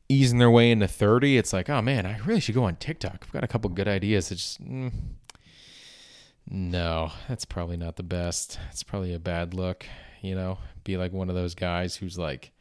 easing 0.09 0.39
their 0.39 0.51
way 0.51 0.71
into 0.71 0.87
30, 0.87 1.37
it's 1.37 1.53
like, 1.53 1.69
oh 1.69 1.81
man, 1.81 2.05
I 2.05 2.19
really 2.19 2.39
should 2.39 2.55
go 2.55 2.65
on 2.65 2.75
TikTok. 2.75 3.19
I've 3.23 3.31
got 3.31 3.43
a 3.43 3.47
couple 3.47 3.69
good 3.69 3.87
ideas. 3.87 4.31
It's 4.31 4.41
just, 4.41 4.63
mm, 4.63 4.91
no, 6.49 7.11
that's 7.27 7.45
probably 7.45 7.77
not 7.77 7.95
the 7.95 8.03
best. 8.03 8.59
It's 8.71 8.83
probably 8.83 9.13
a 9.13 9.19
bad 9.19 9.53
look, 9.53 9.85
you 10.21 10.35
know, 10.35 10.59
be 10.83 10.97
like 10.97 11.13
one 11.13 11.29
of 11.29 11.35
those 11.35 11.55
guys 11.55 11.95
who's 11.95 12.17
like, 12.17 12.51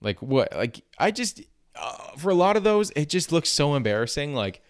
like 0.00 0.20
what, 0.20 0.54
like 0.54 0.82
I 0.98 1.10
just, 1.10 1.40
uh, 1.74 2.16
for 2.16 2.30
a 2.30 2.34
lot 2.34 2.56
of 2.56 2.64
those, 2.64 2.92
it 2.94 3.08
just 3.08 3.32
looks 3.32 3.48
so 3.48 3.74
embarrassing. 3.74 4.34
Like 4.34 4.62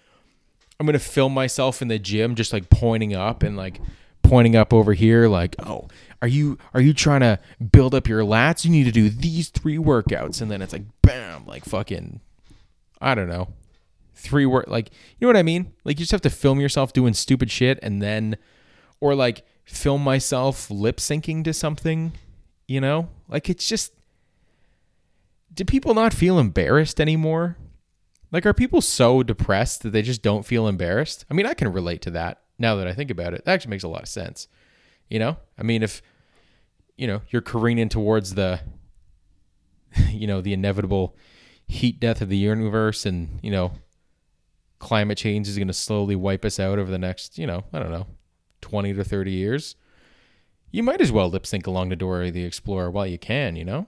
I'm 0.79 0.87
to 0.87 0.99
film 0.99 1.33
myself 1.33 1.81
in 1.81 1.89
the 1.89 1.99
gym, 1.99 2.35
just 2.35 2.53
like 2.53 2.69
pointing 2.69 3.15
up 3.15 3.43
and 3.43 3.57
like, 3.57 3.81
pointing 4.25 4.57
up 4.57 4.73
over 4.73 4.95
here 4.95 5.29
like 5.29 5.55
oh 5.65 5.87
are 6.23 6.27
you 6.27 6.59
are 6.73 6.81
you 6.81 6.95
trying 6.95 7.21
to 7.21 7.39
build 7.71 7.95
up 7.95 8.09
your 8.09 8.23
lats? 8.23 8.65
You 8.65 8.71
need 8.71 8.85
to 8.85 8.91
do 8.91 9.09
these 9.09 9.51
three 9.51 9.77
workouts. 9.77 10.41
And 10.41 10.51
then 10.51 10.63
it's 10.63 10.73
like 10.73 10.85
bam 11.03 11.47
like 11.47 11.65
fucking 11.65 12.21
i 13.01 13.15
don't 13.15 13.29
know 13.29 13.49
three 14.15 14.47
work 14.47 14.67
like 14.67 14.89
you 15.19 15.27
know 15.27 15.29
what 15.29 15.37
i 15.37 15.43
mean? 15.43 15.73
Like 15.85 15.99
you 15.99 16.05
just 16.05 16.13
have 16.13 16.23
to 16.23 16.31
film 16.31 16.59
yourself 16.59 16.93
doing 16.93 17.13
stupid 17.13 17.51
shit 17.51 17.79
and 17.83 18.01
then 18.03 18.39
or 19.01 19.15
like 19.15 19.45
film 19.65 20.03
myself 20.03 20.71
lip 20.71 20.97
syncing 20.97 21.45
to 21.45 21.53
something 21.53 22.13
you 22.67 22.81
know? 22.81 23.11
Like 23.29 23.51
it's 23.51 23.69
just 23.69 23.93
do 25.53 25.67
people 25.67 25.95
not 25.95 26.15
feel 26.15 26.39
embarrassed 26.39 26.99
anymore 26.99 27.59
like 28.35 28.45
are 28.45 28.53
people 28.53 28.81
so 28.81 29.23
depressed 29.23 29.83
that 29.83 29.91
they 29.91 30.03
just 30.03 30.23
don't 30.23 30.45
feel 30.45 30.69
embarrassed 30.69 31.25
i 31.31 31.35
mean 31.35 31.47
i 31.47 31.55
can 31.55 31.73
relate 31.73 32.03
to 32.03 32.11
that 32.11 32.41
now 32.59 32.77
that 32.77 32.87
I 32.87 32.93
think 32.93 33.11
about 33.11 33.35
it, 33.35 33.45
that 33.45 33.53
actually 33.53 33.71
makes 33.71 33.85
a 33.85 33.89
lot 33.89 34.03
of 34.03 34.09
sense. 34.09 34.49
You 35.09 35.19
know, 35.19 35.37
I 35.59 35.63
mean, 35.63 35.83
if 35.83 36.03
you 36.97 37.07
know 37.07 37.23
you're 37.31 37.43
careening 37.43 37.89
towards 37.89 38.35
the, 38.35 38.61
you 40.09 40.27
know, 40.27 40.41
the 40.41 40.53
inevitable 40.53 41.17
heat 41.67 42.01
death 42.01 42.21
of 42.21 42.29
the 42.29 42.37
universe, 42.37 43.07
and 43.07 43.39
you 43.43 43.51
know, 43.51 43.73
climate 44.79 45.19
change 45.19 45.49
is 45.49 45.57
going 45.57 45.69
to 45.69 45.75
slowly 45.75 46.17
wipe 46.17 46.45
us 46.45 46.61
out 46.61 46.79
over 46.79 46.91
the 46.91 46.99
next, 46.99 47.39
you 47.39 47.47
know, 47.47 47.65
I 47.73 47.79
don't 47.79 47.93
know, 47.93 48.07
twenty 48.61 48.93
to 48.95 49.05
thirty 49.05 49.33
years. 49.33 49.77
You 50.71 50.83
might 50.83 51.01
as 51.01 51.13
well 51.13 51.29
lip 51.29 51.47
sync 51.47 51.69
along 51.69 51.91
the 51.91 51.97
Dora 51.97 52.33
the 52.33 52.45
Explorer 52.45 52.91
while 52.91 53.07
you 53.07 53.19
can. 53.19 53.55
You 53.55 53.65
know, 53.65 53.87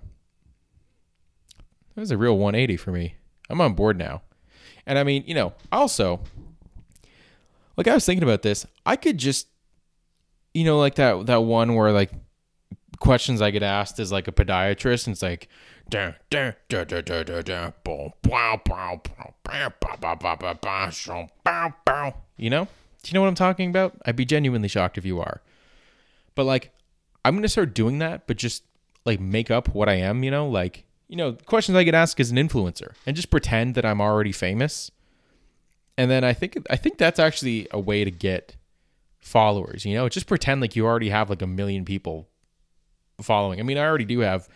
that 1.95 2.01
was 2.01 2.13
a 2.13 2.19
real 2.19 2.39
180 2.39 2.77
for 2.77 2.93
me. 2.93 3.17
I'm 3.51 3.61
on 3.61 3.75
board 3.75 3.99
now. 3.99 4.23
And 4.87 4.99
I 4.99 5.03
mean, 5.03 5.25
you 5.27 5.35
know, 5.35 5.53
also 5.73 6.21
like 7.77 7.89
I 7.89 7.95
was 7.95 8.07
thinking 8.07 8.23
about 8.23 8.43
this. 8.43 8.67
I 8.85 8.97
could 8.97 9.19
just 9.19 9.49
you 10.55 10.65
know 10.65 10.79
like 10.79 10.95
that 10.97 11.27
that 11.27 11.43
one 11.43 11.75
where 11.75 11.93
like 11.93 12.11
questions 12.99 13.43
I 13.43 13.51
get 13.51 13.63
asked 13.63 13.99
as 13.99 14.11
like 14.11 14.27
a 14.27 14.33
podiatrist 14.33 15.07
and 15.07 15.13
it's 15.13 15.23
like 15.23 15.49
you 22.37 22.51
know? 22.51 22.69
Do 23.03 23.11
you 23.11 23.15
know 23.15 23.21
what 23.21 23.29
I'm 23.29 23.35
talking 23.35 23.71
about? 23.71 23.97
I'd 24.05 24.17
be 24.17 24.25
genuinely 24.25 24.69
shocked 24.69 24.99
if 24.99 25.05
you 25.05 25.21
are. 25.21 25.43
But 26.35 26.45
like 26.45 26.73
I'm 27.25 27.41
to 27.43 27.49
start 27.49 27.75
doing 27.75 27.99
that 27.99 28.27
but 28.27 28.37
just 28.37 28.63
like 29.05 29.21
make 29.21 29.51
up 29.51 29.75
what 29.75 29.89
I 29.89 29.95
am, 29.95 30.25
you 30.25 30.31
know? 30.31 30.49
Like, 30.49 30.85
you 31.09 31.17
know, 31.17 31.33
questions 31.33 31.77
I 31.77 31.85
get 31.85 31.95
asked 31.95 32.19
as 32.21 32.31
an 32.31 32.37
influencer 32.37 32.95
and 33.07 33.15
just 33.15 33.31
pretend 33.31 33.75
that 33.75 33.85
I'm 33.85 34.01
already 34.01 34.33
famous 34.33 34.91
and 35.97 36.11
then 36.11 36.25
I 36.25 36.33
think 36.33 36.59
I 36.69 36.77
think 36.77 36.99
that's 36.99 37.19
actually 37.19 37.69
a 37.71 37.81
way 37.81 38.05
to 38.05 38.11
get 38.11 38.57
followers, 39.21 39.85
you 39.85 39.95
know? 39.95 40.09
Just 40.09 40.27
pretend 40.27 40.61
like 40.61 40.77
you 40.77 40.85
already 40.85 41.09
have 41.09 41.31
like 41.31 41.43
a 41.43 41.47
million 41.47 41.85
people 41.85 42.29
following. 43.21 43.61
I 43.61 43.63
mean, 43.63 43.79
I 43.79 43.85
already 43.85 44.05
do 44.05 44.21
have 44.21 44.49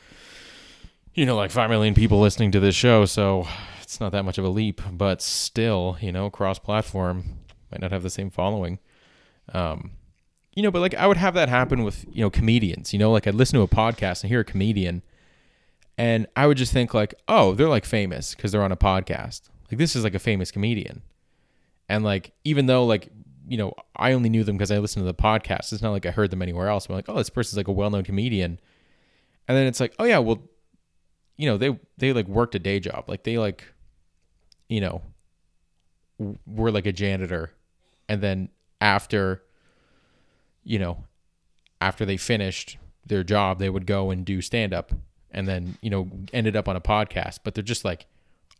you 1.14 1.26
know 1.26 1.36
like 1.36 1.50
5 1.50 1.70
million 1.70 1.94
people 1.94 2.20
listening 2.20 2.52
to 2.52 2.60
this 2.60 2.74
show, 2.74 3.04
so 3.04 3.46
it's 3.82 4.00
not 4.00 4.12
that 4.12 4.24
much 4.24 4.38
of 4.38 4.44
a 4.44 4.48
leap, 4.48 4.80
but 4.92 5.22
still, 5.22 5.96
you 6.00 6.12
know, 6.12 6.30
cross 6.30 6.58
platform 6.58 7.38
might 7.72 7.80
not 7.80 7.92
have 7.92 8.02
the 8.02 8.10
same 8.10 8.30
following. 8.30 8.78
Um 9.52 9.92
you 10.54 10.64
know, 10.64 10.70
but 10.70 10.80
like 10.80 10.94
I 10.94 11.06
would 11.06 11.16
have 11.16 11.34
that 11.34 11.48
happen 11.48 11.84
with, 11.84 12.04
you 12.12 12.22
know, 12.22 12.30
comedians, 12.30 12.92
you 12.92 12.98
know, 12.98 13.12
like 13.12 13.26
I'd 13.26 13.34
listen 13.34 13.58
to 13.58 13.62
a 13.62 13.68
podcast 13.68 14.22
and 14.22 14.30
hear 14.30 14.40
a 14.40 14.44
comedian 14.44 15.02
and 15.98 16.26
I 16.36 16.46
would 16.46 16.56
just 16.56 16.72
think 16.72 16.94
like, 16.94 17.14
"Oh, 17.28 17.54
they're 17.54 17.68
like 17.68 17.84
famous 17.84 18.34
because 18.34 18.52
they're 18.52 18.62
on 18.62 18.72
a 18.72 18.76
podcast." 18.76 19.42
Like 19.70 19.78
this 19.78 19.94
is 19.94 20.04
like 20.04 20.14
a 20.14 20.18
famous 20.18 20.50
comedian. 20.50 21.02
And 21.88 22.04
like 22.04 22.32
even 22.44 22.66
though 22.66 22.84
like 22.84 23.10
you 23.48 23.56
know, 23.56 23.74
I 23.96 24.12
only 24.12 24.28
knew 24.28 24.44
them 24.44 24.56
because 24.56 24.70
I 24.70 24.78
listened 24.78 25.02
to 25.02 25.06
the 25.06 25.14
podcast. 25.14 25.72
It's 25.72 25.82
not 25.82 25.90
like 25.90 26.06
I 26.06 26.12
heard 26.12 26.30
them 26.30 26.40
anywhere 26.40 26.68
else. 26.68 26.88
I'm 26.88 26.94
like, 26.94 27.08
oh, 27.08 27.16
this 27.16 27.30
person's 27.30 27.56
like 27.56 27.66
a 27.66 27.72
well-known 27.72 28.04
comedian, 28.04 28.60
and 29.48 29.56
then 29.58 29.66
it's 29.66 29.80
like, 29.80 29.92
oh 29.98 30.04
yeah, 30.04 30.18
well, 30.18 30.40
you 31.36 31.46
know, 31.46 31.56
they 31.56 31.78
they 31.98 32.12
like 32.12 32.28
worked 32.28 32.54
a 32.54 32.60
day 32.60 32.78
job, 32.78 33.08
like 33.08 33.24
they 33.24 33.38
like, 33.38 33.64
you 34.68 34.80
know, 34.80 35.02
were 36.46 36.70
like 36.70 36.86
a 36.86 36.92
janitor, 36.92 37.52
and 38.08 38.22
then 38.22 38.50
after, 38.80 39.42
you 40.62 40.78
know, 40.78 41.04
after 41.80 42.04
they 42.04 42.16
finished 42.16 42.78
their 43.04 43.24
job, 43.24 43.58
they 43.58 43.70
would 43.70 43.86
go 43.86 44.10
and 44.10 44.24
do 44.24 44.40
stand 44.40 44.72
up, 44.72 44.92
and 45.32 45.46
then 45.48 45.76
you 45.80 45.90
know 45.90 46.08
ended 46.32 46.56
up 46.56 46.68
on 46.68 46.76
a 46.76 46.80
podcast. 46.80 47.40
But 47.44 47.54
they're 47.54 47.62
just 47.62 47.84
like 47.84 48.06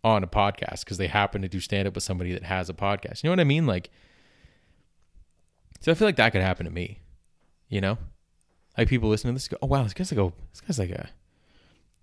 on 0.02 0.24
a 0.24 0.26
podcast 0.26 0.80
because 0.80 0.98
they 0.98 1.08
happen 1.08 1.42
to 1.42 1.48
do 1.48 1.60
stand 1.60 1.86
up 1.86 1.94
with 1.94 2.04
somebody 2.04 2.32
that 2.32 2.44
has 2.44 2.68
a 2.68 2.74
podcast. 2.74 3.22
You 3.22 3.28
know 3.28 3.32
what 3.32 3.40
I 3.40 3.44
mean? 3.44 3.66
Like 3.66 3.90
so 5.80 5.90
I 5.90 5.94
feel 5.94 6.06
like 6.06 6.16
that 6.16 6.30
could 6.32 6.42
happen 6.42 6.66
to 6.66 6.70
me. 6.70 7.00
You 7.68 7.80
know, 7.80 7.98
like 8.76 8.88
people 8.88 9.08
listen 9.08 9.28
to 9.28 9.32
this, 9.34 9.48
go, 9.48 9.56
"Oh 9.62 9.66
wow, 9.66 9.82
this 9.82 9.94
guy's 9.94 10.12
like 10.12 10.20
a 10.20 10.32
this 10.52 10.60
guy's 10.60 10.78
like 10.78 10.90
a 10.90 11.08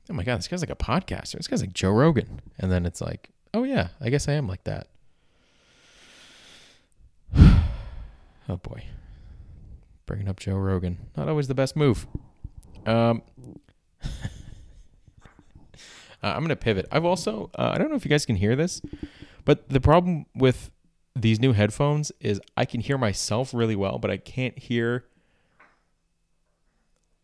oh 0.10 0.14
my 0.14 0.24
god, 0.24 0.38
this 0.38 0.48
guy's 0.48 0.62
like 0.62 0.70
a 0.70 0.76
podcaster. 0.76 1.34
This 1.34 1.48
guy's 1.48 1.62
like 1.62 1.74
Joe 1.74 1.92
Rogan." 1.92 2.42
And 2.58 2.72
then 2.72 2.86
it's 2.86 3.02
like, 3.02 3.30
"Oh 3.54 3.64
yeah, 3.64 3.90
I 4.02 4.10
guess 4.10 4.28
I 4.28 4.34
am 4.34 4.48
like 4.48 4.64
that." 4.64 4.88
oh 7.38 8.58
boy, 8.64 8.86
bringing 10.06 10.28
up 10.28 10.40
Joe 10.40 10.56
Rogan, 10.56 10.98
not 11.16 11.30
always 11.30 11.48
the 11.48 11.56
best 11.56 11.76
move. 11.76 12.08
Um. 12.86 13.22
Uh, 16.24 16.28
I'm 16.28 16.40
going 16.40 16.50
to 16.50 16.56
pivot. 16.56 16.88
I've 16.92 17.06
also, 17.06 17.52
uh, 17.56 17.72
I 17.74 17.78
don't 17.78 17.90
know 17.90 17.96
if 17.96 18.06
you 18.06 18.10
guys 18.10 18.26
can 18.26 18.38
hear 18.38 18.56
this, 18.56 18.82
but 19.46 19.70
the 19.70 19.80
problem 19.80 20.26
with 20.36 20.72
these 21.16 21.40
new 21.40 21.54
headphones 21.54 22.12
is 22.20 22.42
I 22.56 22.66
can 22.66 22.82
hear 22.82 22.98
myself 22.98 23.54
really 23.54 23.76
well, 23.76 24.00
but 24.00 24.12
I 24.12 24.18
can't 24.18 24.58
hear 24.58 25.06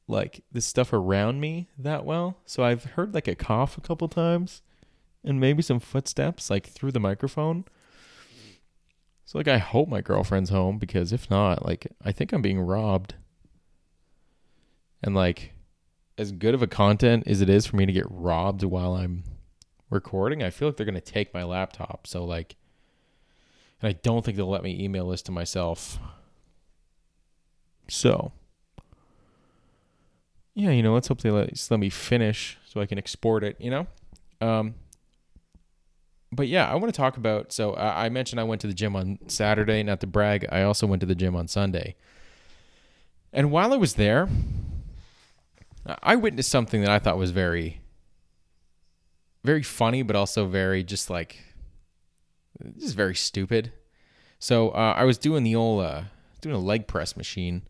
like 0.07 0.43
the 0.51 0.61
stuff 0.61 0.93
around 0.93 1.39
me 1.39 1.69
that 1.77 2.05
well. 2.05 2.37
So 2.45 2.63
I've 2.63 2.83
heard 2.83 3.13
like 3.13 3.27
a 3.27 3.35
cough 3.35 3.77
a 3.77 3.81
couple 3.81 4.07
times 4.07 4.61
and 5.23 5.39
maybe 5.39 5.61
some 5.61 5.79
footsteps 5.79 6.49
like 6.49 6.67
through 6.67 6.91
the 6.91 6.99
microphone. 6.99 7.65
So 9.25 9.37
like 9.37 9.47
I 9.47 9.57
hope 9.57 9.87
my 9.87 10.01
girlfriend's 10.01 10.49
home 10.49 10.77
because 10.77 11.13
if 11.13 11.29
not, 11.29 11.65
like 11.65 11.87
I 12.03 12.11
think 12.11 12.33
I'm 12.33 12.41
being 12.41 12.59
robbed. 12.59 13.15
And 15.01 15.15
like 15.15 15.52
as 16.17 16.31
good 16.31 16.53
of 16.53 16.61
a 16.61 16.67
content 16.67 17.23
as 17.27 17.41
it 17.41 17.49
is 17.49 17.65
for 17.65 17.75
me 17.75 17.85
to 17.85 17.91
get 17.91 18.05
robbed 18.09 18.63
while 18.63 18.95
I'm 18.95 19.23
recording, 19.89 20.43
I 20.43 20.49
feel 20.49 20.67
like 20.67 20.77
they're 20.77 20.85
going 20.85 20.95
to 20.95 21.01
take 21.01 21.33
my 21.33 21.43
laptop. 21.43 22.07
So 22.07 22.23
like 22.23 22.55
and 23.83 23.89
I 23.89 23.99
don't 24.01 24.23
think 24.23 24.37
they'll 24.37 24.49
let 24.49 24.63
me 24.63 24.81
email 24.81 25.09
this 25.09 25.21
to 25.23 25.31
myself. 25.33 25.99
So, 27.89 28.31
yeah, 30.55 30.71
you 30.71 30.81
know, 30.81 30.93
let's 30.93 31.09
hope 31.09 31.19
they 31.19 31.29
let, 31.29 31.67
let 31.69 31.81
me 31.81 31.89
finish 31.89 32.57
so 32.65 32.79
I 32.79 32.85
can 32.85 32.97
export 32.97 33.43
it, 33.43 33.57
you 33.59 33.69
know? 33.69 33.87
Um, 34.39 34.75
but 36.31 36.47
yeah, 36.47 36.71
I 36.71 36.75
want 36.75 36.93
to 36.93 36.97
talk 36.97 37.17
about. 37.17 37.51
So 37.51 37.75
I 37.75 38.07
mentioned 38.07 38.39
I 38.39 38.45
went 38.45 38.61
to 38.61 38.67
the 38.67 38.73
gym 38.73 38.95
on 38.95 39.19
Saturday. 39.27 39.83
Not 39.83 39.99
to 39.99 40.07
brag, 40.07 40.47
I 40.49 40.63
also 40.63 40.87
went 40.87 41.01
to 41.01 41.05
the 41.05 41.13
gym 41.13 41.35
on 41.35 41.49
Sunday. 41.49 41.95
And 43.33 43.51
while 43.51 43.73
I 43.73 43.77
was 43.77 43.95
there, 43.95 44.29
I 45.85 46.15
witnessed 46.15 46.49
something 46.49 46.81
that 46.81 46.89
I 46.89 46.99
thought 46.99 47.17
was 47.17 47.31
very, 47.31 47.81
very 49.43 49.63
funny, 49.63 50.01
but 50.01 50.15
also 50.15 50.45
very 50.45 50.83
just 50.83 51.09
like 51.09 51.39
this 52.59 52.85
is 52.85 52.93
very 52.93 53.15
stupid. 53.15 53.73
So 54.39 54.69
uh, 54.69 54.93
I 54.95 55.03
was 55.03 55.17
doing 55.17 55.43
the 55.43 55.55
old 55.55 55.83
uh, 55.83 56.03
doing 56.41 56.55
a 56.55 56.59
leg 56.59 56.87
press 56.87 57.17
machine, 57.17 57.63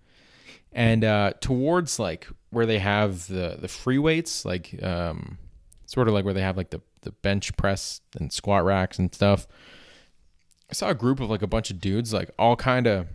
and 0.71 1.03
uh, 1.03 1.33
towards 1.39 1.99
like 1.99 2.27
where 2.51 2.65
they 2.65 2.79
have 2.79 3.27
the 3.27 3.57
the 3.59 3.67
free 3.67 3.97
weights, 3.97 4.45
like 4.45 4.81
um, 4.83 5.37
sort 5.85 6.07
of 6.07 6.13
like 6.13 6.25
where 6.25 6.33
they 6.33 6.41
have 6.41 6.57
like 6.57 6.69
the 6.69 6.81
the 7.01 7.11
bench 7.11 7.55
press 7.57 8.01
and 8.17 8.31
squat 8.31 8.63
racks 8.63 8.99
and 8.99 9.13
stuff. 9.13 9.47
I 10.69 10.73
saw 10.73 10.89
a 10.89 10.95
group 10.95 11.19
of 11.19 11.29
like 11.29 11.41
a 11.41 11.47
bunch 11.47 11.71
of 11.71 11.79
dudes, 11.79 12.13
like 12.13 12.31
all 12.37 12.55
kind 12.55 12.87
of 12.87 13.07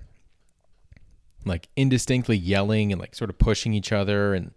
like 1.44 1.68
indistinctly 1.76 2.36
yelling 2.36 2.92
and 2.92 3.00
like 3.00 3.14
sort 3.14 3.30
of 3.30 3.38
pushing 3.38 3.72
each 3.72 3.92
other 3.92 4.34
and 4.34 4.52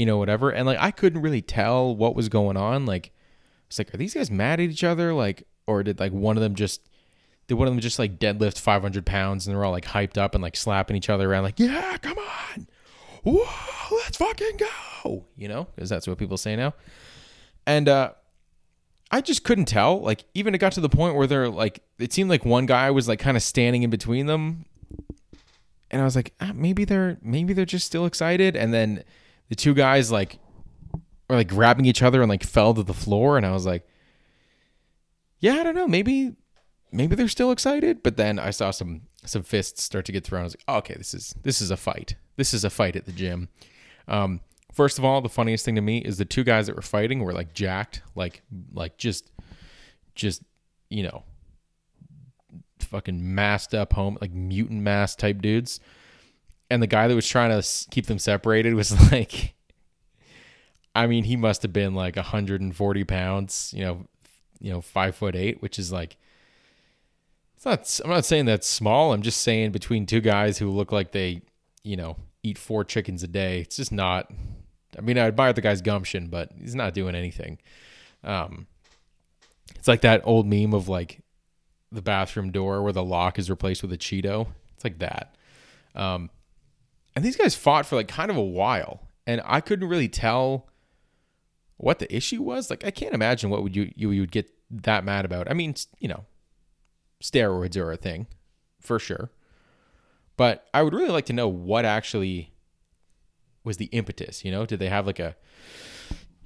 you 0.00 0.06
know 0.06 0.16
whatever. 0.16 0.48
And 0.50 0.66
like 0.66 0.78
I 0.80 0.90
couldn't 0.90 1.20
really 1.20 1.42
tell 1.42 1.94
what 1.94 2.16
was 2.16 2.30
going 2.30 2.56
on. 2.56 2.86
Like 2.86 3.12
it's 3.68 3.78
like, 3.78 3.92
are 3.92 3.98
these 3.98 4.14
guys 4.14 4.30
mad 4.30 4.58
at 4.58 4.70
each 4.70 4.82
other? 4.82 5.12
Like 5.12 5.46
or 5.66 5.82
did 5.82 6.00
like 6.00 6.12
one 6.12 6.38
of 6.38 6.42
them 6.42 6.54
just 6.54 6.88
did 7.46 7.54
one 7.54 7.68
of 7.68 7.74
them 7.74 7.80
just 7.80 7.98
like 7.98 8.18
deadlift 8.18 8.58
500 8.58 9.04
pounds 9.04 9.46
and 9.46 9.54
they're 9.54 9.64
all 9.64 9.72
like 9.72 9.84
hyped 9.84 10.16
up 10.16 10.34
and 10.34 10.42
like 10.42 10.56
slapping 10.56 10.96
each 10.96 11.10
other 11.10 11.30
around 11.30 11.42
like 11.42 11.58
yeah 11.58 11.96
come 11.98 12.16
on 12.16 12.68
whoa 13.24 13.96
let's 13.96 14.16
fucking 14.16 14.56
go 14.56 15.24
you 15.36 15.48
know 15.48 15.66
because 15.74 15.90
that's 15.90 16.06
what 16.06 16.16
people 16.16 16.36
say 16.36 16.54
now 16.56 16.72
and 17.66 17.88
uh 17.88 18.12
I 19.12 19.20
just 19.20 19.42
couldn't 19.42 19.64
tell. 19.64 20.00
Like, 20.00 20.24
even 20.34 20.54
it 20.54 20.58
got 20.58 20.70
to 20.74 20.80
the 20.80 20.88
point 20.88 21.16
where 21.16 21.26
they're 21.26 21.48
like, 21.48 21.82
it 21.98 22.12
seemed 22.12 22.30
like 22.30 22.44
one 22.44 22.64
guy 22.64 22.92
was 22.92 23.08
like 23.08 23.18
kind 23.18 23.36
of 23.36 23.42
standing 23.42 23.82
in 23.82 23.90
between 23.90 24.26
them, 24.26 24.66
and 25.90 26.00
I 26.00 26.04
was 26.04 26.14
like, 26.14 26.32
ah, 26.40 26.52
maybe 26.54 26.84
they're 26.84 27.18
maybe 27.20 27.52
they're 27.52 27.64
just 27.64 27.86
still 27.86 28.06
excited. 28.06 28.54
And 28.54 28.72
then 28.72 29.02
the 29.50 29.56
two 29.56 29.74
guys 29.74 30.10
like 30.10 30.38
were 31.28 31.36
like 31.36 31.48
grabbing 31.48 31.84
each 31.84 32.02
other 32.02 32.22
and 32.22 32.30
like 32.30 32.42
fell 32.42 32.72
to 32.72 32.82
the 32.82 32.94
floor, 32.94 33.36
and 33.36 33.44
I 33.44 33.50
was 33.50 33.66
like, 33.66 33.86
yeah, 35.40 35.56
I 35.56 35.62
don't 35.62 35.74
know. 35.74 35.86
Maybe 35.86 36.34
maybe 36.92 37.14
they're 37.14 37.28
still 37.28 37.50
excited. 37.50 38.02
But 38.02 38.16
then 38.16 38.38
I 38.38 38.50
saw 38.50 38.70
some 38.70 39.02
some 39.26 39.42
fists 39.42 39.82
start 39.82 40.06
to 40.06 40.12
get 40.12 40.24
thrown. 40.24 40.42
I 40.42 40.44
was 40.44 40.54
like, 40.54 40.64
oh, 40.68 40.76
okay, 40.78 40.94
this 40.94 41.12
is 41.12 41.34
this 41.42 41.60
is 41.60 41.70
a 41.70 41.76
fight. 41.76 42.14
This 42.36 42.54
is 42.54 42.64
a 42.64 42.70
fight 42.70 42.96
at 42.96 43.04
the 43.04 43.12
gym. 43.12 43.48
Um, 44.08 44.40
first 44.72 44.98
of 44.98 45.04
all, 45.04 45.20
the 45.20 45.28
funniest 45.28 45.64
thing 45.64 45.74
to 45.74 45.80
me 45.80 45.98
is 45.98 46.16
the 46.16 46.24
two 46.24 46.44
guys 46.44 46.66
that 46.66 46.76
were 46.76 46.82
fighting 46.82 47.22
were 47.22 47.32
like 47.32 47.52
jacked, 47.52 48.02
like 48.14 48.42
like 48.72 48.96
just 48.96 49.30
just 50.14 50.42
you 50.88 51.02
know 51.02 51.24
fucking 52.78 53.34
masked 53.34 53.74
up 53.74 53.92
home 53.92 54.16
like 54.20 54.32
mutant 54.32 54.82
mask 54.82 55.18
type 55.18 55.42
dudes. 55.42 55.80
And 56.70 56.80
the 56.80 56.86
guy 56.86 57.08
that 57.08 57.14
was 57.14 57.26
trying 57.26 57.60
to 57.60 57.66
keep 57.90 58.06
them 58.06 58.18
separated 58.18 58.74
was 58.74 59.12
like 59.12 59.54
I 60.94 61.06
mean, 61.06 61.24
he 61.24 61.36
must 61.36 61.62
have 61.62 61.72
been 61.72 61.94
like 61.94 62.16
140 62.16 63.04
pounds, 63.04 63.72
you 63.76 63.84
know, 63.84 64.06
you 64.60 64.72
know, 64.72 64.80
five 64.80 65.14
foot 65.14 65.36
eight, 65.36 65.62
which 65.62 65.78
is 65.78 65.92
like, 65.92 66.16
it's 67.56 67.64
not, 67.64 68.00
I'm 68.04 68.10
not 68.10 68.24
saying 68.24 68.46
that's 68.46 68.66
small. 68.66 69.12
I'm 69.12 69.22
just 69.22 69.42
saying 69.42 69.70
between 69.70 70.06
two 70.06 70.20
guys 70.20 70.58
who 70.58 70.70
look 70.70 70.92
like 70.92 71.12
they, 71.12 71.42
you 71.82 71.96
know, 71.96 72.16
eat 72.42 72.58
four 72.58 72.84
chickens 72.84 73.22
a 73.22 73.28
day, 73.28 73.60
it's 73.60 73.76
just 73.76 73.92
not, 73.92 74.30
I 74.98 75.00
mean, 75.00 75.18
I 75.18 75.26
admire 75.26 75.52
the 75.52 75.60
guy's 75.60 75.82
gumption, 75.82 76.28
but 76.28 76.50
he's 76.58 76.74
not 76.74 76.94
doing 76.94 77.14
anything. 77.14 77.58
Um, 78.24 78.66
it's 79.76 79.88
like 79.88 80.00
that 80.00 80.22
old 80.24 80.46
meme 80.46 80.74
of 80.74 80.88
like 80.88 81.20
the 81.92 82.02
bathroom 82.02 82.50
door 82.50 82.82
where 82.82 82.92
the 82.92 83.04
lock 83.04 83.38
is 83.38 83.48
replaced 83.48 83.82
with 83.82 83.92
a 83.92 83.98
Cheeto. 83.98 84.48
It's 84.74 84.84
like 84.84 84.98
that. 84.98 85.36
Um, 85.94 86.30
and 87.20 87.26
these 87.26 87.36
guys 87.36 87.54
fought 87.54 87.84
for 87.84 87.96
like 87.96 88.08
kind 88.08 88.30
of 88.30 88.38
a 88.38 88.42
while, 88.42 89.06
and 89.26 89.42
I 89.44 89.60
couldn't 89.60 89.90
really 89.90 90.08
tell 90.08 90.66
what 91.76 91.98
the 91.98 92.10
issue 92.14 92.40
was. 92.40 92.70
Like 92.70 92.82
I 92.82 92.90
can't 92.90 93.12
imagine 93.12 93.50
what 93.50 93.62
would 93.62 93.76
you 93.76 93.92
you, 93.94 94.10
you 94.10 94.22
would 94.22 94.32
get 94.32 94.50
that 94.70 95.04
mad 95.04 95.26
about. 95.26 95.50
I 95.50 95.52
mean, 95.52 95.74
you 95.98 96.08
know, 96.08 96.24
steroids 97.22 97.76
are 97.76 97.92
a 97.92 97.98
thing 97.98 98.26
for 98.80 98.98
sure. 98.98 99.30
But 100.38 100.66
I 100.72 100.82
would 100.82 100.94
really 100.94 101.10
like 101.10 101.26
to 101.26 101.34
know 101.34 101.46
what 101.46 101.84
actually 101.84 102.54
was 103.64 103.76
the 103.76 103.90
impetus, 103.92 104.42
you 104.42 104.50
know? 104.50 104.64
Did 104.64 104.78
they 104.78 104.88
have 104.88 105.06
like 105.06 105.18
a 105.18 105.36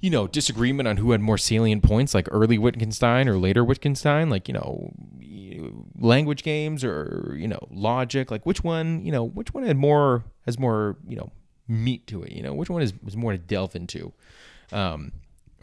you 0.04 0.10
know, 0.10 0.26
disagreement 0.26 0.86
on 0.86 0.98
who 0.98 1.12
had 1.12 1.20
more 1.22 1.38
salient 1.38 1.82
points, 1.82 2.12
like 2.12 2.28
early 2.30 2.58
Wittgenstein 2.58 3.26
or 3.26 3.38
later 3.38 3.64
Wittgenstein, 3.64 4.28
like, 4.28 4.48
you 4.48 4.52
know, 4.52 4.92
language 5.98 6.42
games 6.42 6.84
or, 6.84 7.34
you 7.38 7.48
know, 7.48 7.58
logic, 7.70 8.30
like 8.30 8.44
which 8.44 8.62
one, 8.62 9.02
you 9.06 9.10
know, 9.10 9.24
which 9.24 9.54
one 9.54 9.64
had 9.64 9.78
more, 9.78 10.22
has 10.44 10.58
more, 10.58 10.98
you 11.08 11.16
know, 11.16 11.32
meat 11.68 12.06
to 12.06 12.22
it, 12.22 12.32
you 12.32 12.42
know, 12.42 12.52
which 12.52 12.68
one 12.68 12.82
is, 12.82 12.92
was 13.02 13.16
more 13.16 13.32
to 13.32 13.38
delve 13.38 13.74
into. 13.74 14.12
Um, 14.72 15.10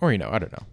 or, 0.01 0.11
you 0.11 0.17
know, 0.17 0.31
I 0.31 0.39
don't 0.39 0.51
know. 0.51 0.65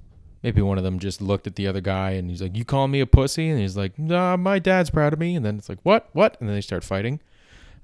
Maybe 0.43 0.62
one 0.62 0.79
of 0.79 0.85
them 0.85 0.99
just 0.99 1.21
looked 1.21 1.47
at 1.47 1.57
the 1.57 1.66
other 1.66 1.83
guy 1.83 2.12
and 2.12 2.31
he's 2.31 2.41
like, 2.41 2.57
You 2.57 2.64
call 2.64 2.89
me 2.89 3.01
a 3.01 3.07
pussy? 3.07 3.51
And 3.51 3.61
he's 3.61 3.77
like, 3.77 3.99
Nah, 3.99 4.39
my 4.39 4.59
dad's 4.59 4.89
proud 4.89 5.12
of 5.12 5.19
me. 5.19 5.37
And 5.37 5.45
then 5.45 5.59
it's 5.59 5.69
like, 5.69 5.81
What? 5.83 6.09
What? 6.14 6.39
And 6.41 6.49
then 6.49 6.57
they 6.57 6.62
start 6.62 6.85
fighting. 6.85 7.21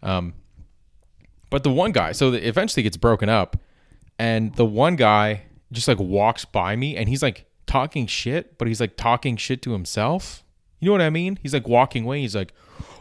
Um, 0.02 0.32
but 1.50 1.62
the 1.62 1.70
one 1.70 1.92
guy, 1.92 2.12
so 2.12 2.32
eventually 2.32 2.82
gets 2.82 2.96
broken 2.96 3.28
up, 3.28 3.58
and 4.18 4.54
the 4.54 4.64
one 4.64 4.96
guy 4.96 5.42
just 5.74 5.88
like 5.88 5.98
walks 5.98 6.44
by 6.44 6.76
me, 6.76 6.96
and 6.96 7.08
he's 7.08 7.22
like 7.22 7.46
talking 7.66 8.06
shit, 8.06 8.58
but 8.58 8.68
he's 8.68 8.80
like 8.80 8.96
talking 8.96 9.36
shit 9.36 9.62
to 9.62 9.72
himself. 9.72 10.42
You 10.80 10.86
know 10.86 10.92
what 10.92 11.02
I 11.02 11.10
mean? 11.10 11.38
He's 11.42 11.54
like 11.54 11.68
walking 11.68 12.04
away. 12.04 12.20
He's 12.20 12.36
like, 12.36 12.52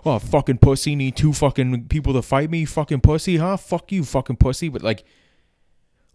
"Oh, 0.05 0.19
fucking 0.19 0.59
pussy, 0.59 0.95
need 0.95 1.15
two 1.15 1.33
fucking 1.33 1.87
people 1.87 2.13
to 2.13 2.21
fight 2.21 2.49
me, 2.49 2.65
fucking 2.65 3.01
pussy, 3.01 3.37
huh? 3.37 3.57
Fuck 3.57 3.91
you, 3.91 4.03
fucking 4.03 4.37
pussy." 4.37 4.69
But 4.69 4.81
like, 4.81 5.03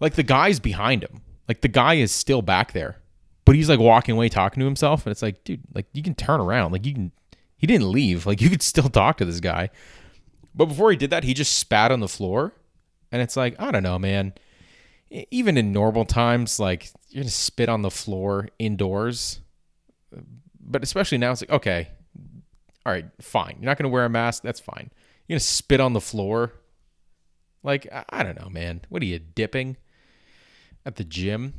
like 0.00 0.14
the 0.14 0.22
guy's 0.22 0.60
behind 0.60 1.02
him. 1.02 1.22
Like 1.46 1.60
the 1.60 1.68
guy 1.68 1.94
is 1.94 2.12
still 2.12 2.42
back 2.42 2.72
there, 2.72 2.96
but 3.44 3.54
he's 3.54 3.68
like 3.68 3.80
walking 3.80 4.14
away 4.14 4.28
talking 4.28 4.60
to 4.60 4.66
himself, 4.66 5.06
and 5.06 5.10
it's 5.10 5.22
like, 5.22 5.44
dude, 5.44 5.62
like 5.74 5.86
you 5.92 6.02
can 6.02 6.14
turn 6.14 6.40
around. 6.40 6.72
Like 6.72 6.86
you 6.86 6.94
can. 6.94 7.12
He 7.56 7.66
didn't 7.66 7.90
leave. 7.90 8.26
Like 8.26 8.40
you 8.42 8.50
could 8.50 8.62
still 8.62 8.88
talk 8.88 9.18
to 9.18 9.24
this 9.24 9.40
guy. 9.40 9.70
But 10.54 10.66
before 10.66 10.90
he 10.90 10.96
did 10.96 11.10
that, 11.10 11.24
he 11.24 11.34
just 11.34 11.56
spat 11.56 11.92
on 11.92 12.00
the 12.00 12.08
floor. 12.08 12.52
And 13.12 13.22
it's 13.22 13.36
like, 13.36 13.54
I 13.60 13.70
don't 13.70 13.82
know, 13.82 13.98
man. 13.98 14.34
Even 15.10 15.56
in 15.56 15.72
normal 15.72 16.04
times, 16.04 16.60
like 16.60 16.90
you're 17.08 17.22
gonna 17.22 17.30
spit 17.30 17.68
on 17.68 17.82
the 17.82 17.90
floor 17.90 18.48
indoors. 18.58 19.40
But 20.60 20.82
especially 20.82 21.18
now, 21.18 21.32
it's 21.32 21.42
like, 21.42 21.50
okay, 21.50 21.88
all 22.84 22.92
right, 22.92 23.06
fine. 23.20 23.56
You're 23.58 23.66
not 23.66 23.78
gonna 23.78 23.88
wear 23.88 24.04
a 24.04 24.10
mask. 24.10 24.42
That's 24.42 24.60
fine. 24.60 24.90
You're 25.26 25.36
gonna 25.36 25.40
spit 25.40 25.80
on 25.80 25.94
the 25.94 26.00
floor. 26.00 26.52
Like, 27.62 27.88
I 28.10 28.22
don't 28.22 28.40
know, 28.40 28.48
man. 28.50 28.82
What 28.88 29.02
are 29.02 29.06
you 29.06 29.18
dipping 29.18 29.76
at 30.86 30.96
the 30.96 31.04
gym? 31.04 31.54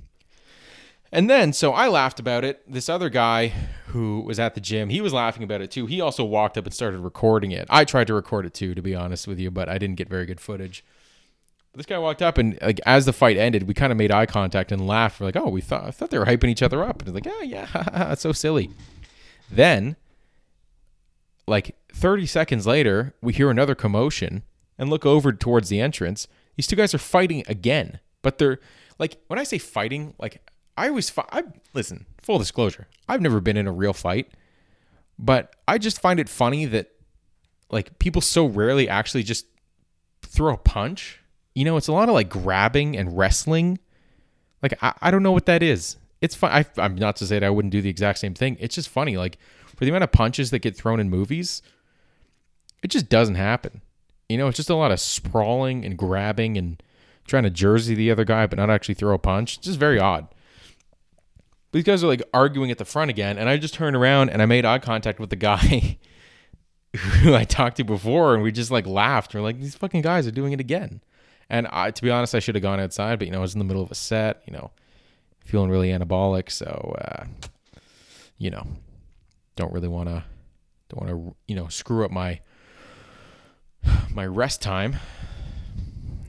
And 1.12 1.28
then, 1.28 1.54
so 1.54 1.74
I 1.74 1.88
laughed 1.88 2.20
about 2.20 2.44
it. 2.44 2.62
This 2.72 2.88
other 2.88 3.10
guy 3.10 3.52
who 3.88 4.22
was 4.22 4.40
at 4.40 4.54
the 4.54 4.62
gym, 4.62 4.90
he 4.90 5.02
was 5.02 5.12
laughing 5.12 5.42
about 5.42 5.60
it 5.62 5.72
too. 5.72 5.88
He 5.88 6.00
also 6.02 6.24
walked 6.24 6.56
up 6.56 6.66
and 6.66 6.74
started 6.74 7.00
recording 7.00 7.52
it. 7.52 7.66
I 7.70 7.84
tried 7.84 8.08
to 8.08 8.14
record 8.14 8.46
it 8.46 8.54
too, 8.54 8.76
to 8.76 8.82
be 8.82 8.94
honest 8.94 9.28
with 9.28 9.40
you, 9.40 9.50
but 9.50 9.68
I 9.68 9.80
didn't 9.80 9.96
get 9.96 10.08
very 10.08 10.28
good 10.28 10.40
footage. 10.40 10.86
This 11.76 11.86
guy 11.86 11.98
walked 11.98 12.22
up 12.22 12.38
and 12.38 12.58
like 12.62 12.80
as 12.86 13.06
the 13.06 13.14
fight 13.14 13.38
ended, 13.38 13.68
we 13.68 13.74
kind 13.74 13.92
of 13.92 13.98
made 13.98 14.12
eye 14.12 14.26
contact 14.26 14.72
and 14.72 14.88
laughed. 14.88 15.20
We're 15.20 15.28
like, 15.28 15.38
"Oh, 15.38 15.50
we 15.50 15.62
thought 15.62 15.86
I 15.86 15.92
thought 15.92 16.10
they 16.10 16.18
were 16.18 16.26
hyping 16.26 16.50
each 16.50 16.64
other 16.64 16.84
up." 16.84 17.02
And 17.02 17.08
it's 17.16 17.26
like, 17.26 17.34
"Oh 17.34 17.44
yeah, 17.44 17.68
that's 17.94 18.22
so 18.22 18.32
silly." 18.32 18.72
Then, 19.52 19.96
like 21.48 21.76
30 21.94 22.26
seconds 22.26 22.68
later, 22.68 23.14
we 23.22 23.34
hear 23.34 23.50
another 23.50 23.76
commotion 23.76 24.44
and 24.78 24.90
look 24.90 25.06
over 25.06 25.32
towards 25.32 25.70
the 25.70 25.80
entrance. 25.80 26.28
These 26.56 26.68
two 26.68 26.76
guys 26.76 26.94
are 26.94 27.00
fighting 27.00 27.44
again, 27.48 28.00
but 28.22 28.38
they're 28.38 28.60
like 28.98 29.18
when 29.28 29.40
I 29.40 29.44
say 29.44 29.58
fighting, 29.58 30.16
like 30.20 30.42
I 30.78 30.88
always 30.90 31.10
fi- 31.10 31.30
I 31.32 31.44
listen, 31.74 32.06
full 32.22 32.40
disclosure. 32.40 32.88
I've 33.08 33.22
never 33.22 33.40
been 33.40 33.58
in 33.58 33.68
a 33.68 33.72
real 33.72 33.94
fight, 33.94 34.32
but 35.18 35.56
I 35.68 35.78
just 35.78 36.02
find 36.02 36.20
it 36.20 36.30
funny 36.30 36.66
that 36.66 36.92
like 37.70 38.00
people 38.00 38.22
so 38.22 38.46
rarely 38.46 38.90
actually 38.90 39.24
just 39.24 39.46
throw 40.22 40.54
a 40.54 40.58
punch. 40.58 41.19
You 41.60 41.66
know, 41.66 41.78
it's 41.78 41.88
a 41.88 41.94
lot 41.94 42.10
of 42.10 42.16
like 42.16 42.30
grabbing 42.30 42.96
and 42.96 43.18
wrestling. 43.18 43.80
Like 44.64 44.82
I, 44.82 44.94
I 45.02 45.12
don't 45.12 45.24
know 45.24 45.32
what 45.32 45.46
that 45.48 45.62
is. 45.62 45.98
It's 46.22 46.36
fun. 46.36 46.52
I, 46.52 46.66
I'm 46.82 46.96
not 46.96 47.16
to 47.18 47.26
say 47.26 47.40
that 47.40 47.46
I 47.46 47.50
wouldn't 47.50 47.72
do 47.72 47.82
the 47.82 47.90
exact 47.90 48.20
same 48.20 48.34
thing. 48.34 48.58
It's 48.60 48.76
just 48.76 48.90
funny. 48.90 49.18
Like 49.18 49.38
for 49.76 49.86
the 49.86 49.90
amount 49.90 50.04
of 50.04 50.12
punches 50.12 50.52
that 50.52 50.60
get 50.60 50.76
thrown 50.76 51.00
in 51.00 51.10
movies, 51.10 51.62
it 52.84 52.90
just 52.90 53.10
doesn't 53.10 53.36
happen. 53.36 53.82
You 54.28 54.38
know, 54.38 54.48
it's 54.48 54.58
just 54.58 54.70
a 54.70 54.76
lot 54.76 54.92
of 54.92 55.00
sprawling 55.00 55.86
and 55.86 55.98
grabbing 55.98 56.58
and 56.58 56.82
trying 57.26 57.44
to 57.44 57.50
jersey 57.50 57.96
the 57.96 58.12
other 58.12 58.26
guy, 58.26 58.48
but 58.48 58.58
not 58.58 58.70
actually 58.70 58.96
throw 58.96 59.14
a 59.14 59.20
punch. 59.20 59.58
It's 59.58 59.68
just 59.68 59.80
very 59.80 60.00
odd 60.00 60.28
these 61.72 61.84
guys 61.84 62.04
are 62.04 62.08
like 62.08 62.24
arguing 62.34 62.72
at 62.72 62.78
the 62.78 62.86
front 62.86 63.10
again, 63.12 63.38
and 63.38 63.48
I 63.48 63.58
just 63.58 63.74
turned 63.74 63.96
around 63.96 64.30
and 64.30 64.42
I 64.42 64.46
made 64.46 64.66
eye 64.66 64.80
contact 64.80 65.20
with 65.20 65.30
the 65.30 65.36
guy 65.36 65.98
who 66.96 67.36
I 67.36 67.44
talked 67.44 67.78
to 67.78 67.84
before, 67.84 68.34
and 68.34 68.44
we 68.44 68.52
just 68.52 68.72
like 68.72 68.88
laughed. 68.88 69.34
We're 69.34 69.42
like, 69.42 69.60
these 69.60 69.76
fucking 69.76 70.02
guys 70.02 70.26
are 70.28 70.32
doing 70.32 70.54
it 70.54 70.60
again. 70.60 71.02
And 71.50 71.68
I, 71.72 71.92
to 71.92 72.02
be 72.02 72.12
honest, 72.12 72.36
I 72.36 72.40
should 72.40 72.56
have 72.56 72.62
gone 72.62 72.80
outside, 72.80 73.20
but 73.20 73.28
you 73.28 73.32
know, 73.32 73.40
I 73.40 73.42
was 73.42 73.54
in 73.54 73.60
the 73.60 73.66
middle 73.66 73.82
of 73.82 73.92
a 73.92 73.96
set, 73.96 74.42
you 74.46 74.54
know, 74.54 74.72
feeling 75.40 75.70
really 75.70 75.90
anabolic, 75.90 76.52
so 76.52 76.96
uh, 77.02 77.26
you 78.38 78.52
know, 78.52 78.66
don't 79.56 79.74
really 79.74 79.88
want 79.88 80.10
to, 80.10 80.24
don't 80.90 81.08
want 81.08 81.10
to, 81.10 81.36
you 81.48 81.56
know, 81.56 81.68
screw 81.68 82.06
up 82.06 82.12
my 82.12 82.40
my 84.14 84.26
rest 84.26 84.62
time, 84.62 84.98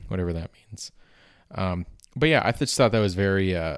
whatever 0.07 0.33
that 0.33 0.51
means. 0.53 0.91
Um, 1.53 1.85
but 2.15 2.29
yeah, 2.29 2.41
I 2.43 2.51
just 2.51 2.75
thought 2.75 2.91
that 2.91 2.99
was 2.99 3.15
very. 3.15 3.55
Uh, 3.55 3.77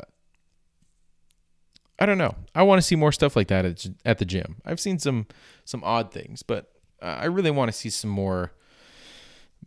I 2.00 2.06
don't 2.06 2.18
know. 2.18 2.36
I 2.56 2.64
want 2.64 2.80
to 2.80 2.82
see 2.82 2.96
more 2.96 3.12
stuff 3.12 3.36
like 3.36 3.48
that 3.48 3.66
at, 4.04 4.18
the 4.18 4.26
gym. 4.26 4.58
I've 4.66 4.80
seen 4.80 4.98
some 5.00 5.28
some 5.64 5.84
odd 5.84 6.12
things, 6.12 6.42
but 6.42 6.72
uh, 7.02 7.18
I 7.20 7.26
really 7.26 7.52
want 7.52 7.72
to 7.72 7.78
see 7.78 7.90
some 7.90 8.10
more 8.10 8.52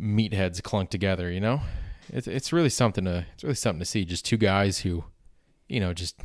meatheads 0.01 0.61
clunked 0.61 0.91
together. 0.91 1.31
You 1.31 1.41
know, 1.41 1.61
it's 2.09 2.27
it's 2.27 2.53
really 2.53 2.69
something 2.69 3.05
to 3.05 3.27
it's 3.35 3.45
really 3.45 3.55
something 3.55 3.81
to 3.81 3.85
see. 3.85 4.05
Just 4.05 4.25
two 4.25 4.37
guys 4.37 4.81
who, 4.81 5.05
you 5.69 5.81
know, 5.81 5.93
just 5.93 6.21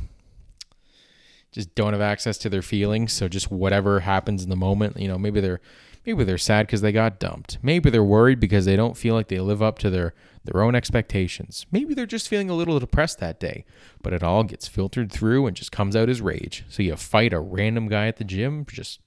just 1.52 1.74
don't 1.74 1.92
have 1.92 2.02
access 2.02 2.38
to 2.38 2.48
their 2.48 2.62
feelings. 2.62 3.12
So 3.12 3.28
just 3.28 3.50
whatever 3.50 4.00
happens 4.00 4.42
in 4.42 4.50
the 4.50 4.56
moment, 4.56 4.98
you 4.98 5.08
know, 5.08 5.18
maybe 5.18 5.40
they're 5.40 5.60
maybe 6.04 6.24
they're 6.24 6.38
sad 6.38 6.66
because 6.66 6.80
they 6.80 6.92
got 6.92 7.20
dumped. 7.20 7.58
Maybe 7.62 7.90
they're 7.90 8.02
worried 8.02 8.40
because 8.40 8.64
they 8.64 8.76
don't 8.76 8.96
feel 8.96 9.14
like 9.14 9.28
they 9.28 9.40
live 9.40 9.62
up 9.62 9.78
to 9.80 9.90
their 9.90 10.14
their 10.44 10.62
own 10.62 10.74
expectations. 10.74 11.66
Maybe 11.70 11.94
they're 11.94 12.06
just 12.06 12.28
feeling 12.28 12.50
a 12.50 12.54
little 12.54 12.80
depressed 12.80 13.20
that 13.20 13.38
day, 13.38 13.64
but 14.02 14.12
it 14.12 14.22
all 14.22 14.42
gets 14.42 14.66
filtered 14.66 15.12
through 15.12 15.46
and 15.46 15.56
just 15.56 15.70
comes 15.70 15.94
out 15.94 16.08
as 16.08 16.20
rage. 16.20 16.64
So 16.68 16.82
you 16.82 16.96
fight 16.96 17.32
a 17.32 17.40
random 17.40 17.88
guy 17.88 18.08
at 18.08 18.16
the 18.16 18.24
gym 18.24 18.66
just 18.68 19.00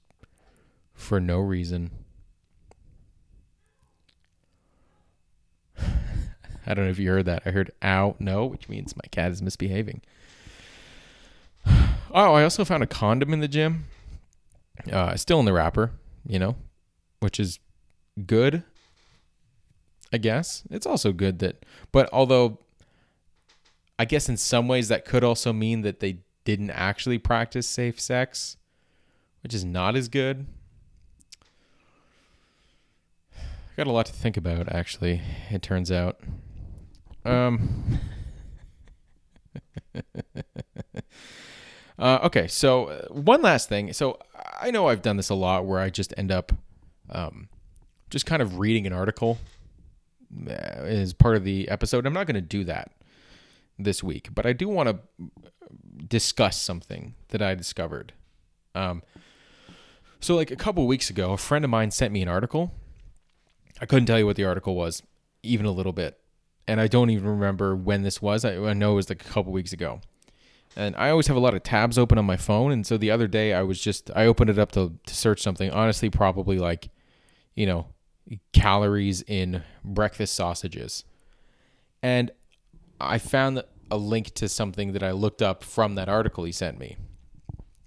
for 0.94 1.20
no 1.20 1.38
reason. 1.38 1.90
I 6.66 6.74
don't 6.74 6.84
know 6.84 6.90
if 6.90 6.98
you 6.98 7.10
heard 7.10 7.26
that. 7.26 7.42
I 7.46 7.50
heard 7.50 7.70
ow, 7.82 8.16
no, 8.18 8.46
which 8.46 8.68
means 8.68 8.96
my 8.96 9.08
cat 9.10 9.32
is 9.32 9.42
misbehaving. 9.42 10.02
Oh, 12.14 12.32
I 12.32 12.44
also 12.44 12.64
found 12.64 12.82
a 12.82 12.86
condom 12.86 13.34
in 13.34 13.40
the 13.40 13.48
gym. 13.48 13.86
Uh, 14.90 15.16
still 15.16 15.38
in 15.38 15.44
the 15.44 15.52
wrapper, 15.52 15.90
you 16.26 16.38
know, 16.38 16.56
which 17.20 17.38
is 17.38 17.58
good. 18.24 18.62
I 20.12 20.18
guess 20.18 20.62
it's 20.70 20.86
also 20.86 21.12
good 21.12 21.40
that, 21.40 21.66
but 21.92 22.08
although 22.12 22.60
I 23.98 24.04
guess 24.04 24.28
in 24.28 24.36
some 24.36 24.68
ways 24.68 24.88
that 24.88 25.04
could 25.04 25.24
also 25.24 25.52
mean 25.52 25.82
that 25.82 26.00
they 26.00 26.18
didn't 26.44 26.70
actually 26.70 27.18
practice 27.18 27.66
safe 27.66 28.00
sex, 28.00 28.56
which 29.42 29.54
is 29.54 29.64
not 29.64 29.96
as 29.96 30.08
good. 30.08 30.46
I 33.34 33.40
got 33.76 33.86
a 33.86 33.92
lot 33.92 34.06
to 34.06 34.12
think 34.12 34.36
about, 34.36 34.72
actually, 34.72 35.22
it 35.50 35.62
turns 35.62 35.90
out. 35.90 36.20
Um, 37.26 37.98
uh, 41.98 42.20
okay, 42.24 42.46
so 42.46 42.86
uh, 42.86 43.08
one 43.08 43.42
last 43.42 43.68
thing. 43.68 43.92
So 43.92 44.18
I 44.60 44.70
know 44.70 44.86
I've 44.88 45.02
done 45.02 45.16
this 45.16 45.28
a 45.28 45.34
lot 45.34 45.66
where 45.66 45.80
I 45.80 45.90
just 45.90 46.14
end 46.16 46.30
up 46.30 46.52
um, 47.10 47.48
just 48.10 48.26
kind 48.26 48.42
of 48.42 48.58
reading 48.58 48.86
an 48.86 48.92
article 48.92 49.38
uh, 50.46 50.52
as 50.52 51.12
part 51.12 51.36
of 51.36 51.44
the 51.44 51.68
episode. 51.68 52.06
I'm 52.06 52.12
not 52.12 52.26
going 52.26 52.36
to 52.36 52.40
do 52.40 52.64
that 52.64 52.92
this 53.78 54.02
week, 54.02 54.28
but 54.34 54.46
I 54.46 54.52
do 54.52 54.68
want 54.68 54.88
to 54.88 54.98
discuss 56.06 56.60
something 56.60 57.14
that 57.28 57.42
I 57.42 57.54
discovered. 57.54 58.12
Um, 58.74 59.02
so, 60.20 60.34
like 60.36 60.50
a 60.50 60.56
couple 60.56 60.86
weeks 60.86 61.10
ago, 61.10 61.32
a 61.32 61.36
friend 61.36 61.64
of 61.64 61.70
mine 61.70 61.90
sent 61.90 62.12
me 62.12 62.22
an 62.22 62.28
article. 62.28 62.72
I 63.80 63.86
couldn't 63.86 64.06
tell 64.06 64.18
you 64.18 64.26
what 64.26 64.36
the 64.36 64.44
article 64.44 64.74
was, 64.74 65.02
even 65.42 65.66
a 65.66 65.70
little 65.70 65.92
bit, 65.92 66.18
and 66.68 66.80
I 66.80 66.86
don't 66.86 67.10
even 67.10 67.28
remember 67.28 67.76
when 67.76 68.02
this 68.02 68.20
was. 68.20 68.44
I, 68.44 68.56
I 68.56 68.72
know 68.72 68.92
it 68.92 68.96
was 68.96 69.08
like 69.08 69.24
a 69.24 69.28
couple 69.28 69.52
weeks 69.52 69.72
ago. 69.72 70.00
And 70.76 70.94
I 70.96 71.08
always 71.08 71.26
have 71.28 71.36
a 71.36 71.40
lot 71.40 71.54
of 71.54 71.62
tabs 71.62 71.96
open 71.96 72.18
on 72.18 72.26
my 72.26 72.36
phone, 72.36 72.70
and 72.70 72.86
so 72.86 72.98
the 72.98 73.10
other 73.10 73.26
day 73.26 73.54
I 73.54 73.62
was 73.62 73.80
just 73.80 74.10
I 74.14 74.26
opened 74.26 74.50
it 74.50 74.58
up 74.58 74.72
to 74.72 74.92
to 75.06 75.14
search 75.14 75.40
something. 75.40 75.70
Honestly, 75.70 76.10
probably 76.10 76.58
like, 76.58 76.90
you 77.54 77.64
know, 77.64 77.86
calories 78.52 79.22
in 79.22 79.62
breakfast 79.84 80.34
sausages. 80.34 81.04
And 82.02 82.30
I 83.00 83.18
found 83.18 83.62
a 83.90 83.96
link 83.96 84.34
to 84.34 84.48
something 84.48 84.92
that 84.92 85.02
I 85.02 85.12
looked 85.12 85.42
up 85.42 85.62
from 85.62 85.94
that 85.94 86.08
article 86.08 86.44
he 86.44 86.52
sent 86.52 86.78
me. 86.78 86.96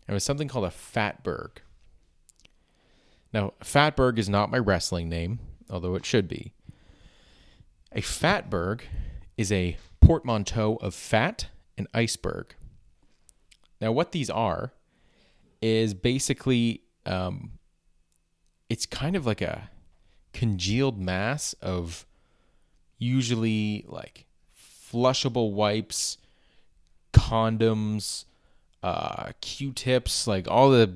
It 0.08 0.14
was 0.14 0.24
something 0.24 0.48
called 0.48 0.66
a 0.66 0.70
fatberg. 0.70 1.58
Now, 3.32 3.54
fatberg 3.64 4.18
is 4.18 4.28
not 4.28 4.50
my 4.50 4.58
wrestling 4.58 5.10
name, 5.10 5.40
although 5.70 5.96
it 5.96 6.06
should 6.06 6.28
be. 6.28 6.54
A 7.92 8.02
fatberg 8.02 8.82
is 9.38 9.52
a 9.52 9.78
portmanteau 10.02 10.76
of 10.78 10.94
fat 10.94 11.48
and 11.78 11.88
iceberg. 11.94 12.56
Now, 13.82 13.92
what 13.92 14.12
these 14.12 14.30
are 14.30 14.74
is 15.62 15.94
basically, 15.94 16.82
um, 17.06 17.52
it's 18.70 18.86
kind 18.86 19.16
of 19.16 19.26
like 19.26 19.42
a 19.42 19.70
congealed 20.34 21.00
mass 21.00 21.54
of 21.62 22.06
usually 22.98 23.86
like 23.88 24.26
flushable 24.92 25.54
wipes, 25.54 26.18
condoms, 27.14 28.26
uh, 28.84 29.32
Q-tips, 29.42 30.28
like 30.28 30.48
all 30.48 30.70
the 30.70 30.94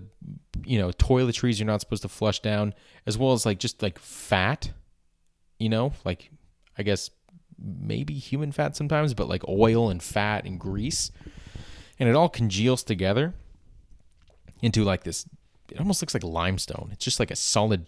you 0.65 0.77
know 0.79 0.89
toiletries 0.91 1.59
you're 1.59 1.65
not 1.65 1.81
supposed 1.81 2.03
to 2.03 2.09
flush 2.09 2.39
down, 2.39 2.73
as 3.05 3.17
well 3.17 3.33
as 3.33 3.45
like 3.45 3.59
just 3.59 3.81
like 3.81 3.99
fat, 3.99 4.71
you 5.59 5.69
know, 5.69 5.93
like 6.05 6.29
I 6.77 6.83
guess 6.83 7.09
maybe 7.59 8.13
human 8.13 8.51
fat 8.51 8.75
sometimes, 8.75 9.13
but 9.13 9.29
like 9.29 9.47
oil 9.47 9.89
and 9.89 10.01
fat 10.01 10.45
and 10.45 10.59
grease. 10.59 11.11
And 11.99 12.09
it 12.09 12.15
all 12.15 12.29
congeals 12.29 12.83
together 12.83 13.33
into 14.61 14.83
like 14.83 15.03
this 15.03 15.27
it 15.69 15.79
almost 15.79 16.01
looks 16.01 16.13
like 16.13 16.23
limestone. 16.23 16.89
It's 16.91 17.05
just 17.05 17.19
like 17.19 17.31
a 17.31 17.35
solid 17.35 17.87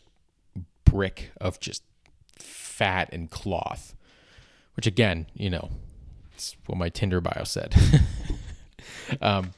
brick 0.85 1.31
of 1.39 1.59
just 1.59 1.83
fat 2.37 3.09
and 3.11 3.29
cloth. 3.29 3.95
Which 4.75 4.87
again, 4.87 5.27
you 5.33 5.49
know, 5.49 5.69
it's 6.33 6.55
what 6.65 6.77
my 6.77 6.89
Tinder 6.89 7.21
bio 7.21 7.43
said. 7.43 7.75
um 9.21 9.53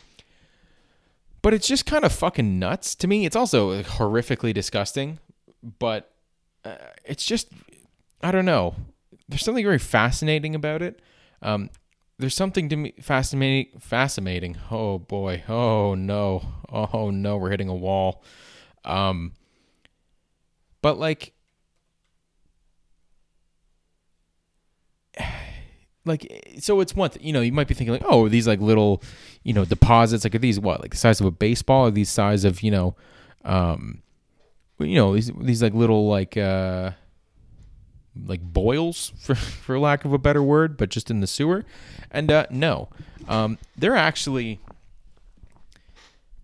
but 1.41 1.53
it's 1.53 1.67
just 1.67 1.85
kind 1.85 2.03
of 2.03 2.11
fucking 2.11 2.59
nuts 2.59 2.95
to 2.95 3.07
me. 3.07 3.25
It's 3.25 3.35
also 3.35 3.81
horrifically 3.81 4.53
disgusting, 4.53 5.19
but 5.79 6.11
uh, 6.65 6.75
it's 7.05 7.25
just 7.25 7.49
I 8.21 8.31
don't 8.31 8.45
know. 8.45 8.75
There's 9.29 9.43
something 9.43 9.63
very 9.65 9.79
fascinating 9.79 10.55
about 10.55 10.81
it. 10.81 11.01
Um, 11.41 11.69
there's 12.17 12.35
something 12.35 12.69
to 12.69 12.75
me 12.75 12.93
fascinating. 13.01 13.79
Fascinating. 13.79 14.57
Oh 14.71 14.99
boy. 14.99 15.43
Oh 15.47 15.95
no. 15.95 16.43
Oh 16.69 17.11
no. 17.11 17.37
We're 17.37 17.51
hitting 17.51 17.69
a 17.69 17.75
wall. 17.75 18.23
Um, 18.85 19.33
but 20.81 20.97
like, 20.97 21.33
like 26.05 26.55
so 26.59 26.79
it's 26.79 26.95
one 26.95 27.11
you 27.19 27.33
know 27.33 27.41
you 27.41 27.51
might 27.51 27.67
be 27.67 27.73
thinking 27.73 27.91
like 27.91 28.03
oh 28.05 28.29
these 28.29 28.47
like 28.47 28.61
little 28.61 29.03
you 29.43 29.51
know 29.53 29.65
deposits 29.65 30.23
like 30.23 30.33
are 30.33 30.39
these 30.39 30.57
what 30.59 30.79
like 30.81 30.91
the 30.91 30.97
size 30.97 31.19
of 31.19 31.25
a 31.25 31.31
baseball 31.31 31.87
or 31.87 31.91
these 31.91 32.09
size 32.09 32.45
of 32.45 32.63
you 32.63 32.71
know 32.71 32.95
um 33.43 34.01
you 34.79 34.95
know 34.95 35.13
these 35.13 35.29
these 35.41 35.61
like 35.61 35.73
little 35.73 36.07
like 36.07 36.37
uh 36.37 36.91
like 38.25 38.41
boils 38.41 39.11
for 39.19 39.35
for 39.35 39.79
lack 39.79 40.05
of 40.05 40.13
a 40.13 40.17
better 40.17 40.43
word 40.43 40.77
but 40.77 40.89
just 40.89 41.11
in 41.11 41.19
the 41.19 41.27
sewer 41.27 41.65
and 42.11 42.31
uh 42.31 42.45
no 42.49 42.89
um 43.27 43.57
they're 43.77 43.95
actually 43.95 44.59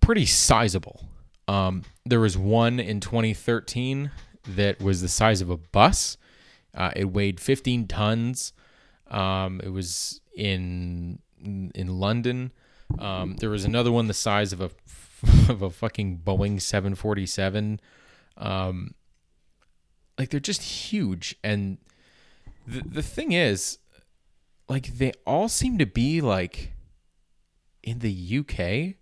pretty 0.01 0.25
sizable 0.25 1.07
um 1.47 1.83
there 2.05 2.19
was 2.19 2.37
one 2.37 2.79
in 2.79 2.99
2013 2.99 4.11
that 4.47 4.81
was 4.81 5.01
the 5.01 5.07
size 5.07 5.41
of 5.41 5.49
a 5.49 5.57
bus 5.57 6.17
uh, 6.75 6.91
it 6.95 7.05
weighed 7.05 7.39
15 7.39 7.87
tons 7.87 8.51
um, 9.13 9.61
it 9.63 9.69
was 9.69 10.19
in 10.35 11.19
in 11.43 11.99
London. 11.99 12.51
Um, 12.99 13.35
there 13.37 13.49
was 13.49 13.63
another 13.63 13.91
one 13.91 14.07
the 14.07 14.13
size 14.13 14.51
of 14.51 14.61
a 14.61 14.71
of 15.49 15.61
a 15.61 15.69
fucking 15.69 16.21
Boeing 16.25 16.61
747. 16.61 17.79
Um, 18.37 18.95
like 20.17 20.29
they're 20.29 20.39
just 20.39 20.61
huge, 20.61 21.35
and 21.43 21.77
the 22.67 22.81
the 22.81 23.03
thing 23.03 23.31
is, 23.31 23.79
like 24.69 24.97
they 24.97 25.11
all 25.25 25.49
seem 25.49 25.77
to 25.77 25.85
be 25.85 26.21
like 26.21 26.73
in 27.83 27.99
the 27.99 28.39
UK 28.39 28.95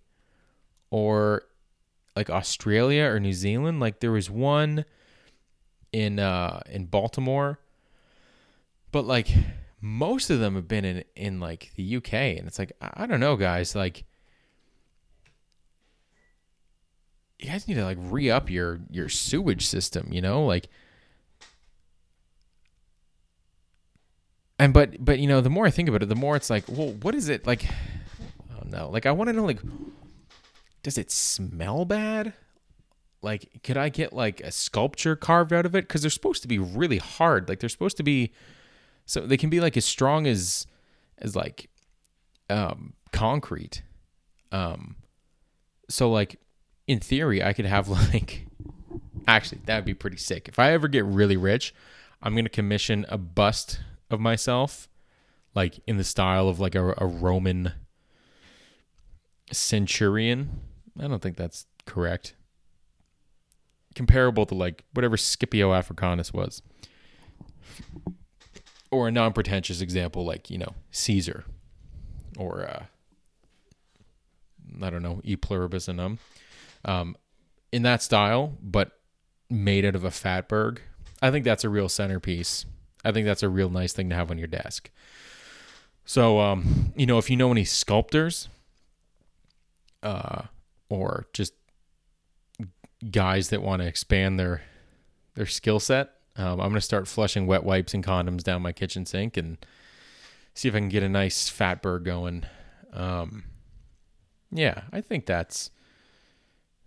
or 0.90 1.44
like 2.16 2.28
Australia 2.28 3.04
or 3.04 3.20
New 3.20 3.32
Zealand. 3.32 3.80
Like 3.80 4.00
there 4.00 4.12
was 4.12 4.30
one 4.30 4.84
in 5.92 6.18
uh 6.18 6.60
in 6.68 6.86
Baltimore, 6.86 7.58
but 8.90 9.06
like 9.06 9.28
most 9.80 10.30
of 10.30 10.40
them 10.40 10.54
have 10.54 10.68
been 10.68 10.84
in 10.84 11.04
in 11.16 11.40
like 11.40 11.72
the 11.76 11.96
UK 11.96 12.12
and 12.12 12.46
it's 12.46 12.58
like 12.58 12.72
I 12.80 13.06
don't 13.06 13.20
know 13.20 13.36
guys. 13.36 13.74
Like 13.74 14.04
you 17.38 17.48
guys 17.48 17.66
need 17.66 17.74
to 17.74 17.84
like 17.84 17.98
re-up 18.00 18.48
your 18.50 18.80
your 18.90 19.08
sewage 19.08 19.66
system 19.66 20.08
you 20.12 20.20
know? 20.20 20.44
Like 20.44 20.68
and 24.62 24.72
but 24.72 25.04
but 25.04 25.18
you 25.18 25.26
know 25.26 25.40
the 25.40 25.50
more 25.50 25.66
I 25.66 25.70
think 25.70 25.88
about 25.88 26.04
it 26.04 26.08
the 26.08 26.14
more 26.14 26.36
it's 26.36 26.48
like 26.48 26.64
well 26.68 26.92
what 27.02 27.16
is 27.16 27.28
it 27.28 27.46
like 27.46 27.66
oh 28.52 28.62
no 28.64 28.88
like 28.90 29.06
I 29.06 29.10
want 29.10 29.26
to 29.26 29.32
know 29.32 29.44
like 29.44 29.60
does 30.84 30.96
it 30.96 31.10
smell 31.10 31.84
bad 31.84 32.32
like 33.22 33.62
could 33.64 33.76
I 33.76 33.88
get 33.88 34.12
like 34.12 34.40
a 34.40 34.52
sculpture 34.52 35.16
carved 35.16 35.52
out 35.52 35.66
of 35.66 35.74
it 35.74 35.88
cuz 35.88 36.02
they're 36.02 36.10
supposed 36.10 36.42
to 36.42 36.48
be 36.48 36.60
really 36.60 36.98
hard 36.98 37.48
like 37.48 37.58
they're 37.58 37.68
supposed 37.68 37.96
to 37.96 38.04
be 38.04 38.32
so 39.04 39.26
they 39.26 39.36
can 39.36 39.50
be 39.50 39.60
like 39.60 39.76
as 39.76 39.84
strong 39.84 40.28
as 40.28 40.68
as 41.18 41.34
like 41.34 41.68
um 42.48 42.92
concrete. 43.10 43.82
Um 44.52 44.94
so 45.88 46.08
like 46.08 46.38
in 46.86 47.00
theory 47.00 47.42
I 47.42 47.52
could 47.52 47.66
have 47.66 47.88
like 48.12 48.46
actually 49.26 49.62
that 49.64 49.74
would 49.74 49.84
be 49.84 49.94
pretty 49.94 50.18
sick. 50.18 50.46
If 50.46 50.60
I 50.60 50.70
ever 50.70 50.86
get 50.86 51.04
really 51.04 51.36
rich, 51.36 51.74
I'm 52.22 52.36
to 52.36 52.48
commission 52.48 53.04
a 53.08 53.18
bust 53.18 53.80
of 54.12 54.20
myself 54.20 54.88
like 55.54 55.80
in 55.86 55.96
the 55.96 56.04
style 56.04 56.48
of 56.48 56.60
like 56.60 56.74
a, 56.74 56.94
a 56.98 57.06
Roman 57.06 57.72
centurion. 59.50 60.60
I 60.98 61.08
don't 61.08 61.22
think 61.22 61.36
that's 61.36 61.66
correct. 61.86 62.34
Comparable 63.94 64.46
to 64.46 64.54
like 64.54 64.84
whatever 64.92 65.16
Scipio 65.16 65.72
Africanus 65.72 66.32
was 66.32 66.62
or 68.92 69.08
a 69.08 69.10
non-pretentious 69.10 69.80
example 69.80 70.24
like 70.24 70.50
you 70.50 70.58
know 70.58 70.74
Caesar, 70.92 71.44
or 72.38 72.64
uh, 72.64 72.84
I 74.80 74.90
don't 74.90 75.02
know 75.02 75.20
E 75.24 75.34
pluribus 75.34 75.88
unum, 75.88 76.18
um, 76.84 77.16
in 77.72 77.82
that 77.82 78.02
style, 78.02 78.56
but 78.62 78.92
made 79.50 79.84
out 79.84 79.96
of 79.96 80.04
a 80.04 80.10
fatberg. 80.10 80.78
I 81.20 81.30
think 81.30 81.44
that's 81.44 81.64
a 81.64 81.68
real 81.68 81.88
centerpiece. 81.88 82.66
I 83.04 83.12
think 83.12 83.26
that's 83.26 83.42
a 83.42 83.48
real 83.48 83.70
nice 83.70 83.92
thing 83.92 84.08
to 84.10 84.14
have 84.14 84.30
on 84.30 84.38
your 84.38 84.46
desk. 84.46 84.90
So, 86.04 86.40
um, 86.40 86.92
you 86.96 87.06
know, 87.06 87.18
if 87.18 87.30
you 87.30 87.36
know 87.36 87.50
any 87.50 87.64
sculptors, 87.64 88.48
uh, 90.02 90.42
or 90.88 91.26
just 91.32 91.54
guys 93.10 93.48
that 93.48 93.62
want 93.62 93.82
to 93.82 93.88
expand 93.88 94.38
their 94.38 94.62
their 95.34 95.46
skill 95.46 95.80
set, 95.80 96.10
um, 96.36 96.60
I'm 96.60 96.68
gonna 96.68 96.80
start 96.80 97.08
flushing 97.08 97.46
wet 97.46 97.64
wipes 97.64 97.94
and 97.94 98.04
condoms 98.04 98.42
down 98.42 98.62
my 98.62 98.72
kitchen 98.72 99.06
sink 99.06 99.36
and 99.36 99.64
see 100.54 100.68
if 100.68 100.74
I 100.74 100.78
can 100.78 100.88
get 100.88 101.02
a 101.02 101.08
nice 101.08 101.50
fatberg 101.50 102.04
going. 102.04 102.44
Um, 102.92 103.44
yeah, 104.50 104.82
I 104.92 105.00
think 105.00 105.26
that's 105.26 105.70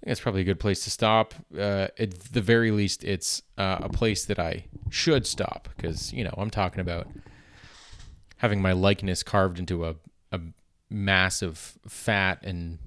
I 0.05 0.07
think 0.07 0.11
that's 0.11 0.21
probably 0.21 0.41
a 0.41 0.45
good 0.45 0.59
place 0.59 0.83
to 0.83 0.91
stop. 0.91 1.33
Uh, 1.57 1.87
at 1.97 2.19
the 2.31 2.41
very 2.41 2.69
least, 2.69 3.03
it's 3.03 3.41
uh, 3.57 3.79
a 3.81 3.89
place 3.89 4.23
that 4.25 4.37
I 4.37 4.65
should 4.91 5.25
stop 5.25 5.67
because 5.75 6.13
you 6.13 6.23
know 6.23 6.35
I'm 6.37 6.51
talking 6.51 6.79
about 6.79 7.07
having 8.37 8.61
my 8.61 8.71
likeness 8.71 9.23
carved 9.23 9.57
into 9.57 9.83
a 9.83 9.95
a 10.31 10.41
mass 10.91 11.41
of 11.41 11.79
fat 11.87 12.37
and 12.43 12.77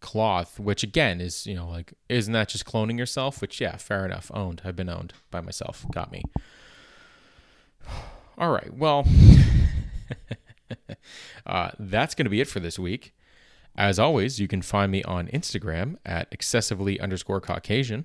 cloth, 0.00 0.60
which 0.60 0.82
again 0.82 1.22
is, 1.22 1.46
you 1.46 1.54
know, 1.54 1.66
like, 1.66 1.94
isn't 2.10 2.34
that 2.34 2.48
just 2.48 2.66
cloning 2.66 2.98
yourself? 2.98 3.40
Which, 3.40 3.58
yeah, 3.58 3.78
fair 3.78 4.04
enough. 4.04 4.30
Owned. 4.34 4.60
I've 4.62 4.76
been 4.76 4.90
owned 4.90 5.14
by 5.30 5.40
myself. 5.40 5.86
Got 5.90 6.12
me. 6.12 6.22
All 8.36 8.50
right. 8.50 8.74
Well, 8.74 9.06
uh, 11.46 11.70
that's 11.78 12.14
going 12.14 12.26
to 12.26 12.30
be 12.30 12.42
it 12.42 12.48
for 12.48 12.60
this 12.60 12.78
week. 12.78 13.14
As 13.76 13.98
always, 13.98 14.40
you 14.40 14.48
can 14.48 14.62
find 14.62 14.90
me 14.90 15.02
on 15.04 15.28
Instagram 15.28 15.96
at 16.04 16.28
excessively 16.30 17.00
underscore 17.00 17.40
Caucasian, 17.40 18.04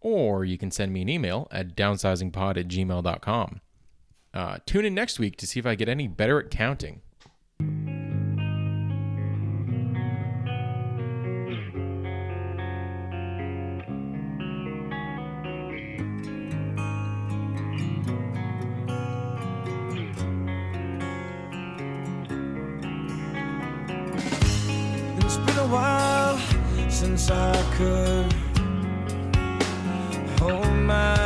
or 0.00 0.44
you 0.44 0.58
can 0.58 0.70
send 0.70 0.92
me 0.92 1.02
an 1.02 1.08
email 1.08 1.48
at 1.50 1.76
downsizingpod 1.76 2.56
at 2.56 2.68
gmail.com. 2.68 3.60
Uh, 4.34 4.58
tune 4.66 4.84
in 4.84 4.94
next 4.94 5.18
week 5.18 5.36
to 5.36 5.46
see 5.46 5.58
if 5.58 5.66
I 5.66 5.74
get 5.74 5.88
any 5.88 6.06
better 6.06 6.38
at 6.38 6.50
counting. 6.50 7.00
Could 27.78 28.32
hold 30.40 30.66
my 30.82 31.17